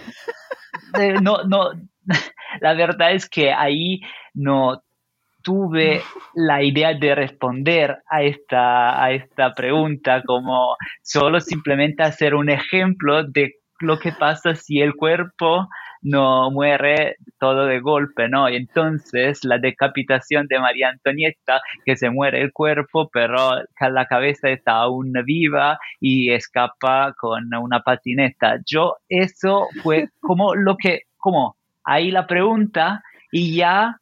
eh, 1.01 1.15
no, 1.21 1.43
no, 1.43 1.73
la 2.61 2.75
verdad 2.75 3.11
es 3.11 3.29
que 3.29 3.53
ahí 3.53 4.01
no 4.35 4.84
tuve 5.45 6.03
la 6.35 6.65
idea 6.65 6.95
de 6.95 7.15
responder 7.15 7.99
a 8.09 8.23
esta, 8.23 9.05
a 9.05 9.13
esta 9.13 9.55
pregunta 9.55 10.23
como 10.25 10.77
solo 11.03 11.41
simplemente 11.41 12.03
hacer 12.03 12.35
un 12.35 12.51
ejemplo 12.51 13.23
de 13.23 13.55
lo 13.81 13.99
que 13.99 14.13
pasa 14.13 14.55
si 14.55 14.81
el 14.81 14.95
cuerpo 14.95 15.69
no 16.01 16.51
muere 16.51 17.17
todo 17.39 17.67
de 17.67 17.81
golpe, 17.81 18.29
¿no? 18.29 18.49
Y 18.49 18.57
entonces 18.57 19.45
la 19.45 19.59
decapitación 19.59 20.47
de 20.49 20.61
María 20.61 20.91
Antonieta, 20.91 21.61
que 21.85 21.97
se 21.97 22.11
muere 22.11 22.43
el 22.43 22.53
cuerpo, 22.53 23.09
pero 23.13 23.63
la 23.81 24.07
cabeza 24.07 24.51
está 24.51 24.73
aún 24.73 25.13
viva 25.25 25.79
y 26.01 26.31
escapa 26.31 27.15
con 27.19 27.53
una 27.55 27.81
patineta. 27.81 28.59
Yo, 28.67 28.97
eso 29.09 29.67
fue 29.83 30.09
como 30.21 30.55
lo 30.55 30.77
que, 30.77 31.03
como 31.17 31.57
ahí 31.85 32.11
la 32.11 32.27
pregunta 32.27 33.03
y 33.33 33.57
ya 33.57 33.97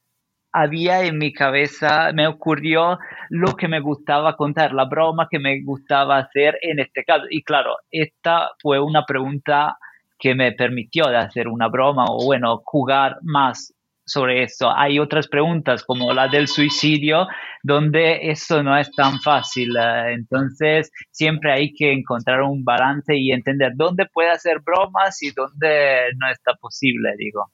había 0.52 1.02
en 1.04 1.18
mi 1.18 1.32
cabeza, 1.32 2.12
me 2.12 2.26
ocurrió 2.26 2.98
lo 3.30 3.54
que 3.54 3.68
me 3.68 3.80
gustaba 3.80 4.36
contar, 4.36 4.72
la 4.72 4.84
broma 4.84 5.28
que 5.30 5.38
me 5.38 5.62
gustaba 5.62 6.18
hacer 6.18 6.58
en 6.62 6.78
este 6.80 7.04
caso. 7.04 7.24
Y 7.30 7.42
claro, 7.42 7.76
esta 7.90 8.50
fue 8.60 8.80
una 8.80 9.04
pregunta 9.04 9.78
que 10.18 10.34
me 10.34 10.52
permitió 10.52 11.06
de 11.06 11.16
hacer 11.16 11.48
una 11.48 11.68
broma 11.68 12.04
o 12.08 12.24
bueno, 12.24 12.60
jugar 12.64 13.16
más 13.22 13.74
sobre 14.04 14.42
eso. 14.42 14.70
Hay 14.70 14.98
otras 14.98 15.28
preguntas 15.28 15.84
como 15.84 16.12
la 16.12 16.28
del 16.28 16.48
suicidio, 16.48 17.26
donde 17.62 18.30
eso 18.30 18.62
no 18.62 18.76
es 18.76 18.90
tan 18.94 19.20
fácil. 19.20 19.74
Entonces, 19.76 20.90
siempre 21.10 21.52
hay 21.52 21.72
que 21.72 21.92
encontrar 21.92 22.42
un 22.42 22.64
balance 22.64 23.16
y 23.16 23.32
entender 23.32 23.72
dónde 23.74 24.06
puede 24.12 24.30
hacer 24.30 24.60
bromas 24.60 25.22
y 25.22 25.30
dónde 25.30 26.12
no 26.18 26.28
está 26.30 26.54
posible, 26.54 27.14
digo. 27.16 27.50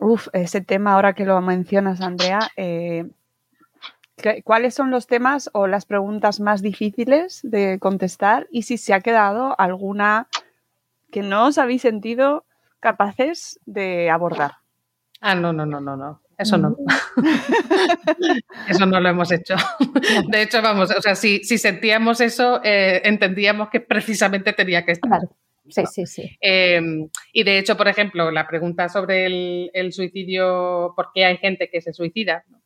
Uf, 0.00 0.28
ese 0.32 0.60
tema 0.60 0.94
ahora 0.94 1.12
que 1.14 1.24
lo 1.24 1.40
mencionas, 1.40 2.00
Andrea, 2.00 2.38
eh, 2.56 3.06
¿qué- 4.16 4.42
¿cuáles 4.42 4.74
son 4.74 4.90
los 4.90 5.06
temas 5.06 5.50
o 5.52 5.66
las 5.66 5.86
preguntas 5.86 6.40
más 6.40 6.62
difíciles 6.62 7.40
de 7.42 7.78
contestar? 7.80 8.46
Y 8.50 8.62
si 8.62 8.78
se 8.78 8.94
ha 8.94 9.00
quedado 9.00 9.58
alguna 9.60 10.28
que 11.10 11.22
no 11.22 11.46
os 11.46 11.58
habéis 11.58 11.82
sentido 11.82 12.44
capaces 12.80 13.58
de 13.66 14.10
abordar. 14.10 14.52
Ah, 15.20 15.34
no, 15.34 15.52
no, 15.52 15.66
no, 15.66 15.80
no, 15.80 15.96
no. 15.96 16.20
Eso 16.38 16.56
no. 16.56 16.76
eso 18.68 18.86
no 18.86 19.00
lo 19.00 19.08
hemos 19.08 19.32
hecho. 19.32 19.56
De 20.28 20.42
hecho, 20.42 20.62
vamos, 20.62 20.90
o 20.96 21.02
sea, 21.02 21.16
si, 21.16 21.42
si 21.42 21.58
sentíamos 21.58 22.20
eso, 22.20 22.60
eh, 22.62 23.00
entendíamos 23.04 23.70
que 23.70 23.80
precisamente 23.80 24.52
tenía 24.52 24.84
que 24.84 24.92
estar. 24.92 25.22
Sí, 25.68 25.84
sí, 25.86 26.06
sí. 26.06 26.38
Eh, 26.40 26.80
y 27.32 27.42
de 27.42 27.58
hecho, 27.58 27.76
por 27.76 27.88
ejemplo, 27.88 28.30
la 28.30 28.46
pregunta 28.46 28.88
sobre 28.88 29.26
el, 29.26 29.70
el 29.74 29.92
suicidio, 29.92 30.92
¿por 30.96 31.10
qué 31.14 31.24
hay 31.24 31.36
gente 31.38 31.68
que 31.70 31.80
se 31.80 31.92
suicida? 31.92 32.44
¿no? 32.48 32.58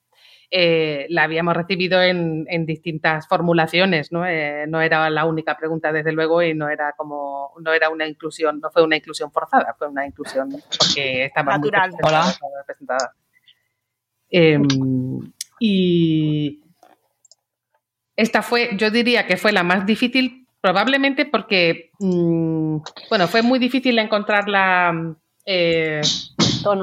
Eh, 0.54 1.06
la 1.08 1.22
habíamos 1.22 1.56
recibido 1.56 2.02
en, 2.02 2.44
en 2.46 2.66
distintas 2.66 3.26
formulaciones, 3.26 4.12
¿no? 4.12 4.26
Eh, 4.26 4.66
no 4.68 4.82
era 4.82 5.08
la 5.08 5.24
única 5.24 5.56
pregunta, 5.56 5.92
desde 5.92 6.12
luego, 6.12 6.42
y 6.42 6.52
no 6.52 6.68
era 6.68 6.92
como, 6.92 7.54
no 7.62 7.72
era 7.72 7.88
una 7.88 8.06
inclusión, 8.06 8.60
no 8.60 8.70
fue 8.70 8.82
una 8.82 8.96
inclusión 8.96 9.32
forzada, 9.32 9.74
fue 9.78 9.88
una 9.88 10.06
inclusión 10.06 10.50
porque 10.78 11.24
estaba 11.24 11.56
muy 11.56 11.70
Natural. 11.70 11.90
representada, 11.92 12.20
Hola. 12.20 12.30
estaba 12.30 12.52
representada. 12.58 13.14
Eh, 14.30 14.58
y 15.58 16.60
esta 18.14 18.42
fue, 18.42 18.76
yo 18.76 18.90
diría 18.90 19.26
que 19.26 19.38
fue 19.38 19.52
la 19.52 19.62
más 19.62 19.86
difícil, 19.86 20.41
probablemente 20.62 21.26
porque, 21.26 21.90
mm, 21.98 22.76
bueno, 23.10 23.28
fue 23.28 23.42
muy 23.42 23.58
difícil 23.58 23.98
encontrar 23.98 24.48
la, 24.48 25.14
eh, 25.44 26.00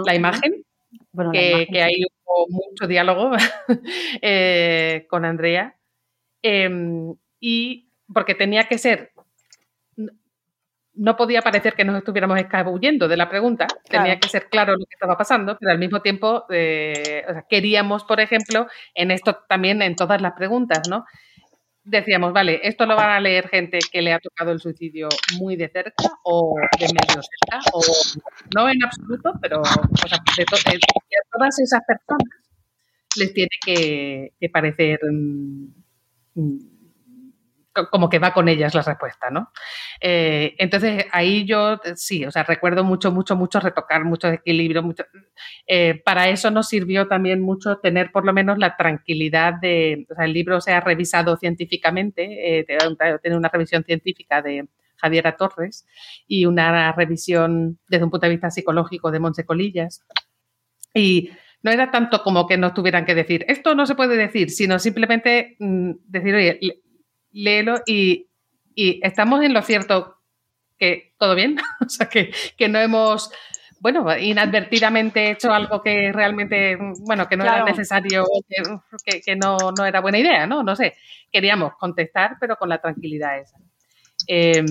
la 0.05 0.15
imagen, 0.15 0.63
Bueno, 1.11 1.31
la 1.33 1.39
que, 1.39 1.49
imagen, 1.49 1.67
que 1.67 1.73
sí. 1.73 1.79
ahí 1.79 2.03
hubo 2.25 2.47
mucho 2.49 2.85
diálogo 2.85 3.31
eh, 4.21 5.07
con 5.09 5.25
Andrea. 5.25 5.75
Eh, 6.43 6.69
y 7.39 7.89
porque 8.13 8.35
tenía 8.35 8.65
que 8.65 8.77
ser 8.77 9.11
no 10.99 11.15
podía 11.15 11.41
parecer 11.41 11.75
que 11.75 11.85
nos 11.85 11.97
estuviéramos 11.97 12.37
escabullendo 12.37 13.07
de 13.07 13.15
la 13.15 13.29
pregunta, 13.29 13.67
tenía 13.89 14.19
que 14.19 14.27
ser 14.27 14.49
claro 14.49 14.73
lo 14.73 14.85
que 14.85 14.95
estaba 14.95 15.17
pasando, 15.17 15.57
pero 15.57 15.71
al 15.71 15.79
mismo 15.79 16.01
tiempo 16.01 16.45
eh, 16.49 17.23
o 17.27 17.31
sea, 17.31 17.45
queríamos, 17.49 18.03
por 18.03 18.19
ejemplo, 18.19 18.67
en 18.93 19.11
esto 19.11 19.37
también 19.47 19.81
en 19.81 19.95
todas 19.95 20.21
las 20.21 20.33
preguntas, 20.33 20.89
¿no? 20.89 21.05
Decíamos, 21.83 22.33
vale, 22.33 22.59
esto 22.63 22.85
lo 22.85 22.95
van 22.95 23.09
a 23.09 23.19
leer 23.19 23.47
gente 23.47 23.79
que 23.91 24.01
le 24.01 24.13
ha 24.13 24.19
tocado 24.19 24.51
el 24.51 24.59
suicidio 24.59 25.07
muy 25.39 25.55
de 25.55 25.69
cerca 25.69 26.09
o 26.23 26.55
de 26.77 26.85
medio 26.85 27.21
cerca, 27.21 27.59
o 27.73 27.81
no 28.55 28.69
en 28.69 28.83
absoluto, 28.83 29.33
pero 29.41 29.61
de 29.61 30.45
todas 31.31 31.59
esas 31.59 31.79
personas 31.87 32.27
les 33.17 33.33
tiene 33.33 33.49
que, 33.65 34.49
parecer 34.51 34.99
mm, 35.09 35.67
mm, 36.35 36.78
como 37.87 38.09
que 38.09 38.19
va 38.19 38.33
con 38.33 38.47
ellas 38.49 38.73
la 38.75 38.81
respuesta, 38.81 39.29
¿no? 39.29 39.51
Eh, 40.01 40.55
entonces 40.57 41.05
ahí 41.11 41.45
yo 41.45 41.75
eh, 41.83 41.93
sí, 41.95 42.25
o 42.25 42.31
sea, 42.31 42.43
recuerdo 42.43 42.83
mucho, 42.83 43.11
mucho, 43.11 43.35
mucho 43.35 43.59
retocar, 43.59 44.03
mucho 44.03 44.27
equilibrio, 44.29 44.83
mucho. 44.83 45.03
eh, 45.67 46.01
para 46.03 46.29
eso 46.29 46.51
nos 46.51 46.67
sirvió 46.67 47.07
también 47.07 47.41
mucho 47.41 47.77
tener 47.77 48.11
por 48.11 48.25
lo 48.25 48.33
menos 48.33 48.57
la 48.57 48.75
tranquilidad 48.77 49.53
de, 49.61 50.05
o 50.09 50.15
sea, 50.15 50.25
el 50.25 50.33
libro 50.33 50.61
se 50.61 50.73
ha 50.73 50.81
revisado 50.81 51.37
científicamente, 51.37 52.59
eh, 52.59 52.65
una 53.31 53.49
revisión 53.49 53.83
científica 53.83 54.41
de 54.41 54.67
Javiera 54.97 55.35
Torres 55.37 55.85
y 56.27 56.45
una 56.45 56.91
revisión 56.91 57.79
desde 57.87 58.03
un 58.03 58.11
punto 58.11 58.25
de 58.25 58.31
vista 58.31 58.51
psicológico 58.51 59.11
de 59.11 59.19
Monse 59.19 59.45
Colillas. 59.45 60.01
Y 60.93 61.31
no 61.61 61.71
era 61.71 61.91
tanto 61.91 62.23
como 62.23 62.47
que 62.47 62.57
nos 62.57 62.73
tuvieran 62.73 63.05
que 63.05 63.15
decir, 63.15 63.45
esto 63.47 63.75
no 63.75 63.85
se 63.85 63.95
puede 63.95 64.15
decir, 64.15 64.49
sino 64.49 64.79
simplemente 64.79 65.55
mm, 65.59 65.91
decir, 66.05 66.35
oye, 66.35 66.59
léelo 67.31 67.81
y, 67.85 68.27
y 68.75 68.99
estamos 69.03 69.43
en 69.43 69.53
lo 69.53 69.61
cierto 69.61 70.17
que 70.77 71.13
todo 71.17 71.35
bien, 71.35 71.57
o 71.85 71.89
sea, 71.89 72.07
que, 72.07 72.31
que 72.57 72.69
no 72.69 72.79
hemos, 72.79 73.31
bueno, 73.81 74.05
inadvertidamente 74.17 75.31
hecho 75.31 75.51
algo 75.51 75.81
que 75.81 76.11
realmente, 76.13 76.77
bueno, 77.05 77.27
que 77.27 77.35
no 77.37 77.43
Claro. 77.43 77.63
era 77.63 77.65
necesario, 77.65 78.25
que, 78.47 78.63
que- 79.05 79.21
que 79.21 79.35
no, 79.35 79.57
no 79.77 79.85
era 79.85 79.99
buena 80.01 80.19
idea, 80.19 80.47
¿no? 80.47 80.63
No 80.63 80.75
sé, 80.75 80.95
queríamos 81.31 81.73
contestar, 81.77 82.37
pero 82.39 82.55
con 82.55 82.69
la 82.69 82.79
tranquilidad 82.79 83.39
esa. 83.39 83.57
Eh, 84.27 84.63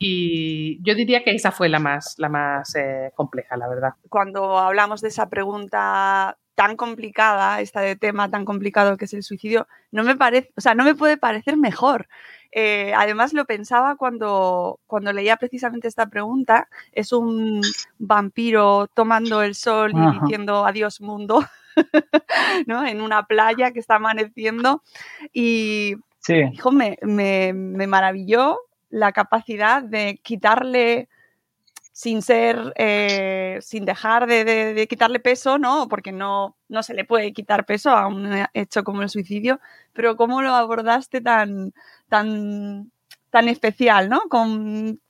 y 0.00 0.82
yo 0.82 0.94
diría 0.94 1.22
que 1.22 1.30
esa 1.30 1.52
fue 1.52 1.68
la 1.68 1.78
más, 1.78 2.14
la 2.18 2.28
más 2.28 2.74
eh, 2.76 3.12
compleja, 3.14 3.56
la 3.56 3.68
verdad. 3.68 3.90
cuando 4.08 4.58
hablamos 4.58 5.00
de 5.00 5.08
esa 5.08 5.28
pregunta 5.28 6.36
tan 6.58 6.76
complicada, 6.76 7.60
esta 7.60 7.80
de 7.82 7.94
tema 7.94 8.28
tan 8.28 8.44
complicado 8.44 8.96
que 8.96 9.04
es 9.04 9.14
el 9.14 9.22
suicidio, 9.22 9.68
no 9.92 10.02
me 10.02 10.16
parece, 10.16 10.50
o 10.56 10.60
sea, 10.60 10.74
no 10.74 10.82
me 10.82 10.96
puede 10.96 11.16
parecer 11.16 11.56
mejor. 11.56 12.08
Eh, 12.50 12.92
además 12.96 13.32
lo 13.32 13.44
pensaba 13.44 13.94
cuando, 13.94 14.80
cuando 14.88 15.12
leía 15.12 15.36
precisamente 15.36 15.86
esta 15.86 16.06
pregunta, 16.06 16.66
es 16.90 17.12
un 17.12 17.60
vampiro 18.00 18.88
tomando 18.92 19.40
el 19.42 19.54
sol 19.54 19.92
y 19.92 20.20
diciendo 20.20 20.66
adiós 20.66 21.00
mundo, 21.00 21.44
¿no? 22.66 22.84
En 22.84 23.02
una 23.02 23.22
playa 23.22 23.70
que 23.70 23.78
está 23.78 23.94
amaneciendo 23.94 24.82
y 25.32 25.94
Sí. 26.20 26.42
hijo, 26.52 26.72
me, 26.72 26.98
me- 27.02 27.52
me 27.52 27.86
maravilló 27.86 28.58
la 28.90 29.12
capacidad 29.12 29.80
de 29.80 30.18
quitarle 30.24 31.08
sin 31.98 32.22
ser, 32.22 32.72
eh, 32.76 33.58
sin 33.60 33.84
dejar 33.84 34.28
de, 34.28 34.44
de- 34.44 34.72
de 34.72 34.86
quitarle 34.86 35.18
peso, 35.18 35.58
¿no? 35.58 35.88
Porque 35.88 36.12
no, 36.12 36.56
no 36.68 36.84
se 36.84 36.94
le 36.94 37.04
puede 37.04 37.32
quitar 37.32 37.66
peso 37.66 37.90
a 37.90 38.06
un 38.06 38.46
hecho 38.54 38.84
como 38.84 39.02
el 39.02 39.08
suicidio, 39.08 39.58
pero 39.94 40.14
cómo 40.14 40.40
lo 40.40 40.54
abordaste 40.54 41.20
tan, 41.20 41.72
tan, 42.08 42.92
tan 43.30 43.48
especial, 43.48 44.08
¿no? 44.08 44.20
Con, 44.30 45.00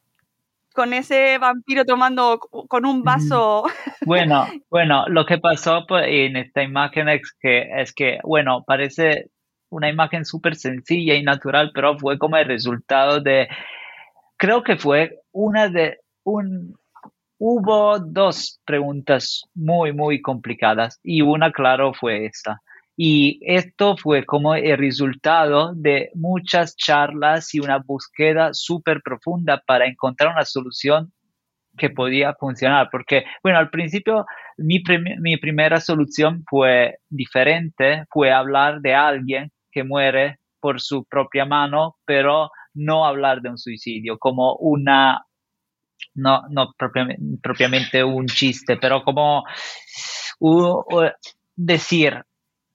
con 0.73 0.95
ese 0.95 1.37
vampiro 1.37 1.85
tomando 1.85 2.39
con 2.41 2.87
un 2.87 3.03
vaso. 3.03 3.65
Bueno, 4.07 4.47
bueno, 4.71 5.05
lo 5.09 5.27
que 5.27 5.37
pasó 5.37 5.85
pues, 5.87 6.07
en 6.09 6.37
esta 6.39 6.63
imagen 6.63 7.11
es 7.11 7.37
que, 7.39 7.69
es 7.83 7.93
que, 7.93 8.19
bueno, 8.25 8.65
parece 8.67 9.29
una 9.69 9.91
imagen 9.91 10.25
súper 10.25 10.57
sencilla 10.57 11.17
y 11.17 11.23
natural, 11.23 11.71
pero 11.75 11.99
fue 11.99 12.19
como 12.19 12.39
el 12.39 12.47
resultado 12.47 13.21
de, 13.21 13.47
creo 14.39 14.63
que 14.63 14.77
fue 14.77 15.21
una 15.33 15.69
de, 15.69 15.99
hubo 17.39 17.99
dos 17.99 18.61
preguntas 18.65 19.43
muy, 19.55 19.93
muy 19.93 20.21
complicadas 20.21 20.99
y 21.03 21.23
una, 21.23 21.53
claro, 21.53 21.95
fue 21.95 22.27
esta. 22.27 22.61
Y 22.97 23.39
esto 23.43 23.97
fue 23.97 24.25
como 24.25 24.57
el 24.57 24.77
resultado 24.77 25.73
de 25.75 26.11
muchas 26.15 26.77
charlas 26.77 27.55
y 27.55 27.61
una 27.61 27.79
búsqueda 27.79 28.51
súper 28.53 29.03
profunda 29.03 29.63
para 29.65 29.87
encontrar 29.87 30.33
una 30.33 30.45
solución 30.45 31.13
que 31.77 31.91
podía 31.91 32.35
funcionar, 32.35 32.89
porque, 32.91 33.25
bueno, 33.41 33.59
al 33.61 33.71
principio 33.71 34.27
mi, 34.57 34.83
mi 35.21 35.37
primera 35.37 35.81
solución 35.81 36.43
fue 36.51 36.97
diferente, 37.09 38.05
fue 38.11 38.33
hablar 38.33 38.81
de 38.81 38.95
alguien 38.95 39.53
que 39.71 39.85
muere 39.85 40.39
por 40.61 40.81
su 40.81 41.05
propia 41.05 41.45
mano, 41.45 41.97
pero 42.05 42.51
no 42.75 43.07
hablar 43.07 43.43
de 43.43 43.51
un 43.51 43.59
suicidio, 43.59 44.19
como 44.19 44.57
una, 44.57 45.25
no, 46.15 46.43
no 46.51 46.75
propiamente, 46.77 48.05
un 48.05 48.27
chiste, 48.27 48.77
pero 48.77 49.03
como 49.05 49.45
decir, 51.57 52.25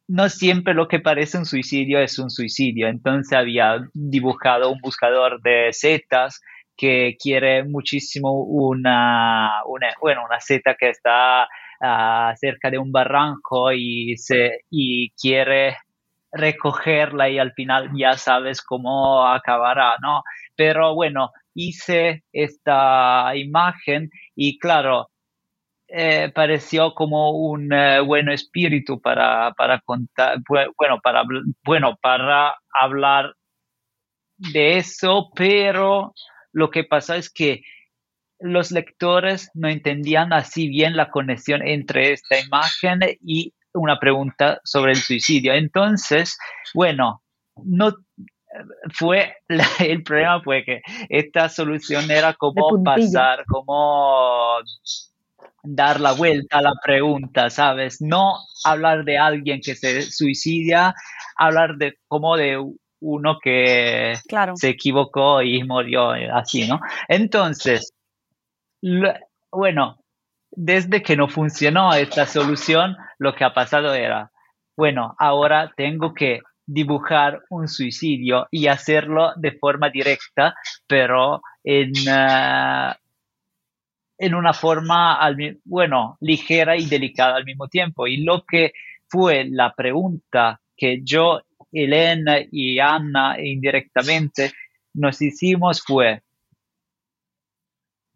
no 0.08 0.30
siempre 0.30 0.74
lo 0.74 0.88
que 0.88 1.00
parece 1.00 1.38
un 1.38 1.46
suicidio 1.46 2.00
es 2.00 2.20
un 2.20 2.30
suicidio. 2.30 2.88
Entonces 2.88 3.34
había 3.34 3.78
dibujado 3.94 4.72
un 4.72 4.80
buscador 4.82 5.42
de 5.42 5.70
setas 5.72 6.42
que 6.76 7.16
quiere 7.22 7.64
muchísimo 7.64 8.44
una, 8.44 9.64
una 9.66 9.88
bueno, 10.02 10.24
una 10.26 10.40
seta 10.40 10.76
que 10.76 10.90
está 10.90 11.48
ah, 11.82 12.34
cerca 12.36 12.70
de 12.72 12.80
un 12.80 12.92
barranco 12.92 13.72
y, 13.72 14.18
se, 14.18 14.62
y 14.70 15.12
quiere 15.12 15.78
recogerla 16.32 17.30
y 17.30 17.38
al 17.38 17.54
final 17.54 17.92
ya 17.96 18.18
sabes 18.18 18.62
cómo 18.62 19.26
acabará, 19.26 19.96
¿no? 20.02 20.24
Pero 20.56 20.96
bueno, 20.96 21.32
hice 21.56 22.24
esta 22.32 23.36
imagen 23.36 24.10
y 24.36 24.58
claro, 24.60 25.10
eh, 25.88 26.32
pareció 26.34 26.94
como 26.96 27.32
un 27.32 27.72
eh, 27.74 28.02
buen 28.02 28.30
espíritu 28.30 29.00
para, 29.02 29.54
para 29.54 29.80
contar, 29.82 30.40
bu- 30.40 30.74
bueno, 30.78 31.00
para, 31.04 31.24
bueno, 31.66 31.98
para 32.02 32.56
hablar 32.80 33.34
de 34.38 34.78
eso, 34.78 35.30
pero 35.36 36.14
lo 36.52 36.70
que 36.70 36.84
pasa 36.84 37.18
es 37.18 37.30
que 37.32 37.62
los 38.40 38.72
lectores 38.72 39.50
no 39.54 39.70
entendían 39.70 40.34
así 40.34 40.68
bien 40.70 40.98
la 40.98 41.12
conexión 41.12 41.66
entre 41.68 42.14
esta 42.14 42.40
imagen 42.40 43.00
y 43.22 43.54
una 43.74 44.00
pregunta 44.00 44.60
sobre 44.64 44.94
el 44.94 44.98
suicidio. 45.00 45.54
Entonces, 45.54 46.38
bueno, 46.74 47.24
no 47.64 47.94
fue 48.94 49.36
la- 49.48 49.68
el 49.80 50.04
problema 50.04 50.42
fue 50.42 50.64
que 50.64 50.82
esta 51.10 51.50
solución 51.50 52.10
era 52.12 52.34
como 52.34 52.84
pasar, 52.84 53.46
como 53.48 54.58
dar 55.64 56.00
la 56.00 56.12
vuelta 56.12 56.58
a 56.58 56.62
la 56.62 56.74
pregunta, 56.84 57.50
¿sabes? 57.50 58.02
No 58.02 58.36
hablar 58.66 59.06
de 59.06 59.18
alguien 59.18 59.62
que 59.64 59.76
se 59.76 60.02
suicida, 60.04 60.94
hablar 61.38 61.78
de 61.78 61.96
como 62.08 62.36
de 62.36 62.62
uno 63.00 63.38
que 63.42 64.14
Claro. 64.28 64.56
se 64.56 64.70
equivocó 64.70 65.42
y 65.42 65.64
murió 65.64 66.16
eh, 66.16 66.30
así, 66.32 66.68
¿no? 66.68 66.80
Entonces, 67.08 67.94
lo- 68.82 69.14
bueno, 69.52 69.98
desde 70.52 71.02
que 71.02 71.16
no 71.16 71.28
funcionó 71.28 71.94
esta 71.94 72.26
solución, 72.26 72.96
lo 73.18 73.34
que 73.34 73.44
ha 73.44 73.54
pasado 73.54 73.94
era, 73.94 74.32
bueno, 74.78 75.16
ahora 75.18 75.72
tengo 75.76 76.14
que 76.14 76.42
dibujar 76.66 77.44
un 77.50 77.68
suicidio 77.68 78.48
y 78.52 78.68
hacerlo 78.68 79.34
de 79.36 79.52
forma 79.54 79.90
directa, 79.90 80.56
pero 80.88 81.42
en, 81.64 81.92
ah, 82.10 82.98
en 84.18 84.36
una 84.36 84.54
forma, 84.54 85.16
al 85.16 85.60
bueno, 85.66 86.18
ligera 86.22 86.78
y 86.78 86.86
delicada 86.86 87.36
al 87.36 87.46
mismo 87.46 87.68
tiempo. 87.68 88.08
Y 88.08 88.24
lo 88.24 88.44
que 88.46 88.74
fue 89.08 89.46
la 89.50 89.74
pregunta 89.74 90.60
que 90.76 91.02
yo, 91.04 91.42
Elena 91.72 92.38
y 92.52 92.80
Anna 92.80 93.36
indirectamente 93.40 94.52
nos 94.94 95.22
hicimos 95.22 95.82
fue, 95.82 96.22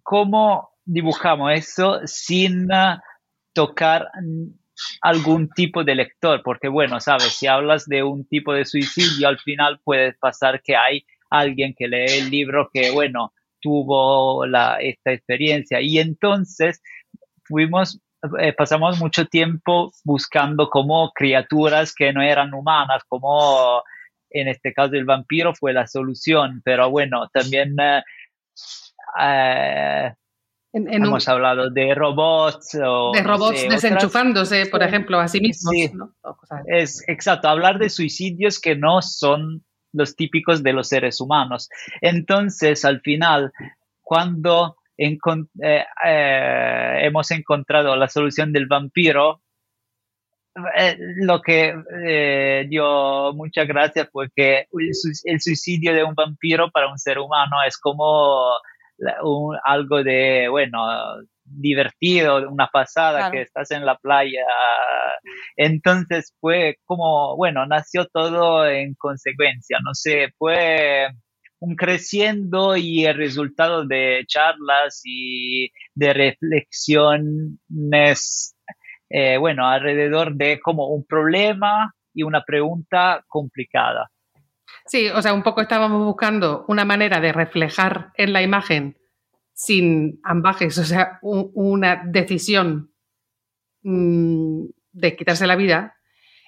¿cómo 0.03 0.69
dibujamos 0.85 1.51
eso 1.53 1.99
sin 2.05 2.71
ah, 2.71 3.01
tocar 3.53 4.09
algún 5.01 5.49
tipo 5.49 5.83
de 5.83 5.95
lector? 5.95 6.41
Porque 6.43 6.67
bueno, 6.67 6.99
sabes, 6.99 7.33
si 7.33 7.47
hablas 7.47 7.85
de 7.85 8.03
un 8.03 8.27
tipo 8.27 8.53
de 8.53 8.65
suicidio, 8.65 9.27
al 9.27 9.39
final 9.39 9.79
puede 9.83 10.13
pasar 10.13 10.61
que 10.61 10.75
hay 10.75 11.05
alguien 11.29 11.73
que 11.77 11.87
lee 11.87 12.19
el 12.19 12.29
libro 12.29 12.69
que, 12.73 12.91
bueno, 12.91 13.33
tuvo 13.61 14.45
la, 14.45 14.77
esta 14.79 15.11
experiencia. 15.11 15.81
Y 15.81 15.99
entonces 15.99 16.81
fuimos, 17.45 17.99
eh, 18.39 18.53
pasamos 18.53 18.99
mucho 18.99 19.25
tiempo 19.25 19.91
buscando 20.03 20.69
como 20.69 21.11
criaturas 21.11 21.93
que 21.93 22.13
no 22.13 22.21
eran 22.21 22.53
humanas, 22.53 23.03
como 23.07 23.83
en 24.29 24.47
este 24.47 24.73
caso 24.73 24.95
el 24.95 25.05
vampiro 25.05 25.53
fue 25.55 25.73
la 25.73 25.87
solución, 25.87 26.61
pero 26.63 26.89
bueno, 26.89 27.29
también 27.29 27.75
eh, 27.79 28.03
eh, 29.19 30.13
En- 30.77 30.93
en 30.93 31.05
hemos 31.05 31.27
un- 31.27 31.33
hablado 31.33 31.69
de 31.69 31.93
robots 31.95 32.75
o 32.83 33.11
de 33.13 33.21
no 33.21 33.27
robots 33.27 33.63
otras- 33.65 33.81
desenchufándose, 33.81 34.65
por 34.67 34.83
ejemplo, 34.83 35.19
a 35.19 35.27
sí 35.27 35.39
mismos. 35.41 35.73
Es 36.67 37.03
exacto, 37.07 37.47
hablar 37.49 37.79
de 37.79 37.89
suicidios 37.89 38.59
que 38.59 38.75
no 38.75 39.01
son 39.01 39.63
los 39.93 40.15
típicos 40.15 40.61
de 40.63 40.73
los 40.73 40.87
seres 40.89 41.19
humanos. 41.21 41.69
Entonces, 42.01 42.85
al 42.85 43.01
final, 43.01 43.51
cuando 44.01 44.77
encon- 44.97 45.49
eh, 45.63 45.83
eh, 46.05 46.99
hemos 47.03 47.31
encontrado 47.31 47.95
la 47.95 48.07
solución 48.07 48.51
del 48.51 48.67
vampiro, 48.67 49.41
eh, 50.75 50.97
lo 51.17 51.41
que 51.41 51.73
eh, 52.05 52.65
dio 52.67 53.31
mucha 53.33 53.63
gracia 53.65 54.09
fue 54.11 54.27
que 54.35 54.67
el, 54.71 54.93
sui- 54.95 55.21
el 55.25 55.39
suicidio 55.39 55.93
de 55.93 56.03
un 56.03 56.15
vampiro 56.15 56.71
para 56.71 56.89
un 56.91 56.97
ser 56.97 57.19
humano 57.19 57.57
es 57.65 57.77
como 57.77 58.51
un- 59.23 59.57
algo 59.63 60.03
de, 60.03 60.47
bueno, 60.49 60.79
divertido, 61.43 62.49
una 62.49 62.67
pasada, 62.67 63.19
Claro. 63.19 63.31
que 63.31 63.41
estás 63.41 63.71
en 63.71 63.85
la 63.85 63.97
playa. 63.97 64.43
Entonces 65.55 66.33
fue 66.39 66.77
como, 66.85 67.35
bueno, 67.37 67.65
nació 67.65 68.05
todo 68.07 68.67
en 68.67 68.93
consecuencia, 68.95 69.77
no 69.83 69.93
sé, 69.93 70.33
fue 70.37 71.07
un 71.59 71.75
creciendo 71.75 72.77
y 72.77 73.05
el 73.05 73.17
resultado 73.17 73.85
de 73.85 74.23
charlas 74.27 75.01
y 75.05 75.69
de 75.95 76.13
reflexiones, 76.13 78.55
eh, 79.09 79.37
bueno, 79.37 79.67
alrededor 79.67 80.35
de 80.35 80.59
como 80.59 80.87
un 80.89 81.05
problema 81.05 81.93
y 82.13 82.23
una 82.23 82.43
pregunta 82.43 83.23
complicada. 83.27 84.09
Sí, 84.85 85.09
o 85.09 85.21
sea, 85.21 85.33
un 85.33 85.43
poco 85.43 85.61
estábamos 85.61 86.03
buscando 86.05 86.65
una 86.67 86.85
manera 86.85 87.19
de 87.19 87.31
reflejar 87.33 88.11
en 88.15 88.33
la 88.33 88.41
imagen 88.41 88.97
sin 89.53 90.19
ambajes, 90.23 90.77
o 90.77 90.85
sea, 90.85 91.19
un- 91.21 91.51
una 91.55 92.03
decisión 92.05 92.91
mm, 93.83 94.65
de 94.93 95.15
quitarse 95.15 95.47
la 95.47 95.55
vida, 95.55 95.95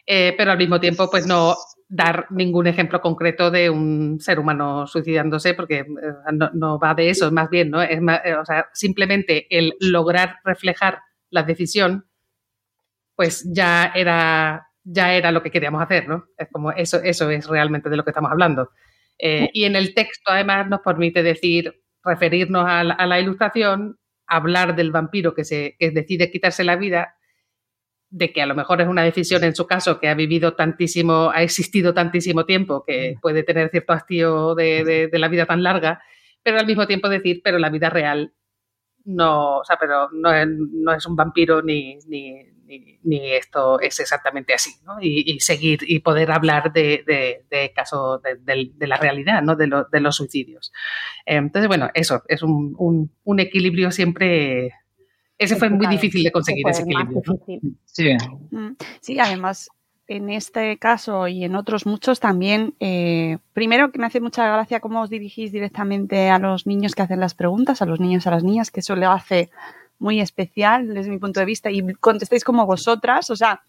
eh, 0.08 0.36
pero 0.38 0.52
al 0.52 0.58
mismo 0.60 0.80
tiempo, 0.80 1.10
pues 1.12 1.28
no 1.28 1.56
dar 1.90 2.28
ningún 2.32 2.68
ejemplo 2.68 3.02
concreto 3.02 3.52
de 3.52 3.70
un 3.70 4.20
ser 4.22 4.40
humano 4.40 4.88
suicidándose, 4.88 5.54
porque 5.56 5.80
eh, 5.80 5.86
no, 6.34 6.52
no 6.54 6.80
va 6.80 6.96
de 6.96 7.10
eso, 7.12 7.32
más 7.32 7.50
bien, 7.50 7.72
¿no? 7.72 7.82
Es 7.84 8.02
más, 8.02 8.22
eh, 8.26 8.36
o 8.36 8.46
sea, 8.46 8.68
simplemente 8.74 9.48
el 9.58 9.76
lograr 9.82 10.38
reflejar 10.46 11.02
la 11.32 11.44
decisión, 11.44 12.08
pues 13.16 13.46
ya 13.54 13.92
era, 13.96 14.69
ya 14.92 15.14
era 15.14 15.32
lo 15.32 15.44
que 15.44 15.52
queríamos 15.52 15.82
hacer, 15.82 16.08
¿no? 16.08 16.26
Es 16.38 16.48
como 16.52 16.72
eso, 16.72 17.02
eso 17.04 17.30
es 17.30 17.48
realmente 17.48 17.90
de 17.90 17.98
lo 17.98 18.04
que 18.04 18.12
estamos 18.12 18.32
hablando. 18.32 18.70
Eh, 19.18 19.50
y 19.54 19.66
en 19.66 19.76
el 19.76 19.94
texto, 19.94 20.32
además, 20.32 20.68
nos 20.70 20.80
permite 20.82 21.22
decir, 21.24 21.82
referirnos 22.04 22.66
a 22.68 22.84
la, 22.84 22.94
a 22.94 23.06
la 23.06 23.20
ilustración, 23.20 23.98
hablar 24.28 24.76
del 24.76 24.92
vampiro 24.92 25.34
que, 25.34 25.44
se, 25.44 25.76
que 25.78 25.92
decide 25.92 26.32
quitarse 26.32 26.64
la 26.64 26.76
vida, 26.76 27.16
de 28.12 28.32
que 28.34 28.42
a 28.42 28.46
lo 28.48 28.56
mejor 28.56 28.82
es 28.82 28.88
una 28.88 29.04
decisión 29.04 29.44
en 29.44 29.54
su 29.56 29.68
caso 29.68 30.00
que 30.00 30.08
ha 30.08 30.16
vivido 30.16 30.56
tantísimo, 30.56 31.30
ha 31.34 31.44
existido 31.44 31.94
tantísimo 31.94 32.46
tiempo, 32.46 32.84
que 32.88 33.16
puede 33.22 33.44
tener 33.44 33.70
cierto 33.70 33.94
hastío 33.94 34.56
de, 34.56 34.84
de- 34.84 35.08
de 35.10 35.20
la 35.20 35.28
vida 35.28 35.46
tan 35.46 35.62
larga, 35.62 36.02
pero 36.42 36.58
al 36.60 36.66
mismo 36.66 36.88
tiempo 36.88 37.08
decir, 37.10 37.42
pero 37.44 37.60
la 37.60 37.70
vida 37.70 37.90
real 37.90 38.34
no, 39.06 39.60
o 39.60 39.64
sea, 39.64 39.78
pero 39.80 40.10
no 40.12 40.32
es, 40.34 40.48
no 40.48 40.94
es 40.94 41.06
un 41.06 41.16
vampiro 41.16 41.62
ni, 41.62 41.98
ni, 42.08 42.34
ni- 42.78 43.00
ni 43.04 43.32
esto 43.34 43.80
es 43.80 44.00
exactamente 44.00 44.54
así, 44.54 44.72
¿no? 44.86 45.02
Y, 45.02 45.24
y 45.26 45.40
seguir 45.40 45.80
y 45.88 46.00
poder 46.00 46.32
hablar 46.32 46.72
de, 46.72 47.04
de, 47.08 47.46
de 47.50 47.74
casos 47.74 48.22
de, 48.22 48.72
la 48.88 48.98
realidad, 48.98 49.42
¿no? 49.42 49.56
De, 49.56 49.68
lo- 49.68 49.86
de 49.86 50.00
los 50.00 50.16
suicidios. 50.16 50.72
Entonces, 51.26 51.68
bueno, 51.68 51.90
eso 51.94 52.24
es 52.28 52.44
un, 52.44 52.76
un- 52.78 53.12
un 53.24 53.40
equilibrio 53.40 53.92
siempre. 53.92 54.72
Ese 55.38 55.56
fue 55.56 55.70
muy 55.70 55.88
difícil 55.96 56.24
de 56.24 56.32
conseguir 56.32 56.66
ese 56.68 56.84
equilibrio. 56.84 57.22
Mm, 58.52 58.76
Sí, 59.02 59.20
además, 59.20 59.70
en 60.08 60.30
este 60.32 60.78
caso 60.80 61.28
y 61.28 61.44
en 61.44 61.56
otros 61.56 61.86
muchos 61.86 62.20
también, 62.20 62.74
eh, 62.80 63.38
primero 63.54 63.92
que 63.92 64.00
me 64.00 64.08
hace 64.08 64.20
mucha 64.20 64.46
gracia 64.52 64.80
cómo 64.80 65.02
os 65.02 65.10
dirigís 65.10 65.52
directamente 65.52 66.30
a 66.30 66.40
los 66.40 66.66
niños 66.66 66.96
que 66.96 67.04
hacen 67.04 67.20
las 67.20 67.36
preguntas, 67.36 67.82
a 67.82 67.86
los 67.86 68.00
niños, 68.00 68.26
a 68.28 68.32
las 68.32 68.44
niñas, 68.44 68.72
que 68.72 68.80
eso 68.80 68.96
lo 68.96 69.12
hace 69.12 69.50
muy 70.00 70.20
especial 70.22 70.94
desde 70.94 71.10
mi 71.12 71.20
punto 71.20 71.40
de 71.40 71.46
vista 71.46 71.70
y 71.70 71.94
contestáis 71.96 72.44
como 72.44 72.66
vosotras, 72.66 73.30
o 73.30 73.36
sea, 73.36 73.62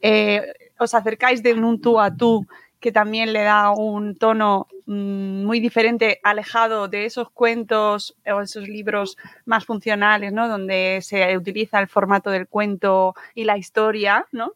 eh, 0.00 0.42
os 0.78 0.94
acercáis 0.94 1.42
de 1.42 1.54
un 1.54 1.80
tú 1.80 1.98
a 1.98 2.14
tú 2.14 2.46
que 2.80 2.92
también 2.92 3.32
le 3.32 3.42
da 3.42 3.70
un 3.72 4.14
tono 4.16 4.68
mm, 4.86 5.44
muy 5.44 5.58
diferente, 5.58 6.20
alejado 6.22 6.86
de 6.86 7.06
esos 7.06 7.28
cuentos 7.30 8.14
o 8.32 8.40
esos 8.40 8.68
libros 8.68 9.16
más 9.46 9.64
funcionales, 9.64 10.32
¿no? 10.32 10.46
Donde 10.46 11.00
se 11.02 11.36
utiliza 11.36 11.80
el 11.80 11.88
formato 11.88 12.30
del 12.30 12.46
cuento 12.46 13.14
y 13.34 13.44
la 13.44 13.56
historia, 13.58 14.26
¿no? 14.30 14.52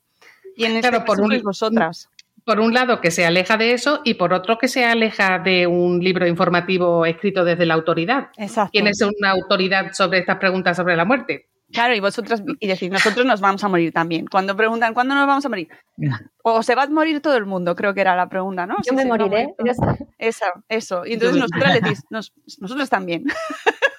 Y 0.55 0.67
en 0.67 0.77
este 0.77 0.91
Claro, 0.91 1.05
por 1.05 1.21
un- 1.21 1.43
vosotras. 1.43 2.09
Por 2.45 2.59
un 2.61 2.75
lado, 2.75 3.01
que 3.01 3.11
se 3.11 3.25
aleja 3.25 3.57
de 3.57 3.73
eso 3.73 4.01
y 4.05 4.15
por 4.15 4.33
otro, 4.33 4.59
que 4.59 4.69
se 4.69 4.85
aleja 4.85 5.39
de 5.39 5.67
un 5.67 6.01
libro 6.01 6.27
informativo 6.27 7.07
escrito 7.07 7.45
desde 7.45 7.67
la 7.67 7.75
autoridad. 7.75 8.29
Exacto. 8.37 8.71
¿Quién 8.73 8.87
es 8.89 9.01
una 9.01 9.31
autoridad 9.31 9.93
sobre 9.93 10.19
estas 10.19 10.39
preguntas 10.39 10.77
sobre 10.77 10.97
la 10.97 11.05
muerte? 11.05 11.49
Claro, 11.73 11.95
y 11.95 12.01
vosotras, 12.01 12.43
y 12.61 12.67
decir, 12.67 12.93
nosotros 12.93 13.25
nos 13.25 13.41
vamos 13.41 13.65
a 13.65 13.69
morir 13.69 13.93
también. 13.93 14.27
Cuando 14.27 14.55
preguntan, 14.55 14.93
¿cuándo 14.93 15.15
nos 15.15 15.27
vamos 15.27 15.47
a 15.47 15.49
morir? 15.49 15.69
O 16.45 16.63
se 16.65 16.75
va 16.75 16.83
a 16.83 16.87
morir 16.89 17.21
todo 17.21 17.37
el 17.37 17.47
mundo, 17.47 17.77
creo 17.77 17.95
que 17.95 18.01
era 18.01 18.17
la 18.17 18.29
pregunta, 18.29 18.67
¿no? 18.67 18.75
Yo 18.79 18.91
Sí, 18.91 18.95
me 18.97 19.05
moriré. 19.05 19.55
morir 19.59 19.75
todo. 19.77 19.97
Eso, 20.19 20.45
eso. 20.69 21.07
Y 21.07 21.13
entonces 21.15 21.39
nosotras 21.41 21.75
decís, 21.81 22.03
"Nos- 22.11 22.33
nosotros 22.59 22.91
también. 22.91 23.25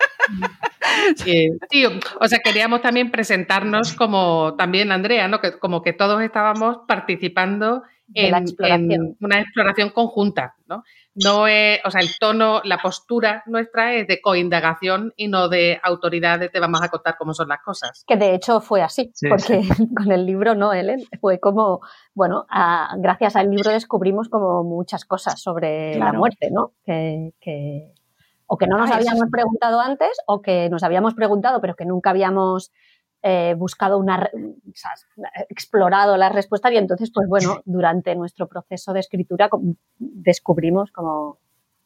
Eh, 1.26 1.50
sí, 1.70 1.86
o 1.86 2.28
sea, 2.28 2.40
queríamos 2.40 2.82
también 2.82 3.10
presentarnos 3.12 3.94
como 3.94 4.56
también 4.58 4.92
Andrea, 4.92 5.28
¿no? 5.28 5.42
Que, 5.42 5.58
como 5.58 5.82
que 5.82 5.92
todos 5.92 6.22
estábamos 6.22 6.80
participando 6.88 7.84
De 8.14 8.30
la 8.32 8.38
en, 8.38 8.44
exploración. 8.44 8.92
en 8.92 9.18
una 9.22 9.40
exploración 9.42 9.90
conjunta, 9.90 10.56
¿no? 10.68 10.84
No 11.16 11.48
es, 11.48 11.80
o 11.86 11.92
sea, 11.92 12.02
el 12.02 12.10
tono, 12.20 12.62
la 12.64 12.78
postura 12.80 13.44
nuestra 13.46 13.94
es 13.94 14.08
de 14.08 14.20
coindagación 14.22 15.14
y 15.16 15.28
no 15.28 15.48
de 15.48 15.80
autoridad 15.84 16.40
de 16.40 16.50
te 16.50 16.60
vamos 16.60 16.82
a 16.82 16.90
contar 16.90 17.16
cómo 17.18 17.34
son 17.34 17.48
las 17.50 17.62
cosas. 17.62 18.04
Que 18.08 18.18
de 18.18 18.34
hecho 18.34 18.62
fue 18.62 18.82
así, 18.82 19.12
Sí, 19.14 19.28
porque 19.30 19.62
con 19.98 20.12
el 20.12 20.26
libro 20.26 20.56
no, 20.56 20.74
Ellen, 20.74 21.02
fue 21.22 21.40
como, 21.40 21.82
bueno, 22.16 22.46
a- 22.50 22.96
gracias 22.98 23.36
al 23.36 23.50
libro 23.52 23.70
descubrimos 23.72 24.30
como 24.30 24.64
muchas 24.64 25.06
cosas 25.06 25.40
sobre 25.42 25.96
la 25.98 26.14
muerte, 26.14 26.50
¿no? 26.52 26.74
Que, 26.86 27.34
que- 27.40 27.94
o 28.48 28.58
que 28.58 28.68
no 28.68 28.78
nos 28.78 28.92
Ah, 28.92 28.96
habíamos 28.96 29.22
sí. 29.26 29.30
preguntado 29.32 29.80
antes 29.80 30.10
o 30.28 30.42
que 30.42 30.70
nos 30.70 30.84
habíamos 30.84 31.14
preguntado 31.16 31.62
pero 31.62 31.76
que 31.76 31.86
nunca 31.86 32.10
habíamos 32.12 32.72
eh, 33.24 33.56
buscado 33.58 33.98
una, 33.98 34.18
re- 34.18 34.32
o 34.36 34.72
sea, 34.76 34.92
explorado 35.50 36.18
las 36.18 36.34
respuestas 36.34 36.74
y 36.74 36.78
entonces, 36.78 37.10
pues 37.14 37.28
bueno, 37.30 37.62
durante 37.66 38.14
nuestro 38.16 38.48
proceso 38.48 38.92
de 38.94 39.00
escritura 39.00 39.50
descubrimos 39.98 40.92
como, 40.92 41.40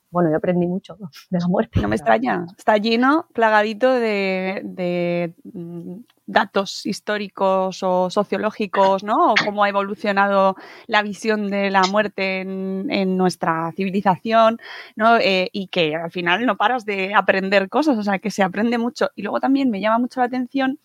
bueno, 0.09 0.29
yo 0.31 0.37
aprendí 0.37 0.65
mucho 0.67 0.97
¿no? 0.99 1.09
de 1.29 1.39
la 1.39 1.47
muerte. 1.47 1.79
No 1.81 1.87
me 1.87 1.95
extraña. 1.95 2.45
Está 2.57 2.77
lleno, 2.77 3.27
plagadito 3.33 3.91
de, 3.93 4.61
de, 4.63 5.35
mm, 5.53 5.97
datos 6.25 6.85
históricos 6.85 7.83
o 7.83 8.09
sociológicos, 8.09 9.03
¿no? 9.03 9.13
O 9.31 9.35
cómo 9.45 9.63
ha 9.63 9.69
evolucionado 9.69 10.55
la 10.87 11.01
visión 11.01 11.47
de 11.49 11.69
la 11.69 11.83
muerte 11.83 12.41
en, 12.41 12.87
en 12.89 13.15
nuestra 13.15 13.71
civilización, 13.75 14.57
¿no? 14.95 15.17
Eh, 15.17 15.49
y 15.53 15.67
que 15.67 15.95
al 15.95 16.11
final 16.11 16.45
no 16.45 16.57
paras 16.57 16.83
de 16.83 17.13
aprender 17.13 17.69
cosas, 17.69 17.97
o 17.97 18.03
sea, 18.03 18.19
que 18.19 18.31
se 18.31 18.43
aprende 18.43 18.77
mucho. 18.77 19.09
Y 19.15 19.21
luego 19.21 19.39
también 19.39 19.69
me 19.69 19.79
llama 19.79 19.99
mucho 19.99 20.19
la 20.19 20.25
atención 20.25 20.79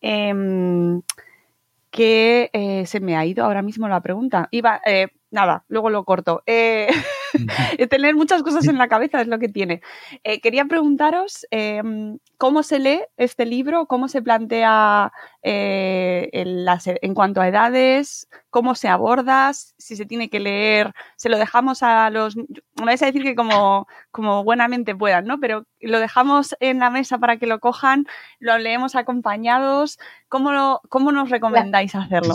em, 0.00 1.02
que 1.90 2.50
eh, 2.52 2.86
se 2.86 3.00
me 3.00 3.16
ha 3.16 3.26
ido 3.26 3.44
ahora 3.44 3.62
mismo 3.62 3.88
la 3.88 4.02
pregunta. 4.02 4.48
Iba, 4.52 4.80
eh, 4.86 5.08
nada, 5.30 5.64
luego 5.68 5.90
lo 5.90 6.04
corto. 6.04 6.42
Tener 7.90 8.14
muchas 8.14 8.42
cosas 8.42 8.66
en 8.68 8.78
la 8.78 8.88
cabeza 8.88 9.20
es 9.20 9.28
lo 9.28 9.38
que 9.38 9.48
tiene. 9.48 9.80
Eh, 10.24 10.40
quería 10.40 10.64
preguntaros 10.64 11.46
eh, 11.50 11.82
cómo 12.36 12.62
se 12.62 12.78
lee 12.78 13.00
este 13.16 13.46
libro, 13.46 13.86
cómo 13.86 14.08
se 14.08 14.22
plantea 14.22 15.12
eh, 15.42 16.28
en, 16.32 16.64
las- 16.64 16.86
en 16.86 17.14
cuanto 17.14 17.40
a 17.40 17.48
edades, 17.48 18.28
cómo 18.50 18.74
se 18.74 18.88
aborda, 18.88 19.52
si 19.52 19.96
se 19.96 20.06
tiene 20.06 20.30
que 20.30 20.40
leer, 20.40 20.92
se 21.16 21.28
lo 21.28 21.38
dejamos 21.38 21.82
a 21.82 22.10
los... 22.10 22.36
Me 22.36 22.46
vais 22.84 23.02
a 23.02 23.06
decir 23.06 23.22
que 23.22 23.34
como, 23.34 23.86
como 24.10 24.44
buenamente 24.44 24.94
puedan, 24.94 25.26
¿no? 25.26 25.38
Pero 25.40 25.66
lo 25.80 26.00
dejamos 26.00 26.56
en 26.60 26.78
la 26.78 26.90
mesa 26.90 27.18
para 27.18 27.36
que 27.38 27.46
lo 27.46 27.60
cojan, 27.60 28.06
lo 28.38 28.56
leemos 28.58 28.94
acompañados. 28.96 29.98
¿Cómo, 30.28 30.52
lo- 30.52 30.80
cómo 30.88 31.12
nos 31.12 31.30
recomendáis 31.30 31.94
hacerlo? 31.94 32.34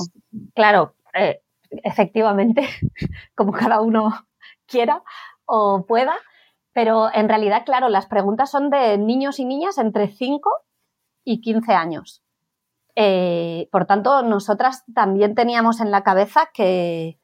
Claro, 0.55 0.95
eh, 1.13 1.41
efectivamente, 1.83 2.67
como 3.35 3.51
cada 3.51 3.81
uno 3.81 4.25
quiera 4.73 5.03
o 5.45 5.85
pueda, 5.85 6.15
pero 6.73 7.13
en 7.13 7.29
realidad, 7.29 7.63
claro, 7.65 7.87
las 7.89 8.07
preguntas 8.07 8.49
son 8.49 8.69
de 8.71 8.97
niños 8.97 9.39
y 9.39 9.45
niñas 9.45 9.77
entre 9.77 10.07
5 10.07 10.49
y 11.23 11.41
15 11.41 11.73
años. 11.73 12.23
Eh, 12.95 13.69
por 13.71 13.85
tanto, 13.85 14.23
nosotras 14.23 14.83
también 14.93 15.35
teníamos 15.35 15.79
en 15.79 15.91
la 15.91 16.01
cabeza 16.01 16.49
que, 16.53 17.19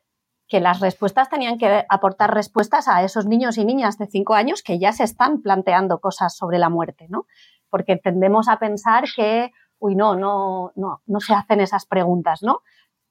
que 0.47 0.60
las 0.60 0.80
respuestas 0.80 1.30
tenían 1.30 1.58
que 1.58 1.86
aportar 1.89 2.34
respuestas 2.34 2.88
a 2.88 3.04
esos 3.04 3.26
niños 3.26 3.58
y 3.58 3.66
niñas 3.66 3.97
de 3.97 4.08
cinco 4.08 4.34
años 4.36 4.64
que 4.64 4.80
ya 4.80 4.91
se 4.93 5.04
están 5.04 5.41
planteando 5.41 6.00
cosas 6.00 6.36
sobre 6.36 6.60
la 6.60 6.70
muerte, 6.70 7.08
¿no? 7.10 7.26
Porque 7.70 7.97
tendemos 7.97 8.47
a 8.47 8.58
pensar 8.58 9.06
que, 9.16 9.52
uy, 9.80 9.95
no, 9.95 10.16
no, 10.16 10.72
no, 10.76 11.02
no 11.06 11.20
se 11.20 11.34
hacen 11.34 11.62
esas 11.62 11.86
preguntas, 11.86 12.41
¿no? 12.41 12.62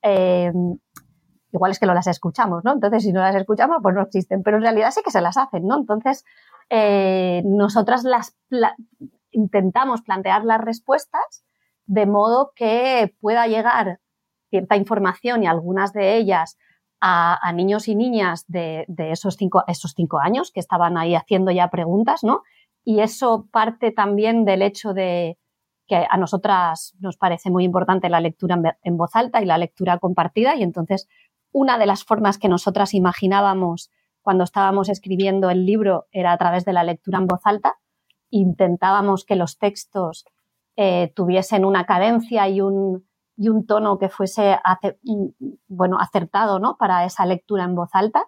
Eh, 0.03 0.53
igual 1.53 1.72
es 1.72 1.78
que 1.78 1.86
no 1.86 1.94
las 1.94 2.07
escuchamos, 2.07 2.64
¿no? 2.64 2.72
Entonces, 2.72 3.03
si 3.03 3.12
no 3.12 3.20
las 3.20 3.34
escuchamos, 3.34 3.78
pues 3.82 3.94
no 3.94 4.03
existen, 4.03 4.42
pero 4.42 4.59
en 4.59 4.62
realidad 4.62 4.90
sí 4.90 5.01
que 5.05 5.11
se 5.11 5.20
las 5.20 5.36
hacen, 5.36 5.66
¿no? 5.66 5.76
Entonces, 5.76 6.24
eh, 6.70 7.42
nosotras 7.44 8.05
las 8.05 8.36
intentamos 9.30 10.03
plantear 10.03 10.44
las 10.44 10.61
respuestas 10.61 11.44
de 11.86 12.07
modo 12.07 12.53
que 12.55 13.14
pueda 13.20 13.46
llegar 13.46 14.01
cierta 14.51 14.76
información 14.76 15.42
y 15.42 15.46
algunas 15.46 15.92
de 15.92 16.16
ellas 16.16 16.59
a, 17.01 17.53
niños 17.53 17.88
y 17.88 17.94
niñas 17.94 18.44
de, 18.49 18.86
esos, 18.99 19.36
cinco, 19.36 19.62
esos 19.66 19.92
cinco 19.94 20.18
años 20.18 20.51
que 20.51 20.61
estaban 20.61 20.99
ahí 20.99 21.14
haciendo 21.14 21.51
ya 21.51 21.68
preguntas, 21.68 22.24
¿no? 22.24 22.42
Y 22.84 23.01
eso 23.01 23.46
parte 23.53 23.92
también 23.92 24.44
del 24.44 24.62
hecho 24.62 24.94
de 24.94 25.38
que 25.86 26.07
a 26.09 26.16
nosotras 26.16 26.94
nos 27.01 27.16
parece 27.16 27.51
muy 27.51 27.64
importante 27.64 28.11
la 28.11 28.20
lectura 28.20 28.76
en 28.82 28.96
voz 28.96 29.14
alta 29.14 29.40
y 29.40 29.46
la 29.46 29.59
lectura 29.59 29.99
compartida 29.99 30.55
y 30.55 30.62
entonces 30.62 31.09
una 31.53 31.78
de 31.78 31.86
las 31.86 32.05
formas 32.05 32.38
que 32.38 32.49
nosotras 32.49 32.94
imaginábamos 32.94 33.90
cuando 34.22 34.44
estábamos 34.44 34.88
escribiendo 34.88 35.51
el 35.51 35.64
libro 35.64 36.07
era 36.12 36.32
a 36.32 36.38
través 36.38 36.64
de 36.64 36.72
la 36.72 36.84
lectura 36.84 37.18
en 37.18 37.26
voz 37.26 37.40
alta. 37.44 37.76
Intentábamos 38.30 39.24
que 39.24 39.36
los 39.36 39.59
textos 39.59 40.26
eh, 40.76 41.12
tuviesen 41.14 41.64
una 41.64 41.86
cadencia 41.86 42.49
y 42.49 42.61
un, 42.61 43.09
y 43.36 43.49
un 43.49 43.66
tono 43.66 43.99
que 43.99 44.09
fuese 44.09 44.59
bueno, 45.68 45.99
acertado 45.99 46.59
¿no? 46.59 46.76
para 46.76 47.05
esa 47.05 47.24
lectura 47.24 47.64
en 47.64 47.74
voz 47.74 47.90
alta. 47.92 48.24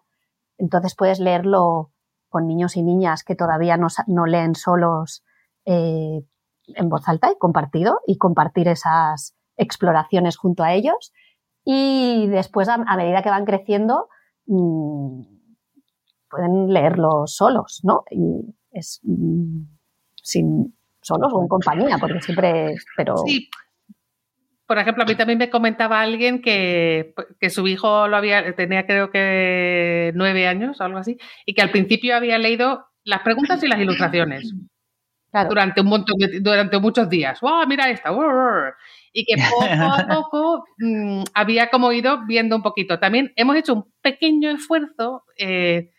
Entonces 0.56 0.94
puedes 0.96 1.20
leerlo 1.20 1.92
con 2.28 2.46
niños 2.46 2.76
y 2.76 2.82
niñas 2.82 3.24
que 3.24 3.34
todavía 3.34 3.76
no, 3.76 3.88
no 4.06 4.24
leen 4.24 4.54
solos 4.54 5.24
eh, 5.64 6.22
en 6.66 6.88
voz 6.88 7.08
alta 7.08 7.30
y 7.30 7.38
compartido 7.38 8.00
y 8.06 8.18
compartir 8.18 8.68
esas 8.68 9.36
exploraciones 9.56 10.36
junto 10.36 10.62
a 10.62 10.72
ellos. 10.72 11.12
Y 11.72 12.26
después, 12.26 12.68
a, 12.68 12.78
medida 12.96 13.22
que 13.22 13.30
van 13.30 13.44
creciendo, 13.44 14.08
mmm, 14.46 15.22
pueden 16.28 16.72
leerlo 16.72 17.28
solos, 17.28 17.82
¿no? 17.84 18.02
Y 18.10 18.56
es 18.72 18.98
mmm, 19.04 19.66
sin 20.20 20.76
solos 21.00 21.32
o 21.32 21.40
en 21.40 21.46
compañía, 21.46 21.96
porque 21.98 22.20
siempre, 22.22 22.74
pero 22.96 23.14
por 24.66 24.78
ejemplo, 24.78 25.04
a 25.04 25.06
mí 25.06 25.14
también 25.14 25.38
me 25.38 25.48
comentaba 25.48 26.00
alguien 26.00 26.42
que, 26.42 27.14
su 27.50 27.68
hijo 27.68 28.08
lo 28.08 28.16
había, 28.16 28.52
tenía 28.56 28.84
creo 28.84 29.12
que 29.12 30.10
nueve 30.16 30.48
años 30.48 30.80
o 30.80 30.84
algo 30.84 30.98
así, 30.98 31.18
y 31.46 31.54
que 31.54 31.62
al 31.62 31.70
principio 31.70 32.16
había 32.16 32.36
leído 32.38 32.84
las 33.04 33.22
preguntas 33.22 33.62
y 33.62 33.68
las 33.68 33.78
ilustraciones. 33.78 34.54
Durante 35.32 35.80
un 35.80 35.86
montón 35.86 36.16
durante 36.40 36.78
muchos 36.78 37.08
días. 37.08 37.40
¡Wow! 37.40 37.66
Mira 37.68 37.88
esta. 37.88 38.10
Y 39.12 39.24
que 39.24 39.40
poco 39.50 39.64
a 39.64 40.06
poco 40.08 40.64
mm, 40.78 41.22
había 41.34 41.68
como 41.68 41.92
ido 41.92 42.26
viendo 42.26 42.56
un 42.56 42.62
poquito. 42.62 42.98
También 42.98 43.32
hemos 43.36 43.56
hecho 43.56 43.74
un 43.74 43.92
pequeño 44.02 44.50
esfuerzo. 44.50 45.24
Eh, 45.36 45.90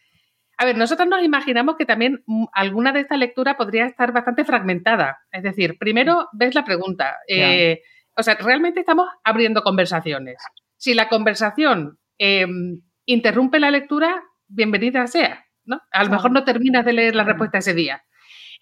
a 0.58 0.66
ver, 0.66 0.78
nosotros 0.78 1.08
nos 1.08 1.24
imaginamos 1.24 1.76
que 1.78 1.86
también 1.86 2.24
mm, 2.26 2.46
alguna 2.54 2.92
de 2.92 3.02
esta 3.02 3.18
lectura 3.18 3.58
podría 3.58 3.86
estar 3.86 4.12
bastante 4.12 4.44
fragmentada. 4.44 5.20
Es 5.32 5.44
decir, 5.44 5.78
primero 5.80 6.28
ves 6.34 6.54
la 6.54 6.66
pregunta. 6.66 7.16
Eh, 7.28 7.82
o 8.18 8.24
sea, 8.24 8.36
realmente 8.36 8.82
estamos 8.82 9.08
abriendo 9.24 9.64
conversaciones. 9.64 10.38
Si 10.78 10.94
la 10.94 11.08
conversación 11.08 12.00
em, 12.18 12.82
interrumpe 13.06 13.60
la 13.60 13.72
lectura, 13.72 14.24
bienvenida 14.48 15.08
sea, 15.08 15.46
¿no? 15.64 15.80
A 15.92 16.04
lo 16.04 16.10
mejor 16.10 16.32
no 16.32 16.44
terminas 16.44 16.84
de 16.86 16.94
leer 16.94 17.16
la 17.16 17.24
respuesta 17.24 17.60
ese 17.60 17.74
día. 17.74 18.04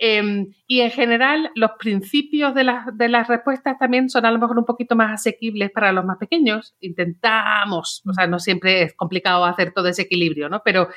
Em, 0.01 0.53
y 0.65 0.79
en 0.79 0.91
general, 0.91 1.51
los 1.55 1.71
principios 1.77 2.55
de, 2.55 2.65
de, 2.93 3.09
las 3.09 3.27
respuestas 3.27 3.77
también 3.77 4.09
son 4.09 4.25
a 4.25 4.31
lo 4.31 4.39
mejor 4.39 4.57
un 4.57 4.63
poquito 4.63 4.95
más 4.95 5.11
asequibles 5.11 5.71
para 5.71 5.91
los 5.91 6.05
más 6.05 6.17
pequeños. 6.17 6.73
Intentamos, 6.79 8.01
o 8.07 8.13
sea, 8.13 8.25
no 8.25 8.39
siempre 8.39 8.83
es 8.83 8.95
complicado 8.95 9.43
hacer 9.43 9.73
todo 9.73 9.89
ese 9.89 10.03
equilibrio, 10.03 10.47
¿no? 10.47 10.61
Pero 10.63 10.87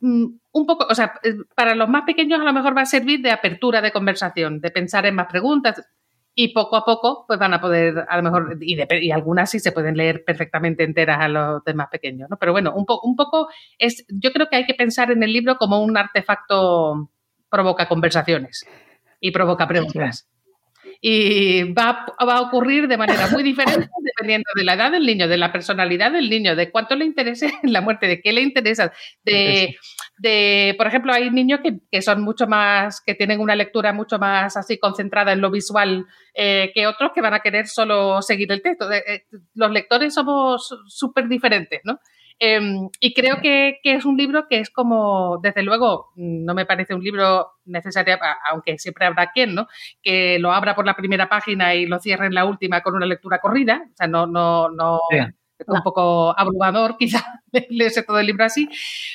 mm, 0.00 0.26
un 0.52 0.66
poco, 0.66 0.86
o 0.90 0.94
sea, 0.94 1.14
eh, 1.22 1.36
para 1.56 1.74
los 1.74 1.88
más 1.88 2.02
pequeños 2.04 2.38
a 2.38 2.44
lo 2.44 2.52
mejor 2.52 2.76
va 2.76 2.82
a 2.82 2.86
servir 2.86 3.22
de 3.22 3.30
apertura 3.30 3.80
de 3.80 3.92
conversación, 3.92 4.60
de 4.60 4.70
pensar 4.70 5.06
en 5.06 5.14
más 5.14 5.28
preguntas 5.28 5.82
y 6.34 6.52
poco 6.52 6.76
a 6.76 6.84
poco 6.84 7.24
pues 7.26 7.38
van 7.38 7.54
a 7.54 7.62
poder, 7.62 8.04
a 8.08 8.16
lo 8.18 8.22
mejor, 8.22 8.58
y, 8.60 9.10
algunas 9.10 9.50
sí 9.50 9.58
se 9.58 9.72
pueden 9.72 9.96
leer 9.96 10.22
perfectamente 10.22 10.84
enteras 10.84 11.18
a 11.18 11.28
los 11.28 11.64
demás 11.64 11.88
pequeños, 11.90 12.28
¿no? 12.28 12.36
Pero 12.36 12.52
bueno, 12.52 12.74
un, 12.74 12.84
un 13.04 13.16
poco 13.16 13.48
es, 13.78 14.04
yo 14.10 14.32
creo 14.32 14.48
que 14.50 14.56
hay 14.56 14.66
que 14.66 14.74
pensar 14.74 15.10
en 15.10 15.22
el 15.22 15.32
libro 15.32 15.56
como 15.56 15.82
un 15.82 15.96
artefacto 15.96 17.10
provoca 17.50 17.88
conversaciones 17.88 18.66
y 19.20 19.30
provoca 19.30 19.66
preguntas. 19.66 20.28
Y 21.02 21.72
va, 21.72 22.04
va, 22.26 22.36
a 22.36 22.40
ocurrir 22.42 22.86
de 22.86 22.98
manera 22.98 23.28
muy 23.28 23.42
diferente 23.42 23.88
dependiendo 24.04 24.50
de 24.54 24.64
la 24.64 24.74
edad 24.74 24.92
del 24.92 25.06
niño, 25.06 25.28
de 25.28 25.38
la 25.38 25.50
personalidad 25.50 26.12
del 26.12 26.28
niño, 26.28 26.54
de 26.54 26.70
cuánto 26.70 26.94
le 26.94 27.06
interese 27.06 27.52
la 27.62 27.80
muerte, 27.80 28.06
de 28.06 28.20
qué 28.20 28.32
le 28.32 28.42
interesa, 28.42 28.92
de, 29.24 29.76
de, 30.18 30.74
por 30.76 30.86
ejemplo, 30.86 31.14
hay 31.14 31.30
niños 31.30 31.60
que, 31.90 32.02
son 32.02 32.22
mucho 32.22 32.46
más, 32.46 33.00
que 33.00 33.14
tienen 33.14 33.40
una 33.40 33.56
lectura 33.56 33.94
mucho 33.94 34.18
más 34.18 34.58
así 34.58 34.78
concentrada 34.78 35.32
en 35.32 35.40
lo 35.40 35.50
visual 35.50 36.06
eh, 36.34 36.70
que 36.74 36.86
otros 36.86 37.12
que 37.14 37.22
van 37.22 37.34
a 37.34 37.40
querer 37.40 37.66
solo 37.66 38.20
seguir 38.20 38.52
el 38.52 38.60
texto. 38.60 38.90
Eh, 38.92 39.24
los 39.54 39.70
lectores 39.70 40.12
somos 40.12 40.68
súper 40.86 41.28
diferentes, 41.28 41.80
¿no? 41.84 41.98
Em, 42.42 42.88
y 43.00 43.12
creo 43.12 43.42
que, 43.42 43.80
es 43.84 44.06
un 44.06 44.16
libro 44.16 44.48
que 44.48 44.60
es 44.60 44.70
como, 44.70 45.38
desde 45.42 45.62
luego, 45.62 46.10
no 46.16 46.54
me 46.54 46.64
parece 46.64 46.94
un 46.94 47.04
libro 47.04 47.52
necesario, 47.66 48.16
aunque 48.50 48.78
siempre 48.78 49.04
habrá 49.04 49.30
quien, 49.30 49.54
¿no? 49.54 49.68
Que 50.02 50.38
lo 50.38 50.50
abra 50.50 50.74
por 50.74 50.86
la 50.86 50.96
primera 50.96 51.28
página 51.28 51.74
y 51.74 51.84
lo 51.84 51.98
cierre 51.98 52.26
en 52.26 52.34
la 52.34 52.46
última 52.46 52.80
con 52.80 52.94
una 52.96 53.04
lectura 53.04 53.40
corrida. 53.40 53.82
O 53.92 53.94
sea, 53.94 54.06
no, 54.06 54.26
no, 54.26 54.70
no. 54.70 55.00
Es 55.10 55.68
un 55.68 55.82
poco 55.82 56.34
abrumador, 56.38 56.96
quizá 56.98 57.42
leerse 57.68 58.02
todo 58.04 58.18
el 58.18 58.26
libro 58.26 58.44
así, 58.46 58.66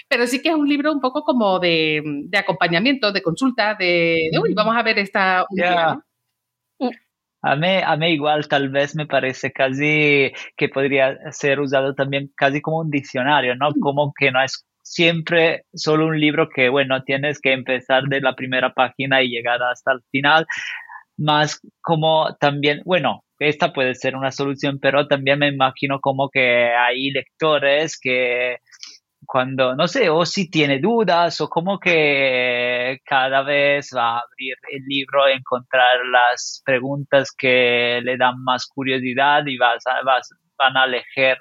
pero 0.07 0.27
sí 0.27 0.43
que 0.43 0.49
es 0.49 0.55
un 0.55 0.69
libro 0.69 0.91
un 0.93 0.99
poco 1.01 1.23
como 1.23 1.57
de, 1.57 2.03
acompañamiento, 2.37 3.11
de 3.11 3.23
consulta, 3.23 3.73
de, 3.73 4.29
uy, 4.39 4.53
vamos 4.53 4.77
a 4.77 4.83
ver 4.83 4.99
esta. 4.99 5.45
A 7.47 7.55
mí, 7.55 7.67
a 7.85 7.95
mí 7.95 8.07
igual 8.07 8.47
tal 8.47 8.69
vez 8.69 8.95
me 8.95 9.05
parece 9.05 9.51
casi 9.51 10.31
que 10.57 10.67
podría 10.67 11.15
ser 11.31 11.59
usado 11.59 11.93
también 11.93 12.31
casi 12.35 12.59
como 12.59 12.79
un 12.79 12.89
diccionario, 12.89 13.55
¿no? 13.55 13.69
Mm. 13.69 13.79
Como 13.81 14.13
que 14.17 14.31
no 14.31 14.43
es 14.43 14.65
siempre 14.81 15.63
solo 15.71 16.07
un 16.07 16.19
libro 16.19 16.49
que, 16.49 16.69
bueno, 16.69 17.03
tienes 17.03 17.39
que 17.39 17.53
empezar 17.53 18.05
de 18.05 18.19
la 18.21 18.35
primera 18.35 18.73
página 18.73 19.21
y 19.21 19.29
llegar 19.29 19.61
hasta 19.61 19.91
el 19.91 19.99
final, 20.09 20.47
más 21.17 21.61
como 21.81 22.35
también, 22.39 22.81
bueno, 22.83 23.23
esta 23.37 23.73
puede 23.73 23.93
ser 23.93 24.15
una 24.15 24.31
solución, 24.31 24.79
pero 24.81 25.07
también 25.07 25.37
me 25.37 25.47
imagino 25.47 25.99
como 25.99 26.29
que 26.29 26.73
hay 26.73 27.11
lectores 27.11 27.99
que 27.99 28.57
cuando, 29.25 29.75
no 29.75 29.87
sé, 29.87 30.09
o 30.09 30.25
si 30.25 30.49
tiene 30.49 30.79
dudas 30.79 31.41
o 31.41 31.49
como 31.49 31.79
que 31.79 32.99
cada 33.05 33.41
vez 33.43 33.91
va 33.95 34.17
a 34.17 34.21
abrir 34.21 34.55
el 34.71 34.83
libro, 34.87 35.27
encontrar 35.27 36.05
las 36.05 36.61
preguntas 36.65 37.31
que 37.31 38.01
le 38.03 38.17
dan 38.17 38.43
más 38.43 38.65
curiosidad 38.67 39.45
y 39.45 39.57
vas 39.57 39.83
vas, 40.05 40.29
van 40.57 40.77
a 40.77 40.85
elegir 40.85 41.37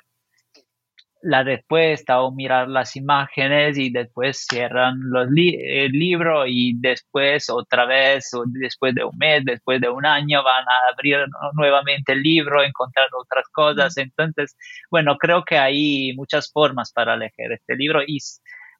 la 1.24 1.42
respuesta 1.42 2.20
o 2.20 2.32
mirar 2.32 2.68
las 2.68 2.96
imágenes 2.96 3.78
y 3.78 3.90
después 3.90 4.46
cierran 4.48 4.96
los 5.10 5.28
el 5.28 5.92
libro 5.92 6.46
y 6.46 6.74
después 6.78 7.48
otra 7.50 7.86
vez 7.86 8.32
o 8.34 8.44
después 8.46 8.94
de 8.94 9.04
un 9.04 9.16
mes, 9.16 9.44
después 9.44 9.80
de 9.80 9.88
un 9.88 10.04
año 10.04 10.42
van 10.42 10.64
a 10.64 10.92
abrir 10.92 11.18
nuevamente 11.54 12.12
el 12.12 12.22
libro, 12.22 12.62
encontrar 12.62 13.08
otras 13.18 13.48
cosas. 13.48 13.96
Entonces, 13.96 14.56
bueno, 14.90 15.16
creo 15.16 15.44
que 15.44 15.56
hay 15.58 16.12
muchas 16.14 16.50
formas 16.52 16.92
para 16.92 17.14
elegir 17.14 17.52
este 17.52 17.74
libro 17.76 18.02
y 18.06 18.18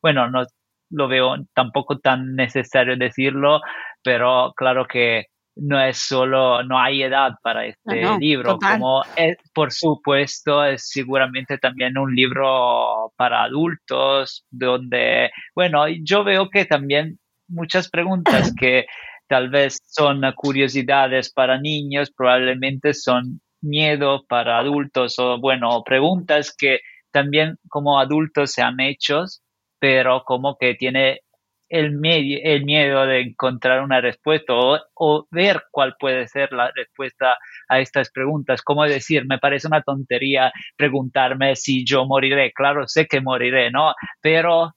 bueno, 0.03 0.31
no 0.31 0.45
lo 0.91 1.09
veo 1.09 1.35
tampoco 1.55 1.99
tan 1.99 2.37
necesario 2.37 2.97
decirlo, 2.97 3.61
pero 4.03 4.53
claro 4.57 4.87
que 4.87 5.27
no 5.57 5.81
es 5.81 5.99
solo, 5.99 6.63
no 6.65 6.79
hay 6.79 7.03
edad 7.03 7.33
para 7.43 7.67
este 7.67 8.19
libro, 8.19 8.59
como 8.59 9.03
es, 9.17 9.37
por 9.53 9.73
supuesto 9.73 10.65
es 10.65 10.89
seguramente 10.89 11.59
también 11.59 11.97
un 11.97 12.15
libro 12.15 13.13
para 13.17 13.45
adultos, 13.45 14.45
donde, 14.51 15.31
bueno, 15.55 15.87
yo 16.03 16.25
veo 16.25 16.51
que 16.51 16.65
también 16.65 17.19
muchas 17.49 17.89
preguntas 17.89 18.53
que 18.59 18.87
tal 19.29 19.49
vez 19.49 19.79
son 19.87 20.23
curiosidades 20.35 21.33
para 21.33 21.61
niños, 21.61 22.11
probablemente 22.11 22.93
son 22.93 23.41
miedo 23.63 24.25
para 24.29 24.59
adultos 24.59 25.19
o, 25.19 25.39
bueno, 25.39 25.83
preguntas 25.85 26.55
que 26.57 26.81
también 27.13 27.57
como 27.69 27.99
adultos 27.99 28.51
se 28.51 28.63
han 28.63 28.81
hecho, 28.81 29.25
pero 29.79 30.25
como 30.25 30.57
que 30.59 30.75
tiene 30.75 31.21
el, 31.69 32.01
el 32.05 32.65
miedo 32.65 33.07
de 33.07 33.21
encontrar 33.21 33.83
una 33.83 34.01
respuesta 34.01 34.53
o, 34.95 35.27
ver 35.31 35.65
cuál 35.71 35.97
puede 35.99 36.29
ser 36.29 36.53
la 36.53 36.71
respuesta 36.75 37.37
a 37.69 37.81
estas 37.81 38.11
preguntas. 38.11 38.63
Como 38.63 38.85
decir, 38.85 39.27
me 39.27 39.39
parece 39.39 39.67
una 39.67 39.83
tontería 39.83 40.53
preguntarme 40.77 41.57
si 41.57 41.85
yo 41.85 42.07
moriré. 42.07 42.53
Claro, 42.53 42.87
sé 42.87 43.07
que 43.07 43.21
moriré, 43.21 43.71
¿no? 43.71 43.95
Pero 44.21 44.75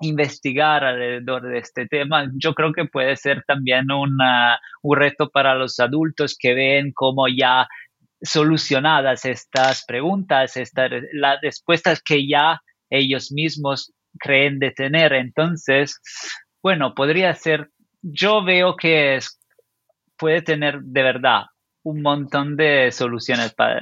investigar 0.00 0.84
alrededor 0.84 1.42
de 1.42 1.58
este 1.58 1.86
tema, 1.86 2.30
yo 2.36 2.54
creo 2.54 2.72
que 2.72 2.84
puede 2.84 3.16
ser 3.16 3.42
también 3.46 3.90
un 3.90 4.16
reto 4.96 5.28
para 5.28 5.56
los 5.56 5.80
adultos 5.80 6.36
que 6.38 6.54
ven 6.54 6.92
como 6.92 7.26
ya 7.28 7.66
solucionadas 8.22 9.24
estas 9.24 9.84
preguntas, 9.86 10.56
estas, 10.56 10.90
las 11.12 11.40
respuestas 11.42 12.02
que 12.02 12.26
ya 12.28 12.60
ellos 12.90 13.32
mismos 13.32 13.92
creen 14.18 14.58
de 14.58 14.70
tener. 14.70 15.12
Entonces, 15.12 16.00
bueno, 16.62 16.94
podría 16.94 17.34
ser, 17.34 17.70
yo 18.02 18.44
veo 18.44 18.76
que 18.76 19.16
es, 19.16 19.40
puede 20.16 20.42
tener 20.42 20.80
de 20.80 21.02
verdad 21.02 21.42
un 21.82 22.02
montón 22.02 22.56
de 22.56 22.90
soluciones 22.90 23.54
para, 23.54 23.80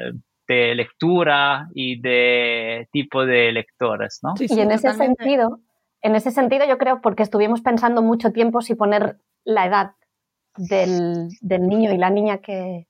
de 0.49 0.75
lectura 0.75 1.69
y 1.75 2.01
de 2.01 2.89
tipo 2.93 3.25
de 3.25 3.53
lectores, 3.53 4.21
¿no? 4.23 4.35
y 4.39 4.61
en 4.61 4.71
ese 4.71 4.93
sentido, 4.95 5.61
en 6.03 6.15
ese 6.15 6.31
sentido 6.31 6.65
yo 6.67 6.79
creo, 6.79 7.01
porque 7.01 7.23
estuvimos 7.23 7.63
pensando 7.63 8.03
mucho 8.03 8.31
tiempo 8.33 8.61
si 8.61 8.75
poner 8.75 9.17
la 9.45 9.67
edad 9.67 9.93
del, 10.57 11.29
del 11.41 11.67
niño 11.67 11.93
y 11.93 11.99
la 11.99 12.11
niña 12.11 12.39
que, 12.39 12.87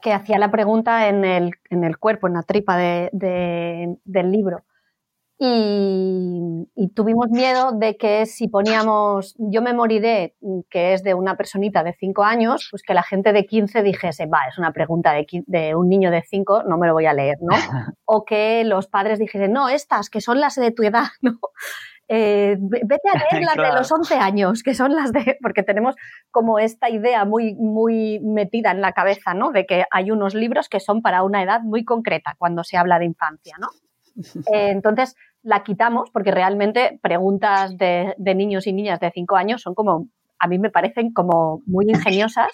que 0.00 0.12
hacía 0.12 0.38
la 0.38 0.50
pregunta 0.50 1.08
en 1.08 1.24
el, 1.24 1.52
en 1.70 1.84
el, 1.84 1.98
cuerpo, 1.98 2.26
en 2.26 2.34
la 2.34 2.42
tripa 2.42 2.76
de, 2.76 3.10
de, 3.12 3.96
del 4.04 4.30
libro. 4.30 4.64
Y, 5.40 6.68
y, 6.74 6.88
tuvimos 6.88 7.28
miedo 7.30 7.70
de 7.70 7.96
que 7.96 8.26
si 8.26 8.48
poníamos 8.48 9.36
yo 9.38 9.62
me 9.62 9.72
moriré, 9.72 10.34
que 10.68 10.94
es 10.94 11.04
de 11.04 11.14
una 11.14 11.36
personita 11.36 11.84
de 11.84 11.92
5 11.92 12.24
años, 12.24 12.66
pues 12.72 12.82
que 12.82 12.92
la 12.92 13.04
gente 13.04 13.32
de 13.32 13.46
15 13.46 13.84
dijese, 13.84 14.26
va, 14.26 14.40
es 14.48 14.58
una 14.58 14.72
pregunta 14.72 15.12
de, 15.12 15.26
de 15.46 15.76
un 15.76 15.88
niño 15.88 16.10
de 16.10 16.22
5, 16.22 16.64
no 16.64 16.76
me 16.76 16.88
lo 16.88 16.92
voy 16.92 17.06
a 17.06 17.12
leer, 17.12 17.36
¿no? 17.40 17.54
O 18.04 18.24
que 18.24 18.64
los 18.64 18.88
padres 18.88 19.20
dijesen, 19.20 19.52
no, 19.52 19.68
estas, 19.68 20.10
que 20.10 20.20
son 20.20 20.40
las 20.40 20.56
de 20.56 20.72
tu 20.72 20.82
edad, 20.82 21.06
¿no? 21.22 21.38
Eh, 22.08 22.56
vete 22.58 23.08
a 23.08 23.18
leer 23.30 23.44
las 23.44 23.54
claro. 23.54 23.74
de 23.74 23.78
los 23.78 23.92
11 23.92 24.14
años, 24.16 24.62
que 24.64 24.74
son 24.74 24.92
las 24.96 25.12
de, 25.12 25.38
porque 25.40 25.62
tenemos 25.62 25.94
como 26.32 26.58
esta 26.58 26.90
idea 26.90 27.24
muy, 27.24 27.54
muy 27.54 28.18
metida 28.20 28.72
en 28.72 28.80
la 28.80 28.92
cabeza, 28.92 29.34
¿no? 29.34 29.52
De 29.52 29.66
que 29.66 29.84
hay 29.92 30.10
unos 30.10 30.34
libros 30.34 30.68
que 30.68 30.80
son 30.80 31.00
para 31.00 31.22
una 31.22 31.44
edad 31.44 31.60
muy 31.60 31.84
concreta 31.84 32.34
cuando 32.38 32.64
se 32.64 32.76
habla 32.76 32.98
de 32.98 33.04
infancia, 33.04 33.54
¿no? 33.60 33.68
Eh, 34.52 34.70
entonces 34.70 35.14
la 35.42 35.62
quitamos 35.62 36.10
porque 36.10 36.30
realmente 36.30 36.98
preguntas 37.02 37.76
de, 37.78 38.14
de 38.18 38.34
niños 38.34 38.66
y 38.66 38.72
niñas 38.72 39.00
de 39.00 39.10
5 39.10 39.36
años 39.36 39.62
son 39.62 39.74
como, 39.74 40.08
a 40.38 40.48
mí 40.48 40.58
me 40.58 40.70
parecen 40.70 41.12
como 41.12 41.62
muy 41.66 41.86
ingeniosas 41.88 42.48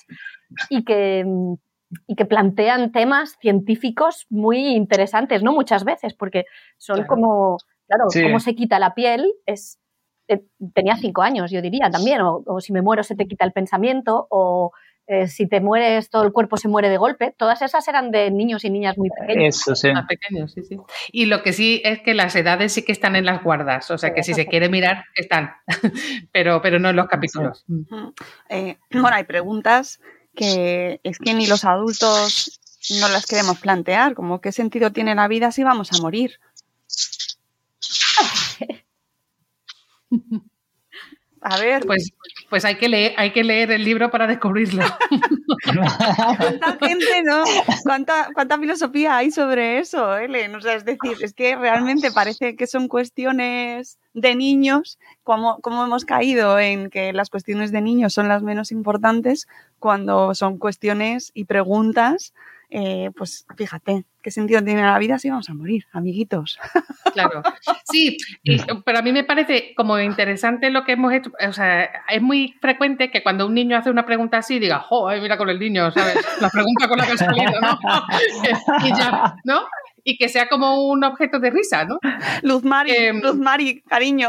y 0.69 0.85
que, 0.85 1.25
y 2.07 2.15
que 2.15 2.25
plantean 2.27 2.93
temas 2.93 3.37
científicos 3.41 4.27
muy 4.29 4.75
interesantes, 4.75 5.43
¿no? 5.43 5.53
Muchas 5.53 5.85
veces, 5.85 6.15
porque 6.15 6.45
son 6.77 6.97
claro. 6.97 7.09
como 7.09 7.59
Claro, 7.87 8.05
sí. 8.09 8.23
cómo 8.23 8.41
se 8.41 8.55
quita 8.55 8.79
la 8.79 8.95
piel 8.95 9.33
es... 9.47 9.79
Eh, 10.27 10.43
tenía 10.73 10.97
cinco 10.97 11.21
años, 11.21 11.51
yo 11.51 11.61
diría 11.61 11.91
también, 11.91 12.23
o, 12.23 12.43
o, 12.47 12.61
si 12.61 12.73
me 12.73 12.81
muero 12.81 13.03
se 13.03 13.15
te 13.15 13.27
quita 13.27 13.45
el 13.45 13.53
pensamiento, 13.53 14.27
o 14.31 14.73
eh, 15.07 15.29
si 15.29 15.47
te 15.47 15.61
mueres 15.61 16.09
todo 16.09 16.25
el 16.25 16.33
cuerpo 16.33 16.57
se 16.57 16.69
muere 16.69 16.89
de 16.89 16.97
golpe. 16.97 17.35
Todas 17.37 17.61
esas 17.63 17.87
eran 17.89 18.11
de 18.11 18.31
niños 18.31 18.65
y 18.65 18.71
niñas 18.71 18.97
muy 18.97 19.11
pequeños. 19.11 19.57
Eso, 19.57 19.75
sí. 19.75 19.93
Más 19.93 20.07
pequeños, 20.07 20.53
sí, 20.53 20.63
sí. 20.63 20.79
Y 21.13 21.27
lo 21.27 21.43
que 21.43 21.53
sí 21.53 21.83
es 21.85 22.01
que 22.01 22.15
las 22.15 22.35
edades 22.37 22.73
sí 22.73 22.83
que 22.83 22.93
están 22.93 23.15
en 23.17 23.27
las 23.27 23.43
guardas, 23.43 23.91
o 23.91 23.99
sea 23.99 24.15
que 24.15 24.23
si 24.23 24.33
se 24.33 24.47
quiere 24.47 24.69
mirar, 24.69 25.05
están, 25.15 25.53
pero, 26.33 26.63
pero 26.63 26.79
no 26.79 26.91
en 26.91 26.97
los 26.97 27.07
capítulos. 27.07 27.65
Sí. 27.67 27.87
Eh, 28.49 28.79
bueno, 28.93 29.17
hay 29.17 29.25
preguntas 29.25 30.01
que 30.35 31.01
es 31.03 31.19
que 31.19 31.35
ni 31.35 31.47
los 31.47 31.65
adultos 31.65 32.61
no 33.01 33.09
las 33.09 33.27
queremos 33.27 33.59
plantear, 33.59 34.15
como 34.15 34.41
qué 34.41 34.53
sentido 34.53 34.91
tiene 34.93 35.15
la 35.15 35.29
vida 35.29 35.53
si 35.53 35.65
vamos 35.65 35.93
a 35.93 35.99
morir. 36.01 36.41
A 41.45 41.59
ver. 41.59 41.85
Pues, 41.85 42.11
pues 42.55 42.65
hay, 42.65 42.77
que 42.77 42.89
leer, 42.89 43.15
hay 43.17 43.33
que 43.33 43.43
leer 43.43 43.73
el 43.73 43.83
libro 43.83 44.13
para 44.13 44.29
descubrirlo. 44.29 44.85
¿Cuánta 46.39 46.79
gente, 46.81 47.25
no? 47.25 47.43
¿Cuánta, 47.83 48.29
cuánta 48.33 48.61
filosofía 48.61 49.17
hay 49.17 49.33
sobre 49.33 49.81
eso, 49.81 50.17
Ellen? 50.17 50.55
O 50.55 50.61
sea, 50.61 50.77
es 50.77 50.85
decir, 50.85 51.17
es 51.21 51.33
que 51.33 51.57
realmente 51.57 52.13
parece 52.13 52.55
que 52.55 52.69
son 52.69 52.87
cuestiones 52.87 53.99
de 54.13 54.37
niños, 54.37 55.01
como, 55.25 55.59
como 55.63 55.85
hemos 55.85 56.05
caído 56.05 56.61
en 56.61 56.91
que 56.91 57.13
las 57.13 57.29
cuestiones 57.29 57.73
de 57.73 57.81
niños 57.81 58.15
son 58.15 58.29
las 58.29 58.45
menos 58.45 58.71
importantes, 58.71 59.49
cuando 59.81 60.33
son 60.37 60.59
cuestiones 60.59 61.33
y 61.35 61.47
preguntas 61.47 62.35
eh, 62.71 63.11
pues 63.17 63.47
fíjate, 63.57 64.05
¿qué 64.23 64.31
sentido 64.31 64.63
tiene 64.63 64.83
la 64.83 64.99
vida 64.99 65.19
si 65.19 65.31
vamos 65.31 65.49
a 65.51 65.55
morir, 65.55 65.85
amiguitos? 65.93 66.59
Claro, 67.13 67.43
sí, 67.85 68.17
y, 68.43 68.57
pero 68.85 68.99
a 68.99 69.03
mí 69.03 69.13
me 69.13 69.25
parece 69.25 69.75
como 69.77 69.99
interesante 69.99 70.71
lo 70.71 70.85
que 70.85 70.93
hemos 70.93 71.13
hecho, 71.13 71.31
o 71.47 71.53
sea, 71.53 71.85
es 72.09 72.23
muy 72.23 72.55
frecuente 72.61 73.11
que 73.11 73.23
cuando 73.23 73.47
un 73.47 73.55
niño 73.55 73.77
hace 73.77 73.91
una 73.91 74.07
pregunta 74.07 74.39
así 74.39 74.59
diga, 74.59 74.81
joder, 74.81 75.21
mira 75.21 75.37
con 75.37 75.49
el 75.51 75.59
niño, 75.59 75.91
¿sabes? 75.91 76.17
La 76.41 76.49
pregunta 76.51 76.89
con 76.89 76.99
la 76.99 77.07
que 77.07 77.13
ha 77.13 77.17
salido, 77.17 77.53
¿no? 77.61 77.79
y 78.85 78.89
ya, 78.97 79.37
¿no? 79.45 79.63
Y 80.05 80.19
que 80.19 80.29
sea 80.29 80.49
como 80.49 80.87
un 80.87 81.03
objeto 81.03 81.41
de 81.41 81.51
risa, 81.51 81.87
¿no? 81.87 81.99
Luz 82.43 82.63
Mari, 82.63 82.91
eh, 82.93 83.13
Luz 83.15 83.37
Mari, 83.37 83.83
cariño. 83.83 84.29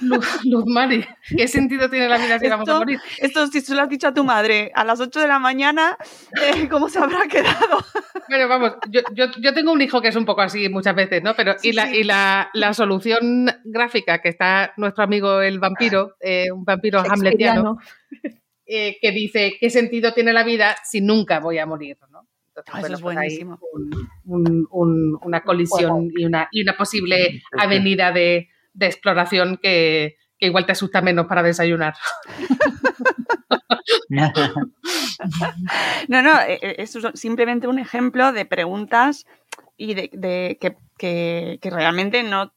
Luz, 0.00 0.44
Luz, 0.44 0.64
Mari, 0.66 1.04
¿qué 1.36 1.48
sentido 1.48 1.90
tiene 1.90 2.08
la 2.08 2.18
vida 2.18 2.38
si 2.38 2.46
esto, 2.46 2.56
vamos 2.56 2.68
a 2.68 2.78
morir? 2.78 3.00
Esto, 3.18 3.46
si 3.48 3.64
tú 3.64 3.74
lo 3.74 3.82
has 3.82 3.88
dicho 3.88 4.06
a 4.06 4.14
tu 4.14 4.22
madre 4.22 4.70
a 4.74 4.84
las 4.84 5.00
8 5.00 5.20
de 5.20 5.26
la 5.26 5.40
mañana, 5.40 5.98
eh, 6.40 6.68
¿cómo 6.68 6.88
se 6.88 7.00
habrá 7.00 7.26
quedado? 7.28 7.84
Bueno, 8.28 8.46
vamos, 8.46 8.72
yo, 8.90 9.00
yo, 9.12 9.26
yo, 9.40 9.54
tengo 9.54 9.72
un 9.72 9.80
hijo 9.80 10.00
que 10.00 10.08
es 10.08 10.16
un 10.16 10.24
poco 10.24 10.42
así 10.42 10.68
muchas 10.68 10.94
veces, 10.94 11.22
¿no? 11.22 11.34
Pero, 11.34 11.54
sí, 11.58 11.70
y, 11.70 11.72
la, 11.72 11.86
sí. 11.88 11.96
y 11.96 12.04
la, 12.04 12.50
la, 12.52 12.74
solución 12.74 13.50
gráfica 13.64 14.20
que 14.20 14.28
está 14.28 14.72
nuestro 14.76 15.02
amigo 15.02 15.40
el 15.40 15.58
vampiro, 15.58 16.14
eh, 16.20 16.52
un 16.52 16.64
vampiro 16.64 17.00
hamletiano, 17.00 17.78
eh, 18.66 18.98
que 19.00 19.10
dice, 19.10 19.56
¿qué 19.58 19.70
sentido 19.70 20.12
tiene 20.12 20.32
la 20.32 20.44
vida 20.44 20.76
si 20.84 21.00
nunca 21.00 21.40
voy 21.40 21.58
a 21.58 21.66
morir, 21.66 21.96
¿no? 22.10 22.17
Entonces, 22.66 22.98
oh, 22.98 23.02
bueno, 23.02 23.22
es 23.22 23.32
buenísimo. 23.32 23.58
Un, 23.72 24.08
un, 24.24 24.66
un, 24.70 25.18
una 25.22 25.42
colisión 25.42 26.10
y 26.16 26.24
una, 26.24 26.48
y 26.50 26.62
una 26.62 26.76
posible 26.76 27.42
avenida 27.58 28.12
de, 28.12 28.48
de 28.72 28.86
exploración 28.86 29.58
que, 29.62 30.16
que, 30.38 30.46
igual 30.46 30.66
te 30.66 30.72
asusta 30.72 31.00
menos 31.00 31.26
para 31.26 31.42
desayunar. 31.42 31.94
no, 36.08 36.22
no, 36.22 36.40
es 36.40 36.98
simplemente 37.14 37.68
un 37.68 37.78
ejemplo 37.78 38.32
de 38.32 38.44
preguntas 38.44 39.26
y 39.76 39.94
de, 39.94 40.10
de 40.12 40.58
que, 40.60 40.76
que, 40.98 41.58
que, 41.60 41.70
realmente 41.70 42.22
no, 42.22 42.52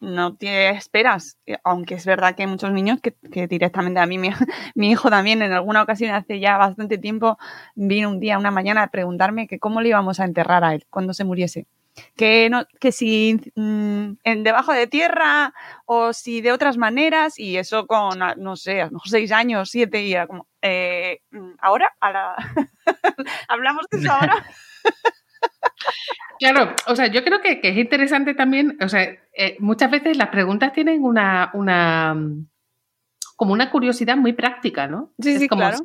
no 0.00 0.36
te 0.36 0.70
esperas, 0.70 1.38
aunque 1.64 1.94
es 1.94 2.06
verdad 2.06 2.34
que 2.34 2.42
hay 2.42 2.48
muchos 2.48 2.70
niños 2.72 3.00
que, 3.00 3.46
directamente 3.46 4.00
a 4.00 4.06
mí, 4.06 4.18
mi, 4.74 4.90
hijo 4.90 5.10
también 5.10 5.42
en 5.42 5.52
alguna 5.52 5.82
ocasión 5.82 6.14
hace 6.14 6.40
ya 6.40 6.56
bastante 6.56 6.98
tiempo 6.98 7.38
vino 7.74 8.08
un 8.08 8.20
día, 8.20 8.38
una 8.38 8.50
mañana 8.50 8.84
a 8.84 8.90
preguntarme 8.90 9.48
que 9.48 9.58
cómo 9.58 9.80
le 9.80 9.90
íbamos 9.90 10.20
a 10.20 10.24
enterrar 10.24 10.64
a 10.64 10.74
él 10.74 10.86
cuando 10.90 11.14
se 11.14 11.24
muriese. 11.24 11.66
Que, 12.16 12.48
no, 12.48 12.64
que 12.78 12.92
si 12.92 13.40
mmm, 13.56 14.12
en 14.22 14.44
debajo 14.44 14.72
de 14.72 14.86
tierra 14.86 15.52
o 15.84 16.12
si 16.12 16.40
de 16.40 16.52
otras 16.52 16.76
maneras 16.76 17.40
y 17.40 17.56
eso 17.56 17.88
con, 17.88 18.20
no 18.36 18.54
sé, 18.54 18.82
a 18.82 18.86
lo 18.86 18.92
mejor 18.92 19.08
seis 19.08 19.32
años, 19.32 19.70
siete 19.70 20.04
y 20.04 20.14
como, 20.28 20.46
eh, 20.62 21.22
ahora, 21.60 21.92
a 21.98 22.12
la... 22.12 22.36
hablamos 23.48 23.86
de 23.90 23.98
eso 23.98 24.12
ahora. 24.12 24.46
Claro, 26.38 26.74
o 26.86 26.94
sea, 26.94 27.08
yo 27.08 27.24
creo 27.24 27.40
que, 27.40 27.60
que, 27.60 27.70
es 27.70 27.76
interesante 27.76 28.34
también, 28.34 28.78
o 28.80 28.88
sea, 28.88 29.02
eh, 29.36 29.56
muchas 29.58 29.90
veces 29.90 30.16
las 30.16 30.28
preguntas 30.28 30.72
tienen 30.72 31.02
una, 31.02 31.50
una, 31.52 32.16
como 33.34 33.52
una 33.52 33.70
curiosidad 33.70 34.16
muy 34.16 34.32
práctica, 34.34 34.86
¿no? 34.86 35.12
Sí, 35.20 35.30
es 35.30 35.40
sí, 35.40 35.48
como, 35.48 35.62
claro. 35.62 35.78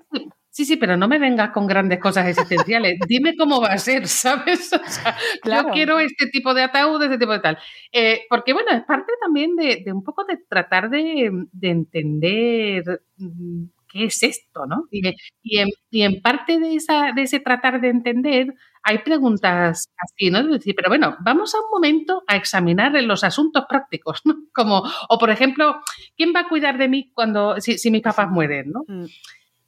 Sí, 0.54 0.66
sí, 0.66 0.78
pero 0.78 0.96
no 0.96 1.08
me 1.08 1.18
vengas 1.18 1.50
con 1.50 1.66
grandes 1.66 2.00
cosas 2.00 2.28
existenciales. 2.28 3.00
Dime 3.08 3.36
cómo 3.36 3.60
va 3.60 3.70
a 3.70 3.78
ser, 3.80 4.08
¿sabes? 4.08 4.72
O 4.72 4.88
sea, 4.88 5.18
claro. 5.42 5.70
yo 5.70 5.74
quiero 5.74 6.00
este 6.00 6.28
tipo 6.28 6.54
de 6.54 6.62
ataúd, 6.62 7.02
este 7.02 7.18
tipo 7.18 7.32
de 7.32 7.40
tal. 7.40 7.58
Eh, 7.92 8.22
porque, 8.30 8.54
bueno, 8.54 8.70
es 8.72 8.84
parte 8.84 9.12
también 9.20 9.56
de, 9.56 9.82
de 9.84 9.92
un 9.92 10.04
poco 10.04 10.26
de 10.26 10.38
tratar 10.48 10.92
de, 10.92 11.48
de 11.52 11.70
entender 11.70 13.02
mm, 13.18 13.64
qué 13.90 14.06
es 14.06 14.22
esto, 14.22 14.68
¿no? 14.68 14.88
Y, 14.92 15.16
y, 15.42 15.58
en, 15.58 15.70
y 15.90 16.04
en 16.04 16.22
parte 16.22 16.60
de, 16.60 16.76
esa, 16.76 17.14
de 17.16 17.24
ese 17.24 17.40
tratar 17.40 17.82
de 17.82 17.90
entender 17.90 18.54
hay 18.84 19.00
preguntas 19.00 19.90
así, 19.98 20.30
¿no? 20.30 20.40
Es 20.40 20.50
decir, 20.50 20.76
pero 20.76 20.90
bueno, 20.90 21.16
vamos 21.22 21.56
a 21.56 21.60
un 21.60 21.72
momento 21.72 22.24
a 22.28 22.36
examinar 22.36 22.92
los 23.04 23.24
asuntos 23.24 23.66
prácticos, 23.68 24.22
¿no? 24.26 24.36
Como, 24.54 24.84
o 25.10 25.18
por 25.18 25.30
ejemplo, 25.30 25.80
¿quién 26.16 26.34
va 26.36 26.42
a 26.42 26.50
cuidar 26.50 26.78
de 26.78 26.90
mí 26.90 27.12
cuando, 27.14 27.60
si, 27.60 27.78
si 27.78 27.90
mis 27.90 28.02
papás 28.02 28.30
mueren, 28.30 28.72
¿no? 28.72 28.84
Mm. 28.88 29.06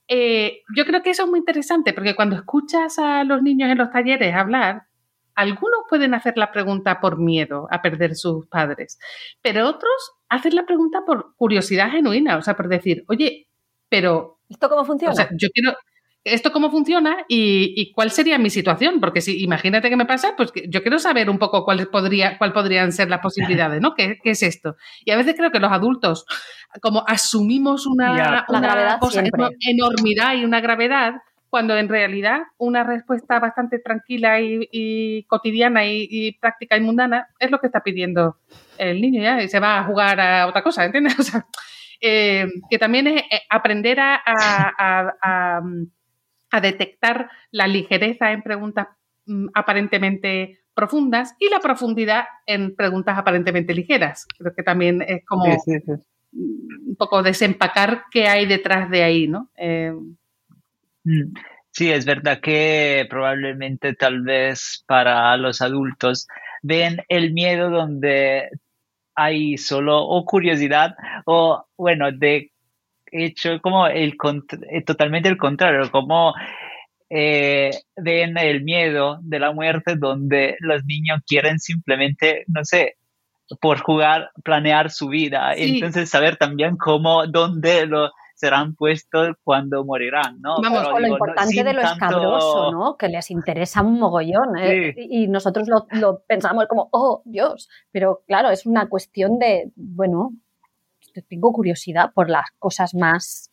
Eh, 0.08 0.62
yo 0.76 0.86
creo 0.86 1.02
que 1.02 1.10
eso 1.10 1.24
es 1.24 1.30
muy 1.30 1.40
interesante 1.40 1.92
porque 1.92 2.16
cuando 2.16 2.36
escuchas 2.36 3.00
a 3.00 3.24
los 3.24 3.42
niños 3.42 3.72
en 3.72 3.78
los 3.80 3.90
talleres 3.90 4.36
hablar, 4.36 4.84
algunos 5.34 5.82
pueden 5.90 6.14
hacer 6.14 6.38
la 6.38 6.52
pregunta 6.52 7.00
por 7.02 7.20
miedo 7.20 7.68
a 7.72 7.82
perder 7.82 8.16
sus 8.16 8.46
padres, 8.48 9.00
pero 9.42 9.68
otros 9.68 10.14
hacen 10.30 10.56
la 10.56 10.66
pregunta 10.66 11.00
por 11.06 11.36
curiosidad 11.36 11.90
genuina, 11.90 12.38
o 12.38 12.42
sea, 12.42 12.56
por 12.56 12.68
decir, 12.68 13.04
oye, 13.08 13.48
pero... 13.90 14.40
¿Esto 14.48 14.70
cómo 14.70 14.86
funciona? 14.86 15.12
O 15.12 15.16
sea, 15.16 15.30
yo 15.32 15.50
quiero... 15.54 15.76
¿Esto 16.26 16.52
cómo 16.52 16.72
funciona 16.72 17.18
y, 17.30 17.74
y 17.78 17.92
cuál 17.94 18.10
sería 18.12 18.38
mi 18.40 18.50
situación? 18.50 19.00
Porque 19.00 19.22
si 19.22 19.44
imagínate 19.44 19.90
que 19.90 19.96
me 19.96 20.06
pasa, 20.08 20.34
pues 20.36 20.52
yo 20.68 20.82
quiero 20.82 20.98
saber 21.00 21.30
un 21.30 21.38
poco 21.38 21.64
cuál, 21.64 21.88
podría, 21.88 22.38
cuál 22.40 22.52
podrían 22.52 22.92
ser 22.92 23.10
las 23.10 23.20
posibilidades, 23.22 23.80
¿no? 23.80 23.94
¿Qué, 23.94 24.18
qué 24.24 24.32
es 24.32 24.42
esto? 24.44 24.76
Y 25.06 25.12
a 25.12 25.18
veces 25.18 25.36
creo 25.38 25.52
que 25.52 25.60
los 25.60 25.72
adultos, 25.72 26.26
como 26.82 27.04
asumimos 27.08 27.86
una, 27.86 28.12
una 28.60 29.00
cosa, 29.00 29.20
una 29.38 29.50
enormidad 29.70 30.34
y 30.36 30.44
una 30.46 30.62
gravedad, 30.62 31.14
cuando 31.48 31.78
en 31.78 31.88
realidad 31.88 32.40
una 32.58 32.84
respuesta 32.84 33.40
bastante 33.40 33.78
tranquila 33.80 34.42
y, 34.42 34.68
y 34.72 35.24
cotidiana 35.26 35.86
y, 35.86 36.08
y 36.10 36.32
práctica 36.40 36.76
y 36.76 36.82
mundana 36.82 37.28
es 37.40 37.50
lo 37.52 37.60
que 37.60 37.68
está 37.68 37.82
pidiendo 37.82 38.38
el 38.78 39.00
niño 39.00 39.22
ya 39.22 39.42
y 39.42 39.48
se 39.48 39.60
va 39.60 39.80
a 39.80 39.84
jugar 39.86 40.20
a 40.20 40.48
otra 40.48 40.64
cosa, 40.64 40.84
¿entiendes? 40.86 41.16
O 41.20 41.24
sea, 41.24 41.46
eh, 42.02 42.46
que 42.70 42.78
también 42.78 43.08
es 43.08 43.22
eh, 43.22 43.42
aprender 43.50 44.00
a, 44.02 44.16
a- 44.26 44.74
a- 44.78 45.14
a, 45.22 45.62
a 46.56 46.62
detectar 46.62 47.30
la 47.52 47.68
ligereza 47.68 48.32
en 48.32 48.42
preguntas 48.42 48.88
mm, 49.26 49.48
aparentemente 49.54 50.60
profundas 50.74 51.36
y 51.40 51.50
la 51.50 51.60
profundidad 51.60 52.26
en 52.46 52.76
preguntas 52.76 53.18
aparentemente 53.18 53.74
ligeras. 53.74 54.28
Creo 54.38 54.54
que 54.54 54.64
también 54.64 55.02
es 55.02 55.26
como 55.26 55.46
Sí, 55.46 55.58
sí, 55.66 55.80
sí. 55.86 55.92
un 56.34 56.96
poco 56.98 57.24
desempacar 57.24 58.04
qué 58.12 58.28
hay 58.28 58.46
detrás 58.46 58.90
de 58.90 59.04
ahí, 59.04 59.28
¿no? 59.28 59.50
Eh, 59.56 59.94
Mm, 61.06 61.34
Sí, 61.72 61.92
es 61.92 62.06
verdad 62.06 62.40
que 62.40 63.06
probablemente 63.10 63.94
tal 63.96 64.22
vez 64.22 64.84
para 64.88 65.36
los 65.36 65.62
adultos 65.62 66.26
ven 66.62 67.02
el 67.10 67.34
miedo 67.34 67.70
donde 67.70 68.50
hay 69.14 69.58
solo 69.58 70.02
o 70.02 70.24
curiosidad 70.26 70.96
o 71.26 71.66
bueno, 71.78 72.14
de 72.14 72.52
hecho 73.24 73.62
como 73.62 73.88
el 73.88 74.16
eh, 74.72 74.82
totalmente 74.84 75.30
el 75.30 75.38
contrario, 75.38 75.90
como 75.92 76.34
eh, 77.10 77.72
ven 77.96 78.38
el 78.38 78.64
miedo 78.64 79.20
de 79.22 79.40
la 79.40 79.52
muerte 79.52 79.96
donde 79.96 80.58
los 80.60 80.84
niños 80.86 81.22
quieren 81.26 81.60
simplemente, 81.60 82.44
no 82.48 82.64
sé, 82.64 82.98
por 83.62 83.80
jugar, 83.80 84.32
planear 84.44 84.90
su 84.90 85.08
vida. 85.08 85.54
Sí. 85.56 85.76
Entonces 85.76 86.10
saber 86.10 86.38
también 86.38 86.78
cómo, 86.78 87.28
dónde 87.28 87.86
lo 87.86 88.12
serán 88.36 88.76
puestos 88.76 89.36
cuando 89.44 89.86
morirán, 89.86 90.42
¿no? 90.42 90.56
Vamos, 90.62 90.82
Pero 90.84 90.92
lo 91.00 91.06
digo, 91.06 91.16
importante 91.16 91.64
de 91.64 91.74
lo 91.74 91.82
tanto- 91.82 92.06
escabroso, 92.06 92.72
¿no? 92.72 92.98
Que 92.98 93.08
les 93.08 93.32
interesa 93.32 93.82
un 93.82 93.98
mogollón. 93.98 94.58
¿eh? 94.58 94.94
Y 94.98 95.28
nosotros 95.28 95.70
lo, 95.70 95.88
lo 95.92 96.20
pensamos 96.28 96.66
como, 96.68 96.90
oh, 96.92 97.22
Dios. 97.24 97.70
Pero 97.92 98.24
claro, 98.28 98.50
es 98.50 98.66
una 98.66 98.90
cuestión 98.90 99.40
de, 99.40 99.72
bueno, 99.76 100.34
tengo 101.22 101.52
curiosidad 101.52 102.12
por 102.14 102.30
las 102.30 102.46
cosas 102.60 102.94
más. 102.94 103.52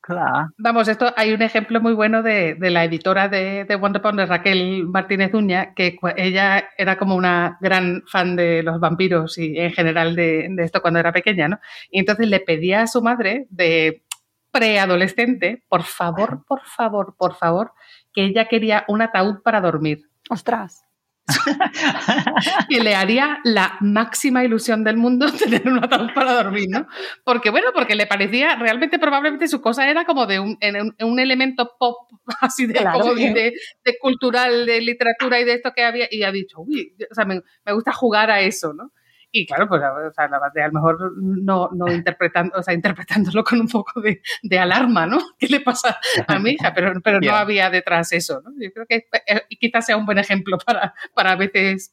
Claro. 0.00 0.50
Vamos, 0.58 0.86
esto 0.88 1.14
hay 1.16 1.32
un 1.32 1.40
ejemplo 1.40 1.80
muy 1.80 1.94
bueno 1.94 2.22
de, 2.22 2.56
de 2.56 2.70
la 2.70 2.84
editora 2.84 3.28
de, 3.28 3.64
de 3.64 3.76
Wonder 3.76 4.02
de 4.02 4.26
Raquel 4.26 4.86
Martínez 4.86 5.32
Uña, 5.32 5.72
que 5.74 5.96
ella 6.16 6.68
era 6.76 6.98
como 6.98 7.16
una 7.16 7.56
gran 7.62 8.02
fan 8.06 8.36
de 8.36 8.62
los 8.62 8.78
vampiros 8.80 9.38
y 9.38 9.58
en 9.58 9.72
general 9.72 10.14
de, 10.14 10.48
de 10.50 10.62
esto 10.62 10.82
cuando 10.82 11.00
era 11.00 11.10
pequeña, 11.10 11.48
¿no? 11.48 11.58
Y 11.90 12.00
entonces 12.00 12.28
le 12.28 12.40
pedía 12.40 12.82
a 12.82 12.86
su 12.86 13.00
madre 13.00 13.46
de 13.48 14.04
preadolescente, 14.50 15.64
por 15.70 15.84
favor, 15.84 16.44
por 16.46 16.60
favor, 16.64 17.16
por 17.18 17.34
favor, 17.36 17.72
que 18.12 18.26
ella 18.26 18.46
quería 18.46 18.84
un 18.88 19.00
ataúd 19.00 19.42
para 19.42 19.62
dormir. 19.62 20.02
¡Ostras! 20.28 20.84
que 22.68 22.80
le 22.80 22.94
haría 22.94 23.38
la 23.44 23.76
máxima 23.80 24.44
ilusión 24.44 24.84
del 24.84 24.96
mundo 24.96 25.26
tener 25.38 25.66
un 25.68 25.82
ataúd 25.82 26.12
para 26.14 26.32
dormir, 26.34 26.68
¿no? 26.68 26.86
Porque, 27.24 27.50
bueno, 27.50 27.68
porque 27.74 27.94
le 27.94 28.06
parecía, 28.06 28.56
realmente 28.56 28.98
probablemente 28.98 29.48
su 29.48 29.60
cosa 29.60 29.88
era 29.88 30.04
como 30.04 30.26
de 30.26 30.40
un, 30.40 30.56
en 30.60 30.76
un, 30.80 30.96
un 31.00 31.18
elemento 31.20 31.72
pop, 31.78 32.08
así 32.40 32.66
de, 32.66 32.74
Claro. 32.74 33.00
como 33.00 33.14
de, 33.14 33.32
de- 33.32 33.52
de 33.84 33.98
cultural, 34.00 34.66
de 34.66 34.80
literatura 34.80 35.40
y 35.40 35.44
de 35.44 35.54
esto 35.54 35.72
que 35.74 35.84
había, 35.84 36.06
y 36.10 36.22
ha 36.22 36.32
dicho, 36.32 36.58
uy, 36.60 36.94
o 37.10 37.14
sea, 37.14 37.24
me, 37.24 37.40
me 37.64 37.72
gusta 37.72 37.92
jugar 37.92 38.30
a 38.30 38.40
eso, 38.40 38.72
¿no? 38.74 38.92
Y 39.36 39.46
claro, 39.46 39.66
pues 39.66 39.82
o 39.82 40.12
sea, 40.12 40.28
la 40.28 40.36
a 40.36 40.66
lo 40.68 40.72
mejor 40.72 41.12
no, 41.16 41.68
no 41.72 41.92
interpretando, 41.92 42.56
o 42.56 42.62
sea, 42.62 42.72
interpretándolo 42.72 43.42
con 43.42 43.60
un 43.60 43.66
poco 43.66 44.00
de, 44.00 44.22
de 44.44 44.58
alarma, 44.60 45.08
¿no? 45.08 45.18
¿Qué 45.40 45.48
le 45.48 45.58
pasa 45.58 45.98
a 46.28 46.38
mi 46.38 46.52
hija? 46.52 46.72
Pero, 46.72 46.92
pero 47.02 47.18
no 47.18 47.34
había 47.34 47.68
detrás 47.68 48.12
eso, 48.12 48.40
¿no? 48.44 48.52
Yo 48.60 48.72
creo 48.72 48.86
que 48.86 49.08
eh, 49.26 49.42
quizás 49.58 49.86
sea 49.86 49.96
un 49.96 50.06
buen 50.06 50.18
ejemplo 50.18 50.56
para, 50.64 50.94
para 51.14 51.32
a 51.32 51.36
veces 51.36 51.92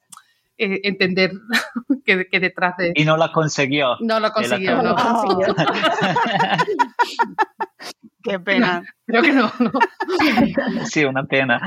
eh, 0.60 0.82
entender 0.84 1.32
que, 2.06 2.28
que 2.28 2.40
detrás 2.40 2.78
de... 2.78 2.92
Y 2.94 3.06
no 3.06 3.18
la 3.18 3.32
consiguió. 3.32 3.98
No 4.02 4.20
lo 4.20 4.32
consiguió, 4.32 4.76
no 4.76 4.84
lo 4.84 4.96
consiguió. 4.96 5.56
Qué 8.24 8.40
pena. 8.40 8.84
Creo 9.08 9.22
que 9.22 9.32
no, 9.34 9.52
no. 9.60 9.72
Sí, 10.86 11.04
una 11.06 11.24
pena. 11.26 11.60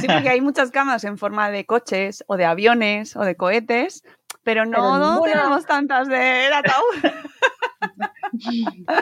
Sí, 0.00 0.06
porque 0.06 0.28
hay 0.28 0.40
muchas 0.40 0.70
camas 0.70 1.04
en 1.04 1.18
forma 1.18 1.50
de 1.50 1.64
coches 1.66 2.24
o 2.26 2.36
de 2.36 2.44
aviones 2.44 3.16
o 3.16 3.20
de 3.24 3.36
cohetes, 3.36 4.04
pero 4.42 4.64
no, 4.64 4.72
Pero 4.72 4.98
no 4.98 5.12
ninguna- 5.14 5.32
tenemos 5.32 5.66
tantas 5.66 6.08
de 6.08 6.46
ataúd. 6.52 7.12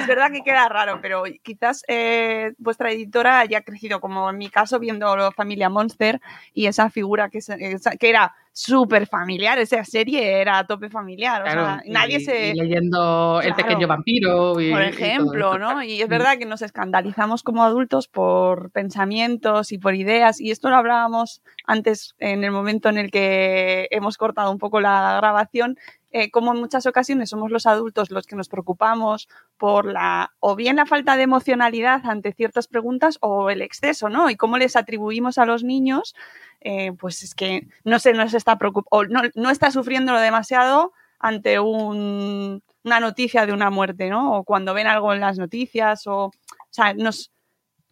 es 0.00 0.06
verdad 0.06 0.30
que 0.32 0.42
queda 0.42 0.68
raro, 0.68 0.98
pero 1.02 1.24
quizás 1.42 1.82
eh, 1.88 2.52
vuestra 2.58 2.90
editora 2.92 3.40
haya 3.40 3.62
crecido, 3.62 4.00
como 4.00 4.30
en 4.30 4.38
mi 4.38 4.48
caso, 4.48 4.78
viendo 4.78 5.30
Familia 5.32 5.68
Monster 5.68 6.20
y 6.54 6.66
esa 6.66 6.90
figura 6.90 7.28
que, 7.30 7.40
se- 7.40 7.56
esa- 7.72 7.96
que 7.96 8.08
era 8.08 8.34
súper 8.52 9.06
familiar, 9.06 9.58
esa 9.58 9.84
serie 9.84 10.40
era 10.40 10.58
a 10.58 10.66
tope 10.66 10.88
familiar. 10.88 11.42
o 11.42 11.50
sea, 11.50 11.82
y- 11.84 11.90
nadie 11.90 12.20
se. 12.20 12.48
y 12.48 12.54
leyendo 12.54 13.40
El 13.42 13.54
pequeño 13.54 13.86
vampiro. 13.86 14.58
Y, 14.60 14.70
por 14.70 14.82
ejemplo. 14.82 15.58
¿no? 15.58 15.82
Y 15.82 16.00
es 16.00 16.08
verdad 16.08 16.38
que 16.38 16.46
nos 16.46 16.62
escandalizamos 16.62 17.42
como 17.42 17.62
adultos 17.64 18.08
por 18.08 18.70
pensamientos 18.70 19.72
y 19.72 19.78
por 19.78 19.94
ideas, 19.94 20.40
y 20.40 20.50
esto 20.50 20.70
lo 20.70 20.76
hablábamos 20.76 21.42
antes 21.66 22.14
en 22.18 22.44
el 22.44 22.50
momento 22.50 22.88
en 22.88 22.96
el 22.98 23.10
que 23.10 23.88
hemos 23.90 24.16
cortado 24.16 24.50
un 24.50 24.58
poco 24.58 24.80
la 24.80 25.16
grabación, 25.18 25.76
eh, 26.18 26.30
como 26.30 26.52
en 26.52 26.60
muchas 26.60 26.86
ocasiones 26.86 27.30
somos 27.30 27.50
los 27.50 27.66
adultos 27.66 28.10
los 28.10 28.26
que 28.26 28.36
nos 28.36 28.48
preocupamos 28.48 29.28
por 29.58 29.84
la, 29.84 30.32
o 30.40 30.56
bien 30.56 30.76
la 30.76 30.86
falta 30.86 31.16
de 31.16 31.24
emocionalidad 31.24 32.00
ante 32.06 32.32
ciertas 32.32 32.66
preguntas 32.68 33.18
o 33.20 33.50
el 33.50 33.60
exceso, 33.60 34.08
¿no? 34.08 34.30
Y 34.30 34.36
cómo 34.36 34.56
les 34.56 34.76
atribuimos 34.76 35.36
a 35.38 35.44
los 35.44 35.62
niños, 35.62 36.14
eh, 36.60 36.92
pues 36.98 37.22
es 37.22 37.34
que 37.34 37.68
no 37.84 37.98
se 37.98 38.12
nos 38.14 38.32
está 38.34 38.56
preocupando, 38.56 39.12
no, 39.12 39.28
no 39.34 39.50
está 39.50 39.70
sufriendo 39.70 40.14
demasiado 40.14 40.92
ante 41.18 41.60
un- 41.60 42.62
una 42.84 43.00
noticia 43.00 43.46
de 43.46 43.52
una 43.52 43.68
muerte, 43.70 44.08
¿no? 44.08 44.36
O 44.38 44.44
cuando 44.44 44.72
ven 44.72 44.86
algo 44.86 45.12
en 45.12 45.20
las 45.20 45.38
noticias, 45.38 46.06
o, 46.06 46.26
o 46.26 46.32
sea, 46.70 46.94
nos 46.94 47.32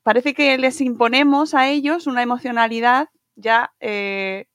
parece 0.03 0.35
que 0.35 0.57
les 0.59 0.81
imponemos 0.81 1.53
a 1.55 1.68
ellos 1.68 2.07
una 2.07 2.22
emocionalidad 2.22 3.09
ya 3.37 3.72
eh, 3.81 4.47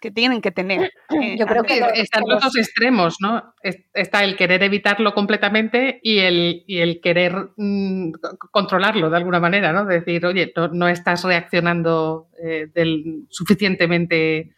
que 0.00 0.10
tienen 0.10 0.40
que 0.40 0.50
tener. 0.50 0.90
eh, 1.22 1.36
Yo 1.38 1.46
creo 1.46 1.62
que. 1.62 1.78
Están 1.94 2.22
los 2.26 2.42
dos 2.42 2.56
extremos, 2.56 3.16
¿no? 3.20 3.54
Es- 3.62 3.84
Está 3.94 4.24
el 4.24 4.36
querer 4.36 4.62
evitarlo 4.62 5.12
completamente 5.14 6.00
y 6.02 6.18
el, 6.18 6.64
y 6.66 6.78
el 6.78 7.00
querer 7.00 7.50
mm, 7.56 8.12
controlarlo 8.50 9.10
de 9.10 9.16
alguna 9.16 9.40
manera, 9.40 9.72
¿no? 9.72 9.84
Decir, 9.84 10.24
oye, 10.26 10.52
no, 10.56 10.68
no 10.68 10.88
estás 10.88 11.24
reaccionando 11.24 12.28
eh, 12.42 12.68
del, 12.74 13.26
suficientemente 13.30 14.54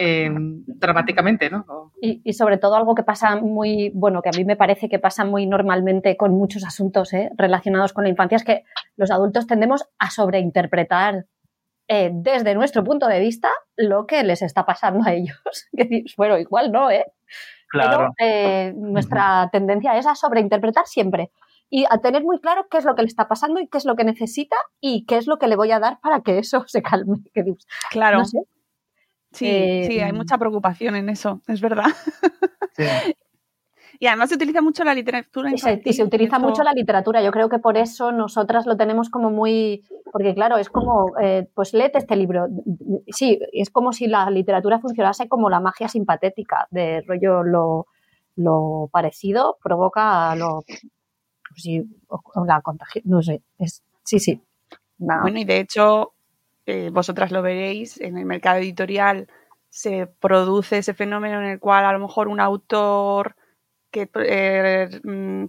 eh, 0.00 0.30
dramáticamente, 0.32 1.50
¿no? 1.50 1.64
Y, 2.00 2.22
y 2.24 2.32
sobre 2.34 2.56
todo 2.56 2.76
algo 2.76 2.94
que 2.94 3.02
pasa 3.02 3.34
muy, 3.36 3.90
bueno, 3.94 4.22
que 4.22 4.28
a 4.28 4.36
mí 4.36 4.44
me 4.44 4.54
parece 4.56 4.88
que 4.88 5.00
pasa 5.00 5.24
muy 5.24 5.44
normalmente 5.46 6.16
con 6.16 6.32
muchos 6.32 6.64
asuntos 6.64 7.12
¿eh? 7.12 7.30
relacionados 7.36 7.92
con 7.92 8.04
la 8.04 8.10
infancia, 8.10 8.36
es 8.36 8.44
que 8.44 8.62
los 8.96 9.10
adultos 9.10 9.48
tendemos 9.48 9.84
a 9.98 10.10
sobreinterpretar 10.10 11.26
eh, 11.88 12.10
desde 12.12 12.54
nuestro 12.54 12.84
punto 12.84 13.06
de 13.08 13.18
vista 13.18 13.50
lo 13.76 14.06
que 14.06 14.22
les 14.22 14.42
está 14.42 14.64
pasando 14.66 15.06
a 15.06 15.14
ellos. 15.14 15.38
Bueno, 16.16 16.38
igual 16.38 16.70
no, 16.70 16.90
¿eh? 16.90 17.04
Claro. 17.68 18.12
Pero 18.16 18.30
eh, 18.30 18.72
nuestra 18.76 19.48
tendencia 19.52 19.96
es 19.98 20.06
a 20.06 20.14
sobreinterpretar 20.14 20.86
siempre 20.86 21.30
y 21.70 21.84
a 21.88 21.98
tener 21.98 22.22
muy 22.22 22.40
claro 22.40 22.66
qué 22.70 22.78
es 22.78 22.84
lo 22.84 22.94
que 22.94 23.02
le 23.02 23.08
está 23.08 23.28
pasando 23.28 23.60
y 23.60 23.68
qué 23.68 23.78
es 23.78 23.84
lo 23.84 23.96
que 23.96 24.04
necesita 24.04 24.56
y 24.80 25.04
qué 25.06 25.16
es 25.16 25.26
lo 25.26 25.38
que 25.38 25.48
le 25.48 25.56
voy 25.56 25.70
a 25.70 25.78
dar 25.78 25.98
para 26.00 26.20
que 26.20 26.38
eso 26.38 26.64
se 26.66 26.82
calme. 26.82 27.18
Claro. 27.90 28.18
no 28.18 28.24
sé. 28.24 28.38
Sí, 29.32 29.46
Eh, 29.46 29.84
sí, 29.86 30.00
hay 30.00 30.12
mucha 30.12 30.38
preocupación 30.38 30.96
en 30.96 31.10
eso, 31.10 31.42
es 31.46 31.60
verdad. 31.60 31.84
Sí. 32.76 32.84
Y 34.00 34.06
además 34.06 34.28
se 34.28 34.36
utiliza 34.36 34.62
mucho 34.62 34.84
la 34.84 34.94
literatura 34.94 35.50
Y 35.52 35.58
se, 35.58 35.70
infantil. 35.70 35.90
y 35.90 35.92
se 35.94 36.04
utiliza 36.04 36.38
mucho 36.38 36.62
la 36.62 36.72
literatura. 36.72 37.20
Yo 37.22 37.32
creo 37.32 37.48
que 37.48 37.58
por 37.58 37.76
eso 37.76 38.12
nosotras 38.12 38.64
lo 38.66 38.76
tenemos 38.76 39.10
como 39.10 39.30
muy. 39.30 39.84
Porque, 40.12 40.34
claro, 40.34 40.56
es 40.56 40.68
como, 40.70 41.18
eh, 41.20 41.48
pues 41.54 41.74
léete 41.74 41.98
este 41.98 42.14
libro. 42.16 42.46
Sí, 43.08 43.40
es 43.52 43.70
como 43.70 43.92
si 43.92 44.06
la 44.06 44.30
literatura 44.30 44.78
funcionase 44.78 45.28
como 45.28 45.50
la 45.50 45.60
magia 45.60 45.88
simpatética, 45.88 46.68
de 46.70 47.02
rollo 47.06 47.42
lo, 47.42 47.86
lo 48.36 48.88
parecido 48.92 49.58
provoca 49.62 50.34
lo. 50.36 50.62
pues 50.66 51.62
sí, 51.62 51.82
la 52.46 52.60
contagio. 52.62 53.02
No 53.04 53.20
sé. 53.22 53.42
Es, 53.58 53.82
sí, 54.04 54.20
sí. 54.20 54.40
Bueno, 54.98 55.38
y 55.38 55.44
de 55.44 55.58
hecho, 55.60 56.12
eh, 56.66 56.90
vosotras 56.92 57.32
lo 57.32 57.42
veréis 57.42 58.00
en 58.00 58.16
el 58.18 58.24
mercado 58.26 58.58
editorial. 58.58 59.26
se 59.70 60.06
produce 60.06 60.78
ese 60.78 60.94
fenómeno 60.94 61.40
en 61.40 61.46
el 61.48 61.58
cual 61.60 61.84
a 61.84 61.92
lo 61.92 61.98
mejor 61.98 62.28
un 62.28 62.40
autor 62.40 63.34
que 63.90 64.08
eh, 64.14 65.00
mm, 65.02 65.46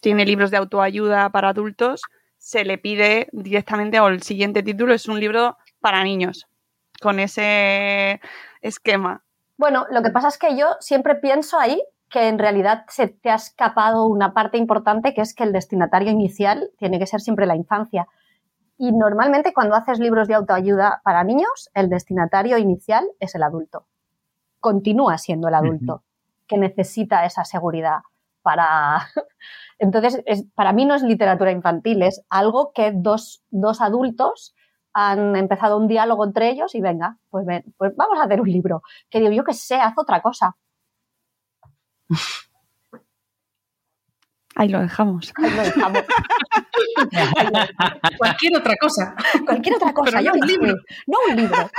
tiene 0.00 0.24
libros 0.24 0.50
de 0.50 0.58
autoayuda 0.58 1.30
para 1.30 1.50
adultos 1.50 2.02
se 2.38 2.64
le 2.64 2.78
pide 2.78 3.28
directamente 3.32 4.00
o 4.00 4.08
el 4.08 4.22
siguiente 4.22 4.62
título 4.62 4.94
es 4.94 5.08
un 5.08 5.20
libro 5.20 5.58
para 5.80 6.02
niños 6.02 6.48
con 7.00 7.20
ese 7.20 8.20
esquema. 8.62 9.22
Bueno, 9.56 9.86
lo 9.90 10.02
que 10.02 10.10
pasa 10.10 10.28
es 10.28 10.38
que 10.38 10.56
yo 10.56 10.68
siempre 10.80 11.16
pienso 11.16 11.58
ahí 11.58 11.82
que 12.08 12.28
en 12.28 12.38
realidad 12.38 12.84
se 12.88 13.08
te 13.08 13.30
ha 13.30 13.36
escapado 13.36 14.06
una 14.06 14.32
parte 14.32 14.58
importante 14.58 15.14
que 15.14 15.20
es 15.20 15.34
que 15.34 15.44
el 15.44 15.52
destinatario 15.52 16.10
inicial 16.10 16.70
tiene 16.78 16.98
que 16.98 17.06
ser 17.06 17.20
siempre 17.20 17.46
la 17.46 17.56
infancia. 17.56 18.08
Y 18.78 18.92
normalmente 18.92 19.52
cuando 19.52 19.76
haces 19.76 19.98
libros 19.98 20.26
de 20.26 20.34
autoayuda 20.34 21.02
para 21.04 21.22
niños, 21.22 21.70
el 21.74 21.90
destinatario 21.90 22.56
inicial 22.56 23.06
es 23.20 23.34
el 23.34 23.42
adulto. 23.42 23.86
Continúa 24.60 25.18
siendo 25.18 25.48
el 25.48 25.54
adulto 25.54 26.02
que 26.50 26.58
necesita 26.58 27.24
esa 27.24 27.44
seguridad 27.44 28.00
para... 28.42 29.08
Entonces, 29.78 30.22
para 30.54 30.74
mí 30.74 30.84
no 30.84 30.94
es 30.94 31.02
literatura 31.02 31.52
infantil, 31.52 32.02
es 32.02 32.22
algo 32.28 32.72
que 32.74 32.92
dos, 32.94 33.42
dos 33.48 33.80
adultos 33.80 34.54
han 34.92 35.36
empezado 35.36 35.78
un 35.78 35.88
diálogo 35.88 36.26
entre 36.26 36.50
ellos 36.50 36.74
y 36.74 36.82
venga, 36.82 37.16
pues, 37.30 37.46
ven, 37.46 37.64
pues 37.78 37.96
vamos 37.96 38.18
a 38.18 38.24
hacer 38.24 38.42
un 38.42 38.50
libro. 38.50 38.82
Que 39.08 39.20
digo, 39.20 39.32
yo 39.32 39.44
que 39.44 39.54
sé, 39.54 39.76
haz 39.76 39.94
otra 39.96 40.20
cosa. 40.20 40.54
Ahí 44.56 44.68
lo 44.68 44.80
dejamos. 44.80 45.32
Ahí 45.36 45.50
lo 45.50 45.62
dejamos. 45.62 46.02
Cualquier 48.18 48.58
otra 48.58 48.74
cosa. 48.78 49.14
Cualquier 49.46 49.76
otra 49.76 49.94
cosa. 49.94 50.18
Pero 50.18 50.32
no 50.32 50.40
un 50.40 50.46
libro. 50.46 50.74
No 51.06 51.18
un 51.30 51.36
libro. 51.36 51.70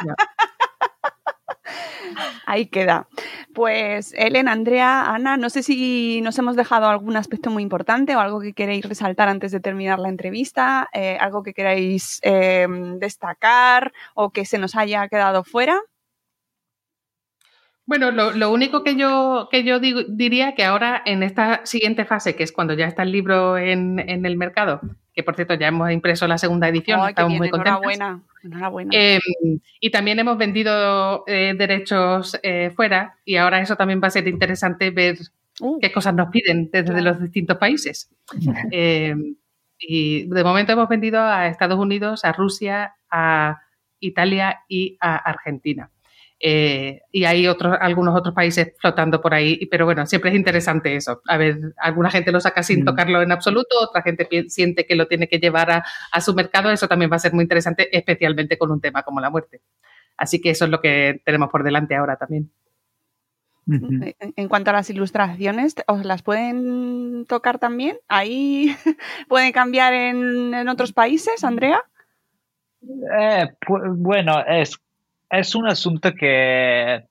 Ahí 2.45 2.67
queda. 2.67 3.07
Pues 3.53 4.13
Ellen, 4.17 4.47
Andrea, 4.47 5.13
Ana, 5.13 5.37
no 5.37 5.49
sé 5.49 5.63
si 5.63 6.21
nos 6.21 6.37
hemos 6.39 6.55
dejado 6.55 6.87
algún 6.87 7.15
aspecto 7.17 7.49
muy 7.49 7.63
importante 7.63 8.15
o 8.15 8.19
algo 8.19 8.39
que 8.41 8.53
queréis 8.53 8.85
resaltar 8.85 9.29
antes 9.29 9.51
de 9.51 9.59
terminar 9.59 9.99
la 9.99 10.09
entrevista, 10.09 10.89
eh, 10.93 11.17
algo 11.19 11.43
que 11.43 11.53
queráis 11.53 12.19
eh, 12.23 12.67
destacar 12.97 13.93
o 14.13 14.31
que 14.31 14.45
se 14.45 14.57
nos 14.57 14.75
haya 14.75 15.07
quedado 15.07 15.43
fuera. 15.43 15.79
Bueno, 17.85 18.11
lo, 18.11 18.51
único 18.51 18.83
que 18.83 18.95
yo, 18.95 19.49
que 19.51 19.65
yo 19.65 19.79
diría 19.79 20.55
que 20.55 20.63
ahora 20.63 21.01
en 21.05 21.23
esta 21.23 21.65
siguiente 21.65 22.05
fase, 22.05 22.35
que 22.35 22.43
es 22.43 22.53
cuando 22.53 22.73
ya 22.73 22.85
está 22.85 23.03
el 23.03 23.11
libro 23.11 23.57
en, 23.57 23.99
el 23.99 24.37
mercado, 24.37 24.79
que 25.13 25.23
por 25.23 25.35
cierto 25.35 25.55
ya 25.55 25.67
hemos 25.67 25.91
impreso 25.91 26.25
la 26.25 26.37
segunda 26.37 26.69
edición, 26.69 27.09
estamos 27.09 27.37
muy 27.37 27.49
contentos. 27.49 27.81
Enhorabuena, 27.81 28.21
enhorabuena. 28.43 28.91
Em, 28.93 29.59
y 29.79 29.89
también 29.89 30.19
hemos 30.19 30.37
vendido 30.37 31.23
eh, 31.27 31.53
derechos 31.57 32.37
eh, 32.43 32.71
fuera 32.75 33.17
y 33.25 33.35
ahora 33.35 33.61
eso 33.61 33.75
también 33.75 34.01
va 34.01 34.07
a 34.07 34.11
ser 34.11 34.27
interesante 34.27 34.89
ver 34.91 35.17
uh. 35.59 35.79
qué 35.79 35.91
cosas 35.91 36.13
nos 36.13 36.29
piden 36.29 36.69
desde 36.71 37.01
los 37.01 37.21
distintos 37.21 37.57
países. 37.57 38.09
Em, 38.71 39.35
y 39.79 40.27
de 40.27 40.43
momento 40.43 40.73
hemos 40.73 40.87
vendido 40.87 41.21
a 41.21 41.47
Estados 41.47 41.79
Unidos, 41.79 42.23
a 42.23 42.31
Rusia, 42.33 42.95
a 43.09 43.61
Italia 43.99 44.61
y 44.67 44.97
a 44.99 45.15
Argentina. 45.15 45.89
Eh, 46.43 47.01
y 47.11 47.25
hay 47.25 47.45
otros, 47.45 47.77
algunos 47.79 48.17
otros 48.17 48.33
países 48.33 48.73
flotando 48.79 49.21
por 49.21 49.35
ahí, 49.35 49.63
pero 49.67 49.85
bueno, 49.85 50.07
siempre 50.07 50.31
es 50.31 50.35
interesante 50.35 50.95
eso. 50.95 51.21
A 51.27 51.37
ver, 51.37 51.59
alguna 51.77 52.09
gente 52.09 52.31
lo 52.31 52.39
saca 52.39 52.63
sin 52.63 52.81
mm. 52.81 52.85
tocarlo 52.85 53.21
en 53.21 53.31
absoluto, 53.31 53.75
otra 53.79 54.01
gente 54.01 54.27
siente 54.49 54.87
que 54.87 54.95
lo 54.95 55.07
tiene 55.07 55.27
que 55.27 55.37
llevar 55.37 55.83
a, 56.11 56.21
su 56.21 56.33
mercado, 56.33 56.71
eso 56.71 56.87
también 56.87 57.11
va 57.11 57.17
a 57.17 57.19
ser 57.19 57.33
muy 57.33 57.43
interesante, 57.43 57.95
especialmente 57.95 58.57
con 58.57 58.71
un 58.71 58.81
tema 58.81 59.03
como 59.03 59.21
la 59.21 59.29
muerte. 59.29 59.61
Así 60.17 60.41
que 60.41 60.49
eso 60.49 60.65
es 60.65 60.71
lo 60.71 60.81
que 60.81 61.21
tenemos 61.23 61.49
por 61.49 61.63
delante 61.63 61.95
ahora 61.95 62.15
también. 62.15 62.49
En 63.67 64.49
cuanto 64.49 64.71
a 64.71 64.73
las 64.73 64.89
ilustraciones, 64.89 65.75
¿os 65.85 66.03
las 66.03 66.23
pueden 66.23 67.27
tocar 67.27 67.59
también? 67.59 67.97
¿Ahí 68.07 68.75
pueden 69.29 69.51
cambiar 69.51 69.93
en, 69.93 70.67
otros 70.67 70.91
países, 70.91 71.43
Andrea? 71.43 71.83
Eh, 72.81 73.47
bueno, 73.67 74.43
es 74.47 74.81
es 75.31 75.55
un 75.55 75.67
asunto 75.67 76.13
que 76.13 77.05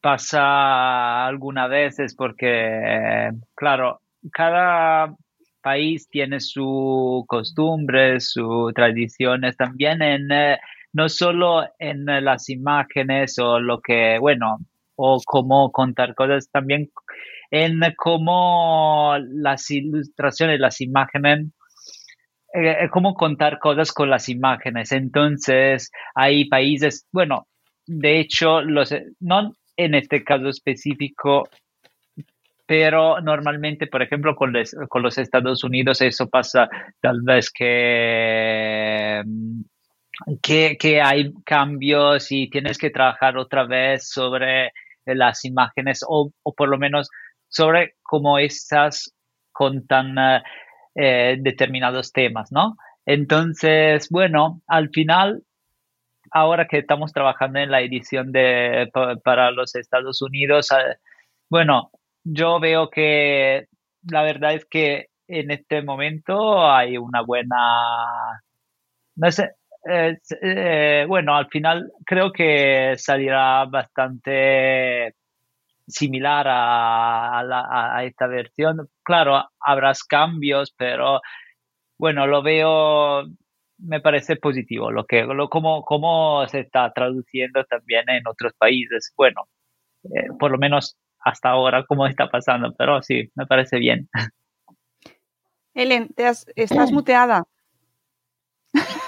pasa 0.00 1.26
algunas 1.26 1.68
veces 1.68 2.14
porque, 2.14 3.30
claro, 3.54 4.00
cada 4.32 5.14
país 5.62 6.08
tiene 6.08 6.40
sus 6.40 7.26
costumbres, 7.26 8.30
sus 8.32 8.72
tradiciones, 8.74 9.56
también 9.56 10.02
en, 10.02 10.30
eh, 10.32 10.58
no 10.92 11.08
solo 11.08 11.64
en 11.78 12.06
las 12.06 12.48
imágenes 12.48 13.38
o 13.38 13.60
lo 13.60 13.80
que, 13.80 14.18
bueno, 14.18 14.58
o 14.96 15.20
cómo 15.24 15.70
contar 15.70 16.14
cosas, 16.14 16.48
también 16.50 16.90
en 17.50 17.80
cómo 17.96 19.16
las 19.20 19.70
ilustraciones, 19.70 20.60
las 20.60 20.80
imágenes 20.80 21.48
eh, 22.54 22.88
cómo 22.90 23.14
contar 23.14 23.58
cosas 23.58 23.92
con 23.92 24.08
las 24.08 24.28
imágenes. 24.28 24.92
Entonces, 24.92 25.90
hay 26.14 26.48
países, 26.48 27.06
bueno, 27.10 27.48
de 27.86 28.20
hecho, 28.20 28.62
los, 28.62 28.94
no 29.18 29.52
en 29.76 29.94
este 29.96 30.22
caso 30.22 30.48
específico, 30.48 31.48
pero 32.66 33.20
normalmente, 33.20 33.88
por 33.88 34.02
ejemplo, 34.02 34.36
con, 34.36 34.54
con 34.88 35.02
los 35.02 35.18
Estados 35.18 35.64
Unidos 35.64 36.00
eso 36.00 36.28
pasa 36.28 36.68
tal 37.00 37.22
vez 37.22 37.50
que, 37.50 39.22
mm, 39.26 39.60
que, 40.40 41.02
hay 41.02 41.32
cambios 41.44 42.30
y 42.30 42.48
tienes 42.48 42.78
que 42.78 42.90
trabajar 42.90 43.36
otra 43.36 43.66
vez 43.66 44.08
sobre 44.08 44.70
las 45.06 45.44
imágenes 45.44 46.04
o, 46.06 46.30
o 46.42 46.54
por 46.54 46.68
lo 46.68 46.78
menos 46.78 47.10
sobre 47.48 47.94
cómo 48.02 48.38
estas 48.38 49.12
contan 49.52 50.16
eh, 50.94 51.36
determinados 51.40 52.12
temas, 52.12 52.52
¿no? 52.52 52.76
Entonces, 53.06 54.08
bueno, 54.10 54.62
al 54.66 54.90
final, 54.90 55.42
ahora 56.30 56.66
que 56.66 56.78
estamos 56.78 57.12
trabajando 57.12 57.58
en 57.58 57.70
la 57.70 57.80
edición 57.82 58.32
de, 58.32 58.90
para 59.24 59.50
los 59.50 59.74
Estados 59.74 60.22
Unidos, 60.22 60.70
eh, 60.72 60.96
bueno, 61.50 61.90
yo 62.24 62.60
veo 62.60 62.90
que 62.90 63.66
la 64.10 64.22
verdad 64.22 64.54
es 64.54 64.64
que 64.66 65.08
en 65.28 65.50
este 65.50 65.82
momento 65.82 66.66
hay 66.70 66.98
una 66.98 67.22
buena, 67.22 67.56
no 69.16 69.32
sé, 69.32 69.50
eh, 69.86 71.04
bueno, 71.08 71.36
al 71.36 71.48
final 71.48 71.92
creo 72.06 72.32
que 72.32 72.94
salirá 72.96 73.64
bastante 73.66 75.14
similar 75.86 76.46
a, 76.48 78.02
esta 78.04 78.26
versión. 78.26 78.88
Claro, 79.02 79.44
habrá 79.60 79.92
cambios, 80.08 80.74
pero 80.76 81.20
bueno, 81.98 82.26
lo 82.26 82.42
veo, 82.42 83.24
me 83.78 84.00
parece 84.00 84.36
positivo 84.36 84.90
lo 84.90 85.04
que, 85.04 85.22
lo, 85.24 85.48
como, 85.48 86.46
se 86.48 86.60
está 86.60 86.92
traduciendo 86.92 87.64
también 87.64 88.08
en 88.08 88.26
otros 88.26 88.52
países. 88.58 89.12
Bueno, 89.16 89.42
eh, 90.04 90.28
por 90.38 90.50
lo 90.50 90.58
menos 90.58 90.96
hasta 91.20 91.50
ahora, 91.50 91.84
cómo 91.86 92.06
está 92.06 92.28
pasando, 92.28 92.74
pero 92.76 93.02
sí, 93.02 93.30
me 93.34 93.46
parece 93.46 93.78
bien. 93.78 94.08
Ellen, 95.74 96.08
te 96.14 96.28
estás 96.28 96.92
muteada. 96.92 97.44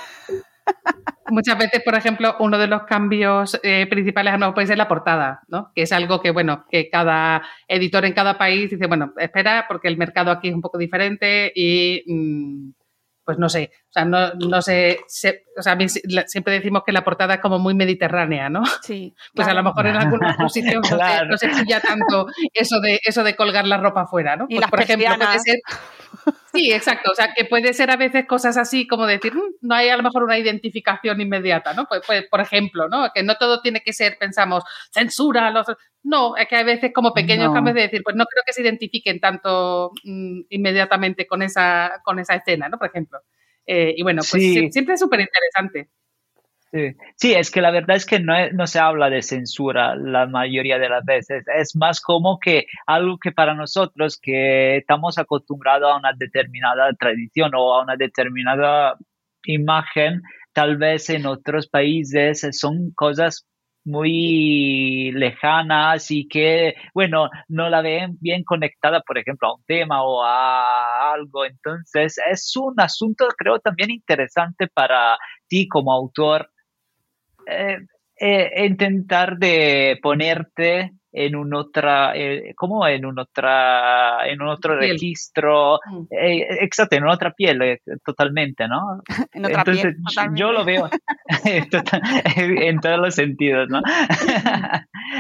Muchas 1.29 1.59
veces, 1.59 1.83
por 1.83 1.97
ejemplo, 1.97 2.37
uno 2.39 2.57
de 2.57 2.69
los 2.69 2.85
cambios 2.85 3.59
eh, 3.63 3.87
principales 3.91 4.39
no 4.39 4.55
puede 4.55 4.69
ser 4.69 4.79
la 4.79 4.87
portada, 4.87 5.41
¿no? 5.49 5.73
Que 5.75 5.83
es 5.83 5.93
algo 5.93 6.21
que, 6.21 6.31
bueno, 6.31 6.65
que 6.71 6.89
cada 6.89 7.43
editor 7.67 8.05
en 8.05 8.13
cada 8.13 8.39
país 8.39 8.71
dice, 8.71 8.87
bueno, 8.87 9.13
espera, 9.19 9.67
porque 9.69 9.89
el 9.89 9.97
mercado 9.97 10.31
aquí 10.31 10.49
es 10.49 10.55
un 10.55 10.61
poco 10.61 10.79
diferente 10.79 11.53
y, 11.55 12.05
mm, 12.07 12.71
pues 13.27 13.39
no 13.39 13.49
sé, 13.49 13.73
o 13.89 13.93
sea, 13.93 14.05
no, 14.05 14.35
no 14.35 14.63
sé, 14.63 15.01
o 15.59 15.63
sea, 15.63 15.77
siempre 16.27 16.55
decimos 16.55 16.83
que 16.87 16.93
la 16.93 17.03
portada 17.03 17.35
es 17.35 17.41
como 17.41 17.59
muy 17.59 17.75
mediterránea, 17.75 18.49
¿no? 18.49 18.63
Sí. 18.83 19.13
Pues 19.35 19.49
a 19.49 19.55
lo 19.55 19.65
mejor 19.65 19.89
en 19.89 19.97
algunos 19.97 20.53
sitios 20.53 20.89
no, 20.93 21.37
se, 21.37 21.49
no 21.49 21.81
tanto 21.83 22.27
eso 22.55 22.79
de, 22.81 23.01
eso 23.05 23.25
de 23.25 23.35
colgar 23.35 23.67
la 23.67 23.79
ropa 23.79 24.03
afuera, 24.03 24.37
¿no? 24.37 24.47
Y 24.49 24.59
pues, 24.59 24.71
por 24.71 24.81
ejemplo, 24.81 25.09
puede 25.17 25.41
ser 25.41 25.57
Sí, 26.53 26.73
exacto. 26.73 27.11
O 27.13 27.15
sea, 27.15 27.33
que 27.35 27.45
puede 27.45 27.75
ser 27.75 27.91
a 27.91 27.97
veces 27.97 28.27
cosas 28.27 28.57
así 28.57 28.87
como 28.87 29.07
decir, 29.07 29.35
mm, 29.35 29.57
no 29.61 29.75
hay 29.75 29.89
a 29.89 29.97
lo 29.97 30.03
mejor 30.03 30.25
una 30.25 30.39
identificación 30.39 31.21
inmediata, 31.21 31.75
¿no? 31.75 31.87
Pues, 31.87 32.03
pues, 32.07 32.25
por 32.31 32.41
ejemplo, 32.41 32.89
¿no? 32.89 33.11
Que 33.15 33.23
no 33.23 33.37
todo 33.37 33.61
tiene 33.61 33.83
que 33.83 33.93
ser, 33.93 34.17
pensamos, 34.19 34.65
censura, 34.91 35.51
los... 35.51 35.67
No, 36.03 36.37
es 36.37 36.47
que 36.49 36.57
hay 36.57 36.65
veces 36.65 36.93
como 36.95 37.13
pequeños 37.13 37.53
cambios 37.53 37.75
de 37.75 37.83
decir, 37.83 38.03
pues 38.05 38.17
no 38.17 38.25
creo 38.27 38.43
que 38.47 38.53
se 38.53 38.63
identifiquen 38.63 39.21
tanto 39.21 39.91
mm, 40.05 40.43
inmediatamente 40.51 41.27
con 41.27 41.43
esa, 41.43 42.01
con 42.05 42.19
esa 42.19 42.37
escena, 42.37 42.69
¿no? 42.69 42.79
Por 42.79 42.89
ejemplo. 42.89 43.21
Eh, 43.67 43.95
y 43.97 44.03
bueno, 44.03 44.23
pues 44.31 44.43
siempre 44.73 44.95
es 44.95 45.01
súper 45.01 45.21
interesante. 45.21 45.91
Sí. 46.73 47.33
es 47.35 47.51
que 47.51 47.61
la 47.61 47.71
verdad 47.71 47.97
es 47.97 48.05
que 48.05 48.21
no, 48.21 48.35
no, 48.53 48.67
se 48.67 48.79
habla 48.79 49.09
de 49.09 49.23
censura 49.23 49.97
la 49.97 50.27
mayoría 50.27 50.79
de 50.79 50.89
las 50.89 51.05
veces. 51.05 51.45
Es 51.57 51.75
más 51.77 52.01
como 52.01 52.39
que 52.39 52.67
algo 52.87 53.19
que 53.19 53.33
para 53.33 53.55
nosotros 53.55 54.19
que 54.21 54.79
estamos 54.79 55.17
acostumbrados 55.19 55.91
a 55.91 55.97
una 55.97 56.13
determinada 56.19 56.93
tradición 56.95 57.53
o 57.55 57.73
a 57.75 57.83
una 57.83 57.97
determinada 57.97 58.97
imagen, 59.45 60.23
tal 60.53 60.77
vez 60.77 61.09
en 61.11 61.27
otros 61.27 61.69
países 61.69 62.47
son 62.53 62.93
cosas 62.95 63.47
muy 63.87 65.13
lejana, 65.13 65.93
así 65.93 66.27
que, 66.29 66.75
bueno, 66.93 67.31
no 67.49 67.71
la 67.71 67.83
ven 67.83 68.19
bien 68.21 68.43
conectada, 68.43 69.01
por 69.01 69.17
ejemplo, 69.17 69.49
a 69.49 69.55
un 69.55 69.63
tema 69.65 70.03
o 70.03 70.25
a 70.25 71.13
algo. 71.15 71.45
Entonces, 71.45 72.17
es 72.31 72.57
un 72.57 72.75
asunto, 72.81 73.29
creo, 73.39 73.61
también 73.61 73.91
interesante 73.93 74.67
para 74.69 75.17
ti 75.49 75.69
como 75.69 75.93
autor. 75.93 76.51
Eh, 77.47 77.79
eh, 78.19 78.67
intentar 78.67 79.37
de 79.37 79.99
ponerte 80.03 80.93
en 81.13 81.35
un 81.37 81.55
otra, 81.55 82.13
eh, 82.15 82.53
como 82.55 82.87
en 82.87 83.05
un 83.07 83.19
otra, 83.19 84.27
en 84.29 84.41
un 84.43 84.49
otro 84.49 84.77
registro, 84.77 85.79
Mm. 85.87 86.03
eh, 86.11 86.47
exacto, 86.61 86.97
en 86.97 87.07
otra 87.07 87.31
piel, 87.33 87.63
eh, 87.63 87.81
totalmente, 88.05 88.69
¿no? 88.69 89.03
En 89.33 89.45
otra 89.47 89.59
Entonces, 89.61 89.83
piel, 89.95 89.97
totalmente. 90.07 90.41
yo 90.41 90.53
lo 90.53 90.65
veo 90.65 90.91
total- 91.71 92.03
en 92.37 92.81
todos 92.81 92.99
los 92.99 93.15
sentidos, 93.15 93.69
¿no? 93.71 93.81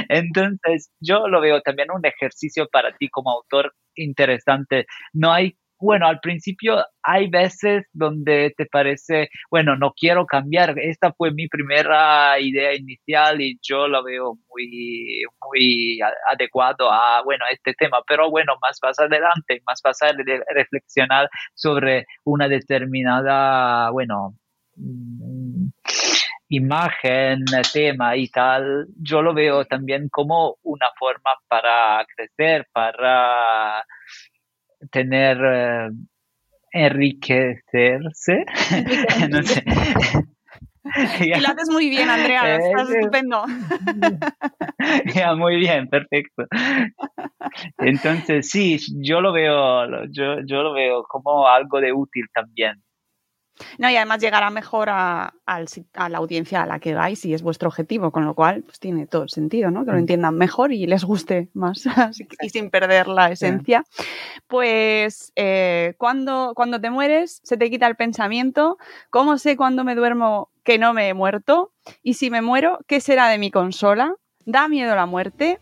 Entonces, 0.08 0.90
yo 1.00 1.28
lo 1.28 1.40
veo 1.40 1.60
también 1.62 1.88
un 1.90 2.04
ejercicio 2.04 2.68
para 2.70 2.92
ti 2.96 3.08
como 3.08 3.30
autor 3.30 3.72
interesante. 3.94 4.86
No 5.12 5.32
hay, 5.32 5.56
bueno, 5.78 6.06
al 6.06 6.20
principio 6.20 6.84
hay 7.02 7.28
veces 7.28 7.84
donde 7.92 8.52
te 8.56 8.66
parece, 8.66 9.28
bueno, 9.50 9.76
no 9.76 9.92
quiero 9.92 10.26
cambiar. 10.26 10.78
Esta 10.78 11.12
fue 11.12 11.30
mi 11.32 11.48
primera 11.48 12.38
idea 12.40 12.74
inicial 12.74 13.40
y 13.40 13.58
yo 13.62 13.86
lo 13.88 14.02
veo 14.02 14.38
muy, 14.48 15.22
muy 15.48 15.98
adecuado 16.30 16.90
a, 16.90 17.22
bueno, 17.22 17.44
este 17.50 17.74
tema. 17.74 17.98
Pero 18.06 18.30
bueno, 18.30 18.54
más 18.62 18.78
vas 18.80 18.98
adelante, 18.98 19.62
más 19.66 19.80
vas 19.82 20.00
a 20.02 20.12
re- 20.12 20.42
reflexionar 20.54 21.28
sobre 21.54 22.06
una 22.24 22.48
determinada, 22.48 23.90
bueno, 23.90 24.34
mm, 24.76 25.68
imagen, 26.48 27.44
tema 27.72 28.16
y 28.16 28.28
tal, 28.28 28.86
yo 29.00 29.20
lo 29.22 29.34
veo 29.34 29.64
también 29.64 30.08
como 30.08 30.56
una 30.62 30.86
forma 30.98 31.30
para 31.48 32.06
crecer, 32.14 32.66
para 32.72 33.84
tener, 34.90 35.38
eh, 35.44 35.88
enriquecerse. 36.72 38.44
no 39.30 39.42
sé. 39.42 39.64
Y 41.20 41.40
lo 41.40 41.48
haces 41.48 41.68
muy 41.70 41.90
bien, 41.90 42.08
Andrea, 42.08 42.56
estás 42.64 42.88
estupendo. 42.90 43.44
Ya, 45.14 45.34
muy 45.34 45.56
bien, 45.56 45.88
perfecto. 45.88 46.44
Entonces, 47.78 48.48
sí, 48.48 48.78
yo 49.02 49.20
lo 49.20 49.32
veo, 49.32 50.04
yo, 50.10 50.40
yo 50.46 50.62
lo 50.62 50.72
veo 50.72 51.02
como 51.04 51.48
algo 51.48 51.80
de 51.80 51.92
útil 51.92 52.26
también. 52.32 52.82
No, 53.78 53.90
y 53.90 53.96
además 53.96 54.20
llegará 54.20 54.50
mejor 54.50 54.88
a, 54.90 55.32
la 55.46 56.18
audiencia 56.18 56.62
a 56.62 56.66
la 56.66 56.78
que 56.78 56.94
vais 56.94 57.24
y 57.24 57.34
es 57.34 57.42
vuestro 57.42 57.68
objetivo, 57.68 58.10
con 58.10 58.24
lo 58.24 58.34
cual 58.34 58.62
pues 58.62 58.78
tiene 58.78 59.06
todo 59.06 59.22
el 59.22 59.30
sentido, 59.30 59.70
¿no? 59.70 59.84
Que 59.84 59.92
lo 59.92 59.98
entiendan 59.98 60.36
mejor 60.36 60.72
y 60.72 60.86
les 60.86 61.04
guste 61.04 61.48
más 61.54 61.84
y 62.40 62.48
sin 62.50 62.70
perder 62.70 63.08
la 63.08 63.30
esencia. 63.30 63.84
Pues 64.46 65.32
eh, 65.36 65.94
cuando, 65.98 66.52
cuando 66.54 66.80
te 66.80 66.90
mueres 66.90 67.40
se 67.42 67.56
te 67.56 67.70
quita 67.70 67.86
el 67.86 67.96
pensamiento, 67.96 68.78
¿cómo 69.10 69.38
sé 69.38 69.56
cuando 69.56 69.84
me 69.84 69.94
duermo 69.94 70.50
que 70.62 70.78
no 70.78 70.92
me 70.92 71.08
he 71.08 71.14
muerto? 71.14 71.72
Y 72.02 72.14
si 72.14 72.30
me 72.30 72.42
muero, 72.42 72.80
¿qué 72.86 73.00
será 73.00 73.28
de 73.28 73.38
mi 73.38 73.50
consola? 73.50 74.14
¿Da 74.44 74.68
miedo 74.68 74.94
la 74.94 75.06
muerte? 75.06 75.60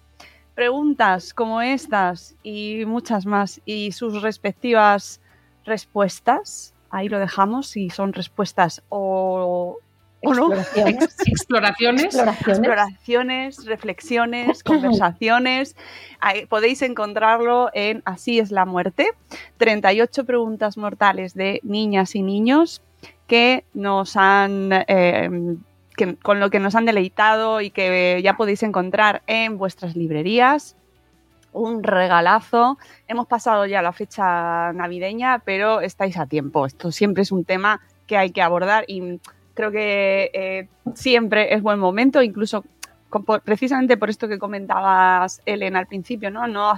Preguntas 0.55 1.35
como 1.35 1.63
estas 1.63 2.37
y 2.43 2.85
muchas 2.87 3.27
más 3.27 3.61
y 3.65 3.93
sus 3.93 4.23
respectivas 4.23 5.21
respuestas. 5.65 6.74
Ahí 6.95 7.09
lo 7.09 7.19
dejamos 7.19 7.67
si 7.67 7.91
son 7.91 8.13
respuestas 8.13 8.83
o, 8.89 9.79
o 10.23 10.35
no. 10.35 10.53
Exploraciones. 10.53 11.17
Exploraciones. 11.27 12.05
Exploraciones. 12.05 12.59
Exploraciones, 12.59 13.65
reflexiones, 13.67 14.63
conversaciones. 14.65 15.77
Ahí 16.21 16.47
podéis 16.47 16.83
encontrarlo 16.83 17.71
en 17.75 18.03
Así 18.05 18.39
es 18.39 18.51
la 18.51 18.65
muerte. 18.65 19.09
38 19.59 20.25
preguntas 20.25 20.77
mortales 20.77 21.35
de 21.35 21.61
niñas 21.63 22.15
y 22.15 22.23
niños 22.23 22.81
que 23.27 23.65
nos 23.75 24.17
han 24.17 24.71
eh, 24.87 25.57
que- 25.97 26.17
con 26.17 26.41
lo 26.41 26.51
que 26.51 26.61
nos 26.61 26.75
han 26.75 26.85
deleitado 26.87 27.61
y 27.61 27.71
que 27.71 28.21
ya 28.23 28.37
podéis 28.37 28.63
encontrar 28.63 29.23
en 29.27 29.59
vuestras 29.59 29.97
librerías. 29.97 30.77
Un 31.55 31.85
regalazo. 31.85 32.79
Hemos 33.07 33.27
pasado 33.29 33.65
ya 33.65 33.81
la 33.81 33.93
fecha 33.93 34.73
navideña, 34.73 35.39
pero 35.39 35.81
estáis 35.81 36.17
a 36.19 36.27
tiempo. 36.27 36.67
Esto 36.67 36.91
siempre 36.91 37.23
es 37.23 37.31
un 37.31 37.45
tema 37.45 37.81
que 38.09 38.17
hay 38.17 38.31
que 38.33 38.43
abordar 38.43 38.85
y 38.89 39.21
creo 39.55 39.71
que 39.71 40.31
eh, 40.35 40.69
siempre 40.95 41.55
es 41.55 41.63
buen 41.63 41.79
momento, 41.79 42.23
incluso 42.23 42.65
con- 43.09 43.25
por- 43.25 43.41
precisamente 43.43 43.97
por 43.97 44.11
esto 44.11 44.27
que 44.27 44.39
comentabas, 44.41 45.41
Ellen, 45.47 45.77
al 45.77 45.87
principio, 45.87 46.29
¿no? 46.33 46.49
No, 46.49 46.75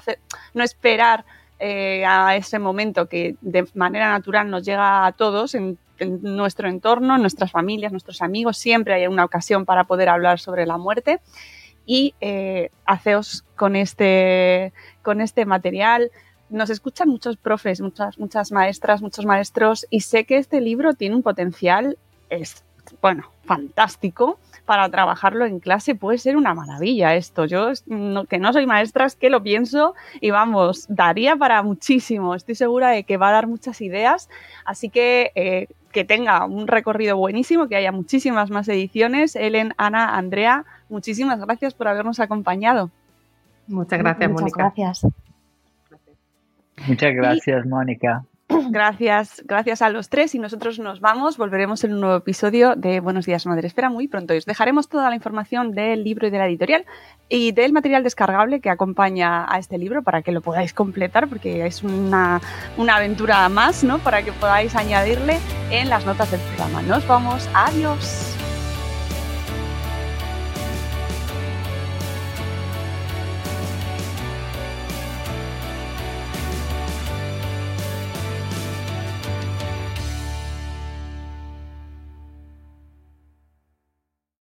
no 0.53 0.63
esperar 0.63 1.25
eh, 1.59 2.05
a 2.07 2.37
ese 2.37 2.59
momento 2.59 3.09
que 3.09 3.37
de 3.41 3.67
manera 3.75 4.11
natural 4.11 4.51
nos 4.51 4.63
llega 4.63 5.07
a 5.07 5.13
todos 5.13 5.55
en, 5.55 5.79
en 5.99 6.21
nuestro 6.23 6.69
entorno, 6.69 7.15
en 7.17 7.23
nuestras 7.23 7.51
familias, 7.51 7.93
nuestros 7.93 8.21
amigos, 8.21 8.59
siempre 8.59 8.93
hay 8.93 9.07
una 9.07 9.25
ocasión 9.25 9.65
para 9.65 9.85
poder 9.85 10.11
hablar 10.11 10.39
sobre 10.39 10.67
la 10.67 10.77
muerte 10.77 11.21
y 11.87 12.15
eh, 12.21 12.71
haceos 12.85 13.45
con 13.55 13.77
este, 13.77 14.73
con 15.03 15.21
este 15.21 15.47
material. 15.47 16.11
Nos 16.51 16.71
escuchan 16.71 17.09
muchos 17.09 17.37
profes, 17.37 17.81
muchas, 17.81 18.19
muchas 18.19 18.53
maestras, 18.53 19.01
muchos 19.01 19.25
maestros 19.25 19.87
y 19.91 20.01
sé 20.01 20.25
que 20.25 20.37
este 20.37 20.61
libro 20.61 20.95
tiene 20.95 21.17
un 21.17 21.23
potencial, 21.23 21.97
es, 22.29 22.65
bueno, 23.01 23.31
fantástico 23.45 24.39
para 24.67 24.89
trabajarlo 24.91 25.47
en 25.47 25.61
clase. 25.61 25.95
Puede 25.95 26.19
ser 26.19 26.37
una 26.37 26.53
maravilla 26.53 27.15
esto. 27.15 27.47
Yo, 27.47 27.71
que 28.29 28.39
no 28.39 28.53
soy 28.53 28.67
maestra, 28.67 29.07
es 29.07 29.17
que 29.17 29.31
lo 29.31 29.43
pienso 29.43 29.95
y 30.21 30.31
vamos, 30.31 30.87
daría 30.89 31.37
para 31.37 31.63
muchísimo. 31.63 32.35
Estoy 32.35 32.57
segura 32.57 32.91
de 32.91 33.05
que 33.05 33.17
va 33.17 33.29
a 33.31 33.33
dar 33.33 33.47
muchas 33.47 33.81
ideas. 33.81 34.29
Así 34.65 34.91
que 34.91 35.33
eh, 35.37 35.69
que 35.97 36.05
tenga 36.05 36.45
un 36.45 36.67
recorrido 36.67 37.17
buenísimo, 37.17 37.69
que 37.69 37.77
haya 37.77 37.91
muchísimas 37.91 38.51
más 38.51 38.69
ediciones. 38.69 39.35
Ellen, 39.35 39.73
Ana, 39.79 40.19
Andrea, 40.19 40.67
muchísimas 40.91 41.41
gracias 41.41 41.73
por 41.73 41.89
habernos 41.89 42.21
acompañado. 42.21 42.91
Muchas 43.67 43.99
gracias, 43.99 44.31
Muchas 44.31 44.43
Mónica. 44.43 44.63
gracias. 44.77 45.07
Muchas 46.87 47.15
gracias, 47.15 47.65
Mónica. 47.65 48.27
Gracias, 48.71 49.43
gracias 49.45 49.83
a 49.83 49.89
los 49.89 50.09
tres 50.09 50.35
y 50.35 50.39
nosotros 50.39 50.79
nos 50.79 51.01
vamos. 51.01 51.37
Volveremos 51.37 51.83
en 51.85 51.95
un 51.95 52.01
nuevo 52.01 52.17
episodio 52.17 52.77
de 52.77 53.01
Buenos 53.01 53.27
Días 53.27 53.45
Madre 53.47 53.67
Espera 53.67 53.91
muy 53.91 54.07
pronto. 54.07 54.35
Y 54.35 54.39
os 54.39 54.47
dejaremos 54.47 54.89
toda 54.89 55.09
la 55.09 55.17
información 55.17 55.73
del 55.73 56.05
libro 56.05 56.29
y 56.29 56.31
de 56.31 56.39
la 56.39 56.47
editorial 56.47 56.85
y 57.29 57.53
del 57.53 57.73
material 57.73 58.05
descargable 58.05 58.61
que 58.61 58.71
acompaña 58.71 59.53
a 59.53 59.59
este 59.59 59.79
libro 59.79 60.03
para 60.03 60.23
que 60.23 60.31
lo 60.31 60.43
podáis 60.43 60.73
completar 60.73 61.29
porque 61.29 61.67
es 61.67 61.83
una, 61.83 62.41
una 62.77 62.97
aventura 62.97 63.49
más, 63.49 63.83
¿no? 63.83 63.99
Para 63.99 64.23
que 64.23 64.33
podáis 64.33 64.77
añadirle 64.77 65.39
en 65.71 65.89
las 65.89 66.07
notas 66.07 66.31
del 66.31 66.41
programa. 66.41 66.83
Nos 66.83 67.07
vamos. 67.09 67.49
Adiós. 67.53 68.36